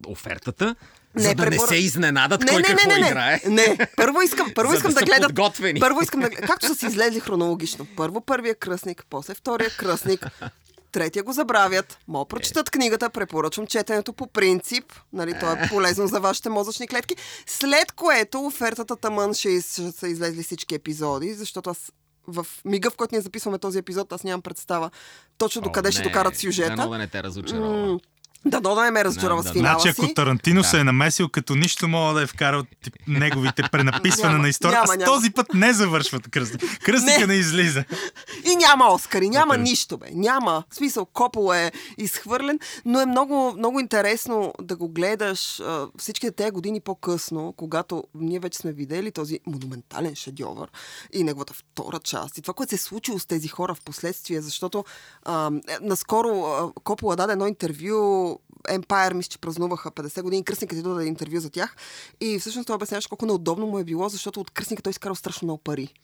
офертата, 0.07 0.75
Не, 1.15 1.23
за 1.23 1.35
да 1.35 1.45
не 1.45 1.51
препоръ- 1.51 1.69
се 1.69 1.77
изненадат 1.77 2.41
Не, 2.41 2.47
кой 2.47 2.57
не, 2.57 2.69
не, 2.69 2.75
какво 2.75 2.89
не, 2.89 2.97
не. 2.97 3.07
играе. 3.07 3.41
Не, 3.47 3.79
първо 3.97 4.23
искам, 4.23 4.51
първо 4.55 4.75
искам 4.75 4.93
да 4.93 5.01
да, 5.01 5.07
гледат. 5.07 5.29
подготвени. 5.29 5.81
Първо 5.81 6.03
искам 6.03 6.21
да. 6.21 6.31
Както 6.31 6.67
са 6.67 6.75
си 6.75 6.87
излезли 6.87 7.21
хронологично. 7.21 7.87
Първо 7.97 8.21
първия 8.21 8.55
кръстник, 8.55 9.05
после 9.11 9.35
втория 9.35 9.71
кръстник. 9.71 10.27
Третия 10.93 11.23
го 11.23 11.33
забравят. 11.33 11.99
Могат 12.09 12.29
прочитат 12.29 12.71
книгата, 12.71 13.11
препоръчвам 13.11 13.67
четенето 13.67 14.13
по 14.13 14.27
принцип. 14.27 14.85
Нали, 15.13 15.35
то 15.41 15.53
е 15.53 15.69
полезно 15.69 16.07
за 16.07 16.21
вашите 16.21 16.49
мозъчни 16.49 16.89
клетки. 16.89 17.17
След 17.47 17.93
което 17.93 18.41
офертата 18.41 18.97
тъмън 18.97 19.35
ще, 19.35 19.49
из- 19.49 19.73
ще 19.73 19.93
са 19.93 20.09
излезли 20.09 20.43
всички 20.43 20.75
епизоди, 20.75 21.35
защото 21.35 21.71
аз 21.71 21.93
в 22.27 22.47
мига, 22.65 22.91
в 22.91 22.97
който 22.97 23.15
ние 23.15 23.23
записваме 23.23 23.59
този 23.59 23.79
епизод, 23.79 24.13
аз 24.13 24.25
нямам 24.25 24.43
представа 24.43 24.91
точно 25.39 25.63
до 25.63 25.73
къде 25.73 25.93
ще 25.93 26.03
докарат 26.03 26.37
сюжета. 26.37 26.77
Дано 26.77 26.91
да 26.91 26.99
не 26.99 27.09
те 27.09 27.23
разочарова. 27.23 27.87
М, 27.87 27.99
Да, 28.45 28.61
да 28.61 28.83
не 28.83 28.91
ме 28.91 29.05
разочарова 29.05 29.43
Да, 29.43 29.49
с 29.49 29.53
да. 29.53 29.53
финала 29.53 29.79
Значи, 29.81 29.95
си. 29.95 30.03
ако 30.05 30.15
Тарантино 30.15 30.63
Да. 30.63 30.69
се 30.69 30.81
е 30.81 30.85
намесил, 30.85 31.29
като 31.29 31.55
нищо 31.55 31.89
мога 31.89 32.15
да 32.15 32.23
е 32.23 32.27
вкарал 32.27 32.63
тип, 32.83 32.95
неговите 33.07 33.63
пренаписване 33.73 34.33
Няма, 34.33 34.43
на 34.43 34.49
история, 34.49 34.73
няма, 34.73 34.85
а 34.85 34.87
с 34.87 34.99
няма. 34.99 35.05
този 35.05 35.31
път 35.31 35.55
не 35.55 35.73
завършват 35.73 36.29
кръстника. 36.29 36.67
Кръстника 36.79 37.21
Не. 37.21 37.27
не, 37.27 37.35
излиза. 37.35 37.85
И 38.45 38.57
няма 38.57 38.87
Оскари, 38.87 39.29
няма 39.31 39.59
ли? 39.59 39.63
нищо, 39.63 39.99
бе. 39.99 40.07
Няма. 40.13 40.65
В 40.71 40.75
смисъл, 40.75 41.05
Копол 41.05 41.55
е 41.55 41.73
изхвърлен, 41.99 42.59
но 42.85 43.01
е 43.01 43.07
много, 43.07 43.55
много 43.59 43.81
интересно 43.81 44.55
да 44.63 44.77
го 44.77 44.89
гледаш 44.89 45.61
а, 45.61 45.87
всичките 45.99 46.33
тези 46.33 46.51
години 46.51 46.81
по-късно, 46.81 47.55
когато 47.57 48.05
ние 48.15 48.39
вече 48.39 48.59
сме 48.59 48.73
видели 48.73 49.13
този 49.13 49.41
монументален 49.47 50.15
шедьовър 50.15 50.69
и 51.13 51.25
неговата 51.25 51.55
втора 51.55 51.99
част. 51.99 52.39
И 52.39 52.43
това, 52.43 52.55
което 52.55 52.71
се 52.71 52.75
е 52.75 52.79
случило 52.79 53.19
с 53.19 53.27
тези 53.27 53.49
хора 53.49 53.75
в 53.75 53.81
последствие, 53.81 54.41
защото 54.41 54.85
а, 55.25 55.51
е, 55.69 55.77
наскоро 55.81 56.29
а, 56.45 56.81
Копола 56.85 57.17
даде 57.17 57.33
едно 57.33 57.47
интервю 57.47 58.32
Empire, 58.69 59.13
мисля, 59.13 59.29
че 59.29 59.39
празнуваха 59.39 59.91
50 59.91 60.23
години. 60.23 60.45
Кръстникът 60.45 60.79
ти 60.79 60.83
даде 60.83 61.05
интервю 61.05 61.41
за 61.41 61.51
тях. 61.51 61.77
И 62.21 62.39
всъщност 62.39 62.67
той 62.67 62.77
обясняваше 62.77 63.09
колко 63.09 63.27
неудобно 63.27 63.67
му 63.67 63.79
е 63.79 63.85
било, 63.85 64.09
защото 64.09 64.41
от 64.41 64.51
кръстника 64.51 64.83
той 64.83 64.91
изкарал 64.91 65.15
страшно 65.15 65.47
много 65.47 65.63
пари. 65.63 65.95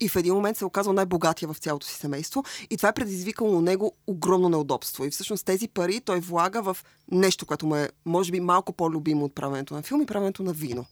И 0.00 0.08
в 0.08 0.16
един 0.16 0.34
момент 0.34 0.56
се 0.56 0.64
оказал 0.64 0.92
най-богатия 0.92 1.48
в 1.52 1.58
цялото 1.58 1.86
си 1.86 1.94
семейство. 1.94 2.44
И 2.70 2.76
това 2.76 2.88
е 2.88 2.94
предизвикало 2.94 3.58
у 3.58 3.60
него 3.60 3.92
огромно 4.06 4.48
неудобство. 4.48 5.04
И 5.04 5.10
всъщност 5.10 5.46
тези 5.46 5.68
пари 5.68 6.00
той 6.00 6.20
влага 6.20 6.62
в 6.62 6.76
нещо, 7.10 7.46
което 7.46 7.66
му 7.66 7.76
е, 7.76 7.88
може 8.04 8.32
би, 8.32 8.40
малко 8.40 8.72
по-любимо 8.72 9.24
от 9.24 9.34
правенето 9.34 9.74
на 9.74 9.82
филм 9.82 10.02
и 10.02 10.06
правенето 10.06 10.42
на 10.42 10.52
вино. 10.52 10.86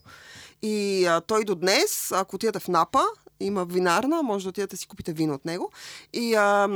И 0.61 1.05
а, 1.05 1.21
той 1.21 1.43
до 1.43 1.55
днес, 1.55 2.11
ако 2.11 2.35
отидете 2.35 2.59
в 2.59 2.67
Напа, 2.67 3.03
има 3.39 3.65
винарна, 3.65 4.23
може 4.23 4.45
да 4.45 4.49
отидете 4.49 4.75
да 4.75 4.77
си 4.77 4.87
купите 4.87 5.13
вино 5.13 5.33
от 5.33 5.45
него. 5.45 5.71
И 6.13 6.35
а, 6.35 6.67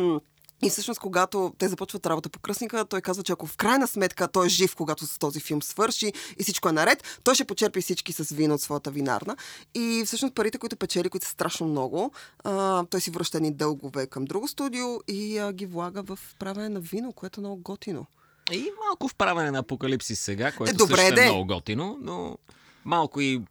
и 0.63 0.69
всъщност, 0.69 0.99
когато 0.99 1.53
те 1.57 1.67
започват 1.67 2.05
работа 2.05 2.29
по 2.29 2.39
кръстника, 2.39 2.85
той 2.85 3.01
казва, 3.01 3.23
че 3.23 3.31
ако 3.31 3.47
в 3.47 3.57
крайна 3.57 3.87
сметка 3.87 4.27
той 4.27 4.45
е 4.45 4.49
жив, 4.49 4.75
когато 4.75 5.07
с 5.07 5.19
този 5.19 5.39
филм 5.39 5.61
свърши 5.61 6.13
и 6.39 6.43
всичко 6.43 6.69
е 6.69 6.71
наред, 6.71 7.19
той 7.23 7.35
ще 7.35 7.45
почерпи 7.45 7.81
всички 7.81 8.13
с 8.13 8.35
вино 8.35 8.55
от 8.55 8.61
своята 8.61 8.91
винарна. 8.91 9.37
И 9.75 10.03
всъщност 10.05 10.35
парите, 10.35 10.57
които 10.57 10.75
печели, 10.77 11.09
които 11.09 11.25
са 11.25 11.31
страшно 11.31 11.67
много, 11.67 12.11
а, 12.43 12.85
той 12.85 13.01
си 13.01 13.11
връща 13.11 13.39
ни 13.39 13.51
дългове 13.53 14.07
към 14.07 14.25
друго 14.25 14.47
студио 14.47 14.85
и 15.07 15.37
а, 15.37 15.53
ги 15.53 15.65
влага 15.65 16.03
в 16.03 16.19
правене 16.39 16.69
на 16.69 16.79
вино, 16.79 17.13
което 17.13 17.39
е 17.39 17.41
много 17.41 17.61
готино. 17.61 18.05
И 18.51 18.71
малко 18.87 19.07
вправяне 19.07 19.51
на 19.51 19.59
апокалипсис 19.59 20.19
сега, 20.19 20.51
което 20.51 20.71
Е, 20.71 20.73
добре, 20.73 20.97
също 20.97 21.15
де. 21.15 21.21
е 21.21 21.25
много 21.25 21.45
готино, 21.45 21.97
но 22.01 22.37
малко 22.85 23.21
и 23.21 23.41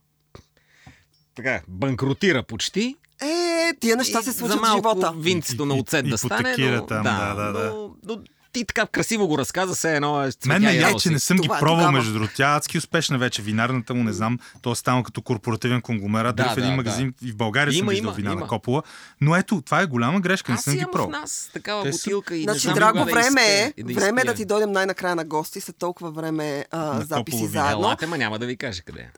така, 1.34 1.62
банкротира 1.68 2.42
почти. 2.42 2.96
Е, 3.20 3.72
тия 3.80 3.96
неща 3.96 4.22
се 4.22 4.30
И 4.30 4.32
случват 4.32 4.60
за 4.60 4.66
в 4.66 4.76
живота. 4.76 5.12
винцето 5.12 5.62
И- 5.62 5.66
на 5.66 5.76
и- 5.76 5.80
оцет 5.80 6.06
и 6.06 6.10
да 6.10 6.18
стане, 6.18 6.54
но, 6.58 6.86
там, 6.86 7.02
да, 7.02 7.34
да, 7.34 7.52
да. 7.52 7.66
Но, 7.66 7.90
но 8.04 8.18
ти 8.52 8.64
така 8.64 8.86
красиво 8.86 9.28
го 9.28 9.38
разказа, 9.38 9.74
все 9.74 9.94
едно 9.94 10.22
е 10.22 10.30
Мен 10.46 10.62
ме 10.62 10.72
и 10.72 10.82
рози. 10.84 10.94
че 10.98 11.10
не 11.10 11.18
съм 11.18 11.36
ги 11.36 11.42
Това 11.42 11.56
е 11.56 11.60
пробвал, 11.60 11.76
тогава. 11.76 11.92
между 11.92 12.12
другото. 12.12 12.32
Тя 12.36 12.52
е 12.52 12.56
адски 12.56 12.78
успешна 12.78 13.18
вече. 13.18 13.42
Винарната 13.42 13.94
му, 13.94 14.04
не 14.04 14.12
знам, 14.12 14.38
то 14.62 14.72
е 14.72 14.74
станал 14.74 15.02
като 15.02 15.22
корпоративен 15.22 15.80
конгломерат. 15.80 16.36
Да, 16.36 16.42
Дори 16.42 16.54
в 16.54 16.58
един 16.58 16.70
да, 16.70 16.76
магазин 16.76 17.14
и 17.22 17.32
в 17.32 17.36
България 17.36 17.72
Има, 17.72 17.78
съм 17.80 17.88
виждал 17.88 18.12
вина 18.12 18.32
има. 18.32 18.40
на 18.40 18.46
Копола. 18.46 18.82
Но 19.20 19.36
ето, 19.36 19.60
това 19.60 19.80
е 19.80 19.86
голяма 19.86 20.20
грешка, 20.20 20.52
не 20.52 20.58
съм 20.58 20.74
ги 20.74 20.84
пробвал. 20.84 21.10
нас 21.10 21.50
такава 21.52 21.82
Те 21.82 21.92
са- 21.92 21.98
бутилка 21.98 22.36
и 22.36 22.38
не 22.38 22.44
Значи, 22.44 22.60
знам 22.60 22.74
драго 22.74 22.98
да 22.98 23.04
време 23.04 23.42
е, 23.44 23.72
и 23.76 23.82
да 23.84 23.94
време 23.94 24.20
е 24.20 24.24
да 24.24 24.34
ти 24.34 24.44
дойдем 24.44 24.72
най-накрая 24.72 25.16
на 25.16 25.24
гости, 25.24 25.60
след 25.60 25.76
толкова 25.76 26.10
време 26.10 26.64
а, 26.70 27.00
записи 27.00 27.46
заедно. 27.46 27.80
Елате, 27.80 28.06
ма 28.06 28.18
няма 28.18 28.38
да 28.38 28.46
ви 28.46 28.56
кажа 28.56 28.82
къде 28.82 29.00
е. 29.00 29.10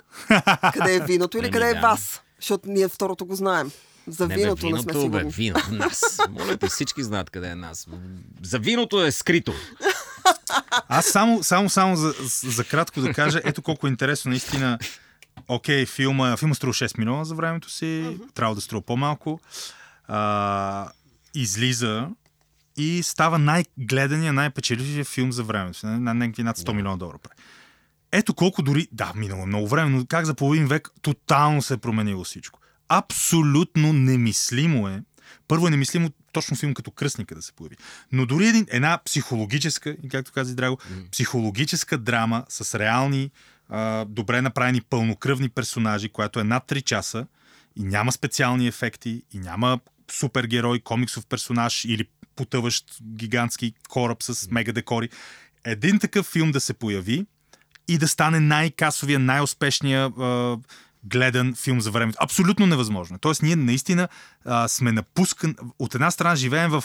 Къде 0.72 0.94
е 0.94 1.00
виното 1.00 1.38
или 1.38 1.44
Еми, 1.44 1.52
къде 1.52 1.70
е 1.70 1.74
да. 1.74 1.80
вас? 1.80 2.20
Защото 2.36 2.68
ние 2.68 2.88
второто 2.88 3.26
го 3.26 3.34
знаем. 3.34 3.70
За 4.08 4.28
Не, 4.28 4.34
виното 4.34 4.66
бе, 4.66 4.72
не 4.72 4.82
сме 4.82 4.92
виното, 4.92 5.10
бе, 5.10 5.18
сигурни. 5.18 5.30
вино, 5.32 5.60
нас. 5.70 6.18
Моля 6.30 6.56
те, 6.56 6.68
всички 6.68 7.02
знаят 7.02 7.30
къде 7.30 7.48
е 7.48 7.54
нас. 7.54 7.86
За 8.42 8.58
виното 8.58 9.04
е 9.04 9.12
скрито. 9.12 9.52
Аз 10.88 11.06
само, 11.06 11.42
само, 11.42 11.70
само 11.70 11.96
за, 11.96 12.14
за 12.44 12.64
кратко 12.64 13.00
да 13.00 13.14
кажа, 13.14 13.40
ето 13.44 13.62
колко 13.62 13.86
е 13.86 13.90
интересно 13.90 14.28
наистина. 14.28 14.78
Окей, 15.48 15.86
филма, 15.86 16.36
филма 16.36 16.54
струва 16.54 16.72
6 16.72 16.98
милиона 16.98 17.24
за 17.24 17.34
времето 17.34 17.70
си, 17.70 18.18
трябва 18.34 18.54
да 18.54 18.60
струва 18.60 18.82
по-малко. 18.82 19.40
А, 20.08 20.88
излиза 21.34 22.08
и 22.76 23.02
става 23.02 23.38
най-гледания, 23.38 24.32
най-печелившия 24.32 25.04
филм 25.04 25.32
за 25.32 25.42
времето 25.42 25.78
си. 25.78 25.86
На, 25.86 25.98
на 26.00 26.14
някакви 26.14 26.42
над 26.42 26.58
100 26.58 26.72
милиона 26.72 26.96
долара. 26.96 27.18
прави. 27.18 27.34
Ето 28.12 28.34
колко 28.34 28.62
дори, 28.62 28.88
да, 28.92 29.12
минало 29.16 29.42
е 29.42 29.46
много 29.46 29.68
време, 29.68 29.90
но 29.90 30.06
как 30.06 30.26
за 30.26 30.34
половин 30.34 30.66
век 30.66 30.88
тотално 31.02 31.62
се 31.62 31.74
е 31.74 31.76
променило 31.76 32.24
всичко. 32.24 32.57
Абсолютно 32.88 33.92
немислимо 33.92 34.88
е. 34.88 35.02
Първо 35.48 35.66
е 35.66 35.70
немислимо 35.70 36.10
точно 36.32 36.56
филм 36.56 36.74
като 36.74 36.90
Кръстника 36.90 37.34
да 37.34 37.42
се 37.42 37.52
появи. 37.52 37.76
Но 38.12 38.26
дори 38.26 38.46
един, 38.46 38.66
една 38.70 38.98
психологическа, 39.04 39.96
както 40.10 40.32
каза 40.32 40.54
Драго, 40.54 40.78
психологическа 41.12 41.98
драма 41.98 42.44
с 42.48 42.78
реални, 42.78 43.30
а, 43.68 44.04
добре 44.04 44.42
направени 44.42 44.80
пълнокръвни 44.80 45.48
персонажи, 45.48 46.08
която 46.08 46.40
е 46.40 46.44
над 46.44 46.68
3 46.68 46.82
часа 46.82 47.26
и 47.76 47.82
няма 47.82 48.12
специални 48.12 48.66
ефекти, 48.66 49.22
и 49.32 49.38
няма 49.38 49.78
супергерой, 50.12 50.80
комиксов 50.80 51.26
персонаж 51.26 51.84
или 51.84 52.04
потъващ 52.36 52.84
гигантски 53.02 53.74
кораб 53.88 54.22
с 54.22 54.50
мега 54.50 54.72
декори. 54.72 55.08
Един 55.64 55.98
такъв 55.98 56.26
филм 56.26 56.50
да 56.50 56.60
се 56.60 56.74
появи 56.74 57.26
и 57.88 57.98
да 57.98 58.08
стане 58.08 58.40
най-касовия, 58.40 59.18
най-успешния 59.18 60.06
а, 60.06 60.56
гледан 61.04 61.54
филм 61.54 61.80
за 61.80 61.90
времето. 61.90 62.18
Абсолютно 62.22 62.66
невъзможно. 62.66 63.18
Тоест, 63.18 63.42
ние 63.42 63.56
наистина 63.56 64.08
а, 64.44 64.68
сме 64.68 64.92
напускан. 64.92 65.54
От 65.78 65.94
една 65.94 66.10
страна 66.10 66.36
живеем 66.36 66.70
в 66.70 66.84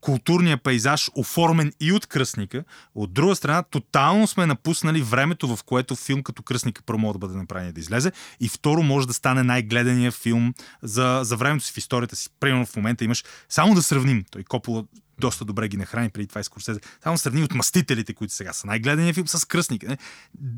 културния 0.00 0.56
пейзаж, 0.56 1.10
оформен 1.16 1.72
и 1.80 1.92
от 1.92 2.06
кръстника. 2.06 2.64
От 2.94 3.12
друга 3.12 3.36
страна, 3.36 3.62
тотално 3.62 4.26
сме 4.26 4.46
напуснали 4.46 5.02
времето, 5.02 5.56
в 5.56 5.62
което 5.64 5.96
филм 5.96 6.22
като 6.22 6.42
кръстника 6.42 6.82
първо 6.86 6.98
може 7.00 7.12
да 7.12 7.18
бъде 7.18 7.38
направен 7.38 7.72
да 7.72 7.80
излезе. 7.80 8.12
И 8.40 8.48
второ, 8.48 8.82
може 8.82 9.06
да 9.06 9.14
стане 9.14 9.42
най-гледания 9.42 10.12
филм 10.12 10.54
за, 10.82 11.20
за 11.22 11.36
времето 11.36 11.64
си 11.64 11.72
в 11.72 11.76
историята 11.76 12.16
си. 12.16 12.28
Примерно 12.40 12.66
в 12.66 12.76
момента 12.76 13.04
имаш, 13.04 13.24
само 13.48 13.74
да 13.74 13.82
сравним, 13.82 14.24
той 14.30 14.44
Копола 14.44 14.84
доста 15.20 15.44
добре 15.44 15.68
ги 15.68 15.76
нахрани 15.76 16.10
преди 16.10 16.26
това 16.26 16.40
и 16.40 16.44
Скорсезе. 16.44 16.80
Само 17.02 17.18
сравни 17.18 17.42
от 17.42 17.54
Мастителите, 17.54 18.14
които 18.14 18.34
сега 18.34 18.52
са 18.52 18.66
най-гледания 18.66 19.14
филм 19.14 19.28
с 19.28 19.48
Кръстник. 19.48 19.82
Не? 19.82 19.98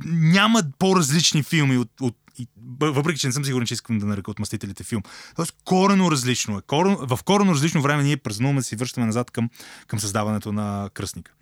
Няма 0.07 0.63
по-различни 0.79 1.43
филми 1.43 1.77
от, 1.77 1.91
от 2.01 2.17
и, 2.39 2.49
въпреки, 2.81 3.21
че 3.21 3.27
не 3.27 3.33
съм 3.33 3.45
сигурен, 3.45 3.67
че 3.67 3.75
искам 3.75 3.99
да 3.99 4.07
нарека 4.07 4.31
от 4.31 4.39
Мастителите 4.39 4.85
филм. 4.85 5.03
Тоест, 5.37 5.55
корено 5.65 6.11
различно 6.11 6.59
е. 6.59 6.63
Корен, 6.63 6.97
в 7.01 7.19
корено 7.25 7.55
различно 7.55 7.83
време 7.83 8.03
ние 8.03 8.17
празнуваме 8.17 8.61
да 8.61 8.65
си 8.65 8.77
връщаме 8.77 9.07
назад 9.07 9.31
към, 9.31 9.51
към 9.87 10.01
създаването 10.01 10.53
на 10.53 10.91
Кръстника. 10.95 11.33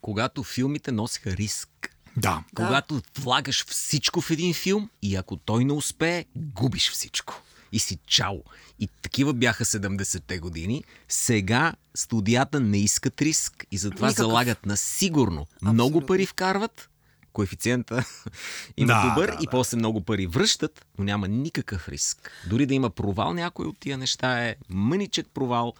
Когато 0.00 0.42
филмите 0.42 0.92
носиха 0.92 1.30
риск. 1.30 1.96
Да. 2.16 2.44
Когато 2.54 3.02
влагаш 3.18 3.66
всичко 3.66 4.20
в 4.20 4.30
един 4.30 4.54
филм 4.54 4.90
и 5.02 5.16
ако 5.16 5.36
той 5.36 5.64
не 5.64 5.72
успее, 5.72 6.24
губиш 6.36 6.90
всичко. 6.90 7.42
И 7.72 7.78
си 7.78 7.98
чао. 8.06 8.36
И 8.78 8.88
такива 9.02 9.34
бяха 9.34 9.64
70-те 9.64 10.38
години. 10.38 10.84
Сега 11.08 11.72
студията 11.94 12.60
не 12.60 12.78
искат 12.78 13.22
риск 13.22 13.66
и 13.70 13.78
затова 13.78 14.06
Никакъв. 14.08 14.26
залагат 14.26 14.66
на 14.66 14.76
сигурно. 14.76 15.46
Много 15.62 15.80
Абсолютно. 15.88 16.06
пари 16.06 16.26
вкарват, 16.26 16.90
коефициента 17.32 18.04
има 18.76 18.86
Да, 18.86 19.08
добър 19.08 19.26
да, 19.28 19.36
и 19.40 19.44
да. 19.44 19.50
после 19.50 19.76
много 19.76 20.00
пари 20.00 20.26
връщат, 20.26 20.86
но 20.98 21.04
няма 21.04 21.28
никакъв 21.28 21.88
риск. 21.88 22.30
Дори 22.46 22.66
да 22.66 22.74
има 22.74 22.90
провал, 22.90 23.34
някой 23.34 23.66
от 23.66 23.78
тия 23.78 23.98
неща 23.98 24.44
е 24.44 24.56
мъничък 24.68 25.26
провал 25.34 25.74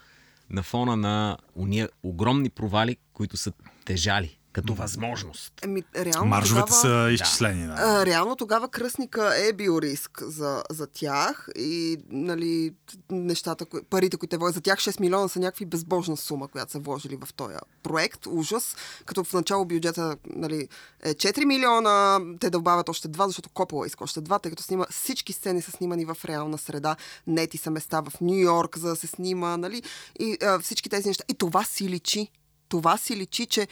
на 0.50 0.62
фона 0.62 0.96
на 0.96 1.38
уния 1.54 1.88
огромни 2.02 2.50
провали, 2.50 2.96
които 3.12 3.36
са 3.36 3.52
тежали 3.84 4.36
като 4.52 4.74
възможност. 4.74 5.52
Еми, 5.62 5.82
реално 5.96 6.28
Маржовете 6.28 6.66
тогава... 6.66 7.06
са 7.06 7.12
изчислени. 7.12 7.66
Да. 7.66 7.74
А, 7.78 8.06
реално 8.06 8.36
тогава 8.36 8.68
кръстника 8.68 9.32
е 9.36 9.52
бил 9.52 9.78
риск 9.82 10.22
за, 10.22 10.62
за 10.70 10.86
тях 10.86 11.48
и 11.56 11.98
нали, 12.10 12.74
нещата, 13.10 13.64
кои, 13.64 13.82
парите, 13.82 14.16
които 14.16 14.30
те 14.30 14.36
вложат 14.36 14.54
за 14.54 14.60
тях 14.60 14.78
6 14.78 15.00
милиона 15.00 15.28
са 15.28 15.40
някакви 15.40 15.66
безбожна 15.66 16.16
сума, 16.16 16.48
която 16.48 16.72
са 16.72 16.78
вложили 16.78 17.18
в 17.26 17.34
този 17.34 17.54
проект. 17.82 18.26
Ужас. 18.26 18.76
Като 19.04 19.24
в 19.24 19.32
начало 19.32 19.64
бюджета 19.64 20.16
нали, 20.26 20.68
е 21.02 21.14
4 21.14 21.44
милиона, 21.44 22.20
те 22.40 22.50
добавят 22.50 22.88
още 22.88 23.08
2, 23.08 23.26
защото 23.26 23.48
Копола 23.48 23.86
иска 23.86 24.04
още 24.04 24.20
2, 24.20 24.42
тъй 24.42 24.50
като 24.50 24.62
снима, 24.62 24.86
всички 24.90 25.32
сцени 25.32 25.62
са 25.62 25.70
снимани 25.70 26.04
в 26.04 26.16
реална 26.24 26.58
среда. 26.58 26.96
Нети 27.26 27.58
са 27.58 27.70
места 27.70 28.00
в 28.00 28.20
Нью 28.20 28.34
Йорк, 28.34 28.78
за 28.78 28.88
да 28.88 28.96
се 28.96 29.06
снима, 29.06 29.56
нали? 29.56 29.82
И 30.20 30.38
а, 30.42 30.58
всички 30.58 30.88
тези 30.88 31.08
неща. 31.08 31.24
И 31.28 31.34
това 31.34 31.64
си 31.64 31.88
личи. 31.88 32.28
Това 32.68 32.96
си 32.96 33.16
личи, 33.16 33.46
че 33.46 33.68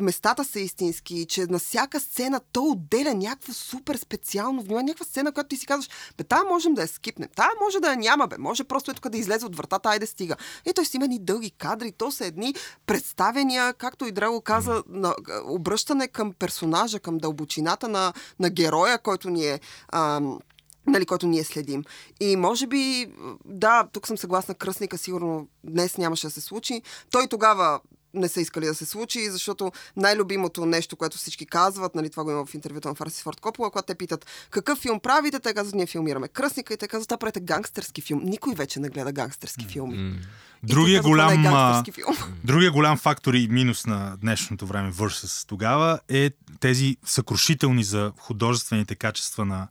местата 0.00 0.44
са 0.44 0.60
истински, 0.60 1.26
че 1.28 1.46
на 1.46 1.58
всяка 1.58 2.00
сцена 2.00 2.40
то 2.52 2.64
отделя 2.64 3.14
някакво 3.14 3.52
супер 3.52 3.96
специално 3.96 4.62
внимание, 4.62 4.84
някаква 4.84 5.04
сцена, 5.04 5.32
която 5.32 5.48
ти 5.48 5.56
си 5.56 5.66
казваш, 5.66 5.88
бе, 6.18 6.24
тая 6.24 6.44
можем 6.44 6.74
да 6.74 6.82
я 6.82 6.88
скипнем, 6.88 7.28
тая 7.36 7.50
може 7.64 7.80
да 7.80 7.90
я 7.90 7.96
няма, 7.96 8.26
бе, 8.26 8.38
може 8.38 8.64
просто 8.64 8.90
е 8.90 8.94
тук 8.94 9.08
да 9.08 9.18
излезе 9.18 9.46
от 9.46 9.56
вратата, 9.56 9.88
айде 9.88 10.06
стига. 10.06 10.36
И 10.66 10.72
той 10.72 10.84
си 10.84 10.96
има 10.96 11.04
едни 11.04 11.18
дълги 11.18 11.50
кадри, 11.50 11.92
то 11.92 12.10
са 12.10 12.26
едни 12.26 12.54
представения, 12.86 13.74
както 13.74 14.06
и 14.06 14.12
Драго 14.12 14.40
каза, 14.40 14.82
на, 14.88 15.14
обръщане 15.44 16.08
към 16.08 16.32
персонажа, 16.32 17.00
към 17.00 17.18
дълбочината 17.18 17.88
на, 17.88 18.12
на 18.40 18.50
героя, 18.50 18.98
който 18.98 19.30
ни 19.30 19.46
е... 19.46 19.60
Ам, 19.92 20.38
нали, 20.86 21.06
който 21.06 21.26
ние 21.26 21.44
следим. 21.44 21.84
И 22.20 22.36
може 22.36 22.66
би, 22.66 23.06
да, 23.44 23.88
тук 23.92 24.06
съм 24.06 24.18
съгласна, 24.18 24.54
кръстника 24.54 24.98
сигурно 24.98 25.48
днес 25.64 25.96
нямаше 25.96 26.26
да 26.26 26.30
се 26.30 26.40
случи. 26.40 26.82
Той 27.10 27.26
тогава 27.26 27.80
не 28.18 28.28
са 28.28 28.40
искали 28.40 28.66
да 28.66 28.74
се 28.74 28.86
случи, 28.86 29.30
защото 29.30 29.72
най-любимото 29.96 30.66
нещо, 30.66 30.96
което 30.96 31.16
всички 31.16 31.46
казват, 31.46 31.94
нали, 31.94 32.10
това 32.10 32.24
го 32.24 32.30
има 32.30 32.46
в 32.46 32.54
интервюто 32.54 32.88
на 32.88 32.94
Фарси 32.94 33.22
Форд 33.22 33.40
Копола, 33.40 33.70
когато 33.70 33.86
те 33.86 33.94
питат 33.94 34.26
какъв 34.50 34.78
филм 34.78 35.00
правите, 35.00 35.40
те 35.40 35.54
казват, 35.54 35.74
ние 35.74 35.86
филмираме 35.86 36.28
Кръсника 36.28 36.74
и 36.74 36.76
те 36.76 36.88
казват, 36.88 37.08
да, 37.08 37.16
правите 37.16 37.40
гангстерски 37.40 38.00
филм. 38.00 38.20
Никой 38.24 38.54
вече 38.54 38.80
не 38.80 38.88
гледа 38.88 39.12
гангстерски 39.12 39.64
филми. 39.64 40.20
Те 40.60 40.74
Другия 40.74 40.98
е 40.98 41.02
голям, 41.02 41.84
филм. 41.92 42.16
Другия 42.44 42.70
голям 42.70 42.98
фактор 42.98 43.34
и 43.34 43.48
минус 43.48 43.86
на 43.86 44.16
днешното 44.16 44.66
време 44.66 44.92
versus 44.92 45.48
тогава 45.48 46.00
е 46.08 46.30
тези 46.60 46.96
съкрушителни 47.04 47.84
за 47.84 48.12
художествените 48.18 48.94
качества 48.94 49.44
на, 49.44 49.68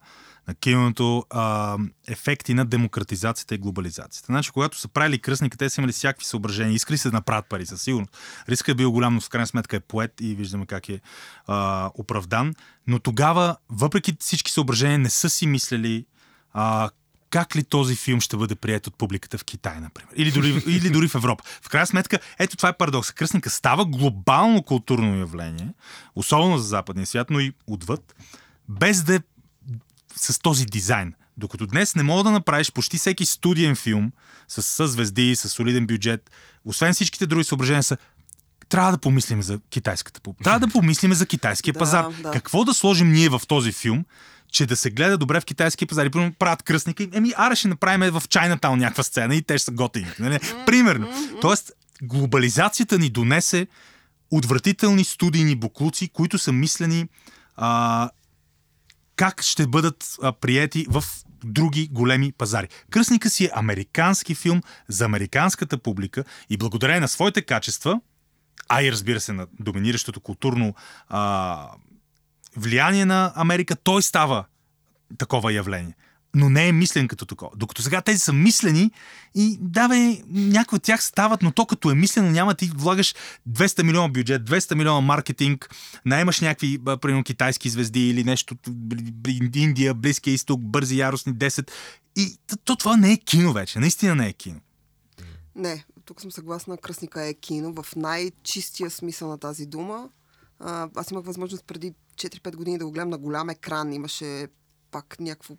на 0.47 0.55
киното 0.55 1.25
а, 1.29 1.77
ефекти 2.07 2.53
на 2.53 2.65
демократизацията 2.65 3.55
и 3.55 3.57
глобализацията. 3.57 4.25
Значи, 4.25 4.51
когато 4.51 4.79
са 4.79 4.87
правили 4.87 5.19
кръсника, 5.19 5.57
те 5.57 5.69
са 5.69 5.81
имали 5.81 5.91
всякакви 5.91 6.25
съображения, 6.25 6.75
искали 6.75 6.97
се 6.97 7.09
да 7.09 7.17
направят 7.17 7.45
пари, 7.49 7.65
със 7.65 7.81
сигурност. 7.81 8.17
Рискът 8.49 8.73
е 8.73 8.75
бил 8.75 8.91
голям, 8.91 9.13
но 9.13 9.21
в 9.21 9.29
крайна 9.29 9.47
сметка 9.47 9.75
е 9.75 9.79
поет 9.79 10.13
и 10.21 10.35
виждаме 10.35 10.65
как 10.65 10.89
е 10.89 11.01
а, 11.47 11.91
оправдан. 11.95 12.53
Но 12.87 12.99
тогава, 12.99 13.55
въпреки 13.69 14.17
всички 14.19 14.51
съображения, 14.51 14.99
не 14.99 15.09
са 15.09 15.29
си 15.29 15.47
мислили 15.47 16.05
а, 16.53 16.89
как 17.29 17.55
ли 17.55 17.63
този 17.63 17.95
филм 17.95 18.21
ще 18.21 18.37
бъде 18.37 18.55
прият 18.55 18.87
от 18.87 18.97
публиката 18.97 19.37
в 19.37 19.43
Китай, 19.43 19.79
например. 19.79 20.13
Или 20.15 20.31
дори, 20.31 20.49
или 20.67 20.89
дори 20.89 21.07
в 21.07 21.15
Европа. 21.15 21.43
В 21.61 21.69
крайна 21.69 21.87
сметка, 21.87 22.19
ето 22.39 22.57
това 22.57 22.69
е 22.69 22.77
парадокс. 22.77 23.11
Кръстника 23.11 23.49
става 23.49 23.85
глобално 23.85 24.63
културно 24.63 25.19
явление, 25.19 25.73
особено 26.15 26.57
за 26.57 26.67
западния 26.67 27.05
свят, 27.05 27.29
но 27.29 27.39
и 27.39 27.53
отвъд, 27.67 28.15
без 28.69 29.03
да 29.03 29.15
е 29.15 29.19
с 30.18 30.39
този 30.39 30.65
дизайн. 30.65 31.13
Докато 31.38 31.68
днес 31.68 31.95
не 31.95 32.03
мога 32.03 32.24
да 32.24 32.32
направиш 32.32 32.72
почти 32.72 32.97
всеки 32.97 33.26
студиен 33.26 33.76
филм 33.76 34.11
с, 34.47 34.61
с 34.63 34.88
звезди, 34.88 35.36
с 35.36 35.49
солиден 35.49 35.88
бюджет, 35.88 36.32
освен 36.65 36.93
всичките 36.93 37.28
други 37.28 37.43
съображения 37.43 37.84
са 37.84 37.97
трябва 38.70 38.91
да 38.91 38.97
помислим 38.97 39.41
за 39.43 39.59
китайската 39.70 40.22
публика. 40.22 40.43
Трябва 40.43 40.59
да 40.59 40.68
помислим 40.74 41.13
за 41.13 41.26
китайския 41.26 41.74
Да, 41.74 41.80
пазар. 41.80 42.05
да. 42.24 42.32
Какво 42.32 42.63
да 42.63 42.74
сложим 42.74 43.11
ние 43.11 43.30
в 43.30 43.41
този 43.47 43.72
филм, 43.72 44.05
че 44.51 44.65
да 44.65 44.76
се 44.76 44.89
гледа 44.89 45.18
добре 45.18 45.39
в 45.39 45.45
китайския 45.45 45.88
пазар. 45.88 46.05
И 46.05 46.09
примерно 46.09 46.34
правят 46.34 46.63
кръстника. 46.63 47.03
и, 47.03 47.09
Еми, 47.13 47.34
аре 47.38 47.55
ще 47.55 47.68
направим 47.68 48.11
в 48.11 48.24
Чайнатаун 48.30 48.80
някаква 48.80 49.03
сцена 49.03 49.36
и 49.36 49.41
те 49.41 49.57
ще 49.57 49.65
са 49.65 49.72
готини. 49.72 50.07
Нали? 50.20 50.39
Примерно. 50.65 51.07
Тоест, 51.41 51.72
глобализацията 52.01 52.99
ни 52.99 53.09
донесе 53.09 53.68
отвратителни 54.32 55.03
студийни 55.03 55.55
буклуци, 55.55 56.09
които 56.09 56.38
са 56.38 56.51
мислени 56.51 57.07
а, 57.55 58.09
как 59.18 59.41
ще 59.41 59.68
бъдат 59.68 60.18
приети 60.41 60.86
в 60.89 61.03
други 61.43 61.88
големи 61.88 62.32
пазари. 62.32 62.68
Кръстника 62.89 63.30
си 63.30 63.45
е 63.45 63.51
американски 63.53 64.36
филм 64.36 64.61
за 64.88 65.05
американската 65.05 65.78
публика 65.78 66.24
и 66.49 66.57
благодарение 66.57 66.99
на 66.99 67.07
своите 67.07 67.41
качества, 67.41 68.01
а 68.70 68.84
и 68.84 68.91
разбира 68.91 69.20
се 69.20 69.34
на 69.34 69.47
доминиращото 69.59 70.22
културно 70.22 70.76
а, 71.09 71.70
влияние 72.57 73.05
на 73.05 73.34
Америка, 73.36 73.76
той 73.76 74.01
става 74.01 74.45
такова 75.18 75.53
явление. 75.53 75.95
Но 76.36 76.49
не 76.49 76.67
е 76.67 76.71
мислен 76.71 77.07
като 77.07 77.25
такова. 77.25 77.51
Докато 77.55 77.82
сега 77.82 78.01
тези 78.01 78.19
са 78.19 78.34
мислени 78.34 78.91
и 79.36 79.57
да 79.61 79.88
някои 80.28 80.75
от 80.75 80.84
тях 80.84 81.03
стават, 81.03 81.41
но 81.41 81.51
то 81.51 81.65
като 81.65 81.91
е 81.91 81.95
мислено 81.95 82.32
няма 82.32 82.55
ти 82.55 82.71
влагаш 82.75 83.15
200 83.49 83.84
милиона 83.84 84.07
бюджет, 84.07 84.49
200 84.49 84.75
милиона 84.75 85.01
маркетинг, 85.01 85.75
наймаш 86.05 86.41
някакви, 86.41 86.80
примерно, 87.01 87.23
китайски 87.23 87.69
звезди 87.69 88.09
или 88.09 88.23
нещо, 88.23 88.55
Индия, 89.55 89.93
Близкия 89.93 90.34
изток, 90.34 90.61
бързи, 90.61 90.97
яростни 90.97 91.34
10. 91.34 91.71
И 92.15 92.38
то, 92.47 92.57
то 92.57 92.75
това 92.75 92.97
не 92.97 93.11
е 93.11 93.17
кино 93.17 93.53
вече. 93.53 93.80
Наистина 93.80 94.15
не 94.15 94.28
е 94.28 94.34
кино. 94.34 94.59
Не, 95.55 95.86
тук 96.05 96.21
съм 96.21 96.32
съгласна. 96.32 96.78
Кръсника 96.78 97.25
е 97.25 97.34
кино 97.34 97.73
в 97.73 97.95
най-чистия 97.95 98.89
смисъл 98.89 99.30
на 99.30 99.38
тази 99.38 99.65
дума. 99.65 100.09
Аз 100.95 101.11
имах 101.11 101.25
възможност 101.25 101.63
преди 101.67 101.93
4-5 102.15 102.55
години 102.55 102.78
да 102.78 102.86
го 102.86 102.91
гледам 102.91 103.09
на 103.09 103.17
голям 103.17 103.49
екран. 103.49 103.93
Имаше 103.93 104.47
пак 104.91 105.19
някакво... 105.19 105.53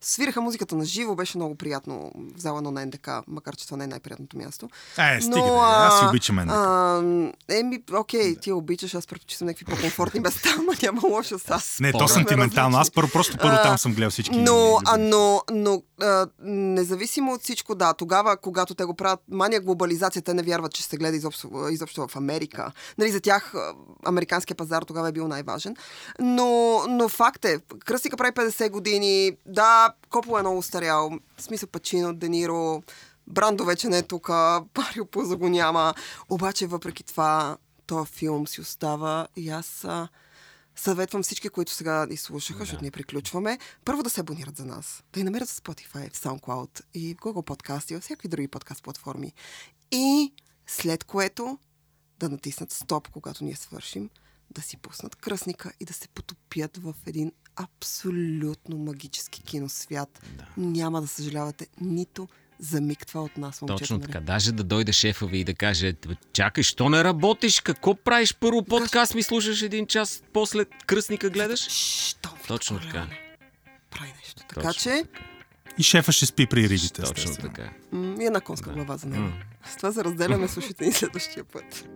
Свираха 0.00 0.40
музиката 0.40 0.76
на 0.76 0.84
живо, 0.84 1.14
беше 1.14 1.38
много 1.38 1.54
приятно 1.54 2.12
в 2.36 2.40
зала 2.40 2.62
на 2.62 2.86
НДК, 2.86 3.08
макар 3.28 3.56
че 3.56 3.64
това 3.64 3.76
не 3.76 3.84
е 3.84 3.86
най-приятното 3.86 4.36
място. 4.36 4.68
Е, 4.98 5.20
стига, 5.20 5.38
но, 5.38 5.60
аз 5.60 5.98
си 5.98 6.04
обичам 6.08 6.36
НДК. 6.36 6.50
а, 6.50 7.02
Еми, 7.48 7.82
окей, 7.92 8.36
ти 8.36 8.50
я 8.50 8.56
обичаш, 8.56 8.94
аз 8.94 9.06
предпочитам 9.06 9.46
някакви 9.46 9.64
по-комфортни 9.64 10.20
места, 10.20 10.48
но 10.56 10.72
няма 10.82 11.00
лошо 11.08 11.38
с 11.38 11.50
аз. 11.50 11.78
Не, 11.80 11.92
то 11.92 12.08
сантиментално. 12.08 12.78
Аз 12.78 12.90
първо, 12.90 13.10
просто 13.12 13.36
първо 13.36 13.56
там 13.62 13.78
съм 13.78 13.94
гледал 13.94 14.10
всички. 14.10 14.36
Но, 14.36 14.78
а, 14.86 14.96
но, 14.98 15.42
но 15.52 15.82
а, 16.00 16.26
независимо 16.42 17.32
от 17.32 17.42
всичко, 17.42 17.74
да, 17.74 17.94
тогава, 17.94 18.36
когато 18.36 18.74
те 18.74 18.84
го 18.84 18.94
правят, 18.94 19.20
мания 19.30 19.60
глобализация, 19.60 20.22
те 20.22 20.34
не 20.34 20.42
вярват, 20.42 20.72
че 20.72 20.82
се 20.82 20.96
гледа 20.96 21.16
изобщо, 21.16 21.50
изобщо 21.70 22.08
в 22.08 22.16
Америка. 22.16 22.72
Нали, 22.98 23.10
за 23.10 23.20
тях 23.20 23.54
американския 24.06 24.56
пазар 24.56 24.82
тогава 24.82 25.08
е 25.08 25.12
бил 25.12 25.28
най-важен. 25.28 25.76
Но, 26.20 26.82
но 26.88 27.08
факт 27.08 27.44
е, 27.44 27.58
Кръстика 27.84 28.16
прави 28.16 28.32
50 28.32 28.70
години, 28.70 29.32
да, 29.46 29.67
Копола 30.10 30.38
е 30.40 30.42
много 30.42 30.62
старял, 30.62 31.10
в 31.36 31.42
смисъл 31.42 31.68
Пачино, 31.68 32.14
Дениро, 32.14 32.82
Брандо 33.26 33.64
вече 33.64 33.88
не 33.88 33.98
е 33.98 34.02
тук, 34.02 34.28
Марио 34.78 35.06
Пузо 35.10 35.38
го 35.38 35.48
няма. 35.48 35.94
Обаче, 36.28 36.66
въпреки 36.66 37.04
това, 37.04 37.56
този 37.86 38.10
филм 38.10 38.46
си 38.46 38.60
остава 38.60 39.28
и 39.36 39.48
аз... 39.50 39.86
Съветвам 40.76 41.22
всички, 41.22 41.48
които 41.48 41.72
сега 41.72 42.06
ни 42.06 42.16
слушаха, 42.16 42.58
защото 42.58 42.82
ние 42.82 42.90
приключваме, 42.90 43.58
първо 43.84 44.02
да 44.02 44.10
се 44.10 44.20
абонират 44.20 44.56
за 44.56 44.64
нас, 44.64 45.02
да 45.12 45.20
ни 45.20 45.24
намерят 45.24 45.48
в 45.48 45.60
Spotify, 45.60 46.14
в 46.14 46.16
SoundCloud 46.16 46.80
и 46.94 47.14
в 47.14 47.16
Google 47.16 47.46
Podcast 47.46 47.90
и 47.90 47.94
във 47.94 48.02
всякакви 48.04 48.28
други 48.28 48.48
подкаст 48.48 48.82
платформи. 48.82 49.32
И 49.90 50.32
след 50.66 51.04
което 51.04 51.58
да 52.18 52.28
натиснат 52.28 52.72
стоп, 52.72 53.08
когато 53.08 53.44
ние 53.44 53.56
свършим, 53.56 54.10
да 54.50 54.62
си 54.62 54.76
пуснат 54.76 55.16
кръсника 55.16 55.72
и 55.80 55.84
да 55.84 55.92
се 55.92 56.08
потопят 56.08 56.76
в 56.76 56.94
един 57.06 57.32
абсолютно 57.58 58.78
магически 58.78 59.42
киносвят. 59.42 60.20
Да. 60.36 60.44
Няма 60.56 61.00
да 61.00 61.06
съжалявате 61.06 61.66
нито 61.80 62.28
за 62.60 62.80
миг 62.80 63.06
това 63.06 63.22
от 63.22 63.36
нас, 63.36 63.62
момчета. 63.62 63.78
Точно 63.78 63.98
нали? 63.98 64.06
така. 64.06 64.20
Даже 64.20 64.52
да 64.52 64.64
дойде 64.64 64.92
шефа 64.92 65.26
ви 65.26 65.38
и 65.38 65.44
да 65.44 65.54
каже, 65.54 65.92
«Бе, 66.08 66.14
чакай, 66.32 66.64
що 66.64 66.88
не 66.88 67.04
работиш? 67.04 67.60
Какво 67.60 67.94
правиш? 67.94 68.34
Първо 68.34 68.64
подкаст 68.64 69.14
ми 69.14 69.22
слушаш 69.22 69.62
един 69.62 69.86
час, 69.86 70.22
после 70.32 70.64
кръстника 70.64 71.30
гледаш? 71.30 71.68
Витко, 72.38 72.48
Точно 72.48 72.80
така. 72.80 72.98
Леоне. 72.98 73.18
Прави 73.90 74.12
нещо. 74.22 74.42
Така 74.48 74.62
Точно 74.62 74.82
че, 74.82 75.02
така. 75.02 75.24
И 75.78 75.82
шефа 75.82 76.12
ще 76.12 76.26
спи 76.26 76.46
при 76.46 76.68
рибите. 76.68 77.02
Точно 77.02 77.36
така. 77.36 77.70
и 77.92 78.24
една 78.24 78.40
конска 78.40 78.70
глава 78.72 78.96
за 78.96 79.06
него. 79.06 79.32
С 79.72 79.76
това 79.76 79.92
се 79.92 80.04
разделяме, 80.04 80.48
слушайте 80.48 80.86
ни 80.86 80.92
следващия 80.92 81.44
път. 81.44 81.88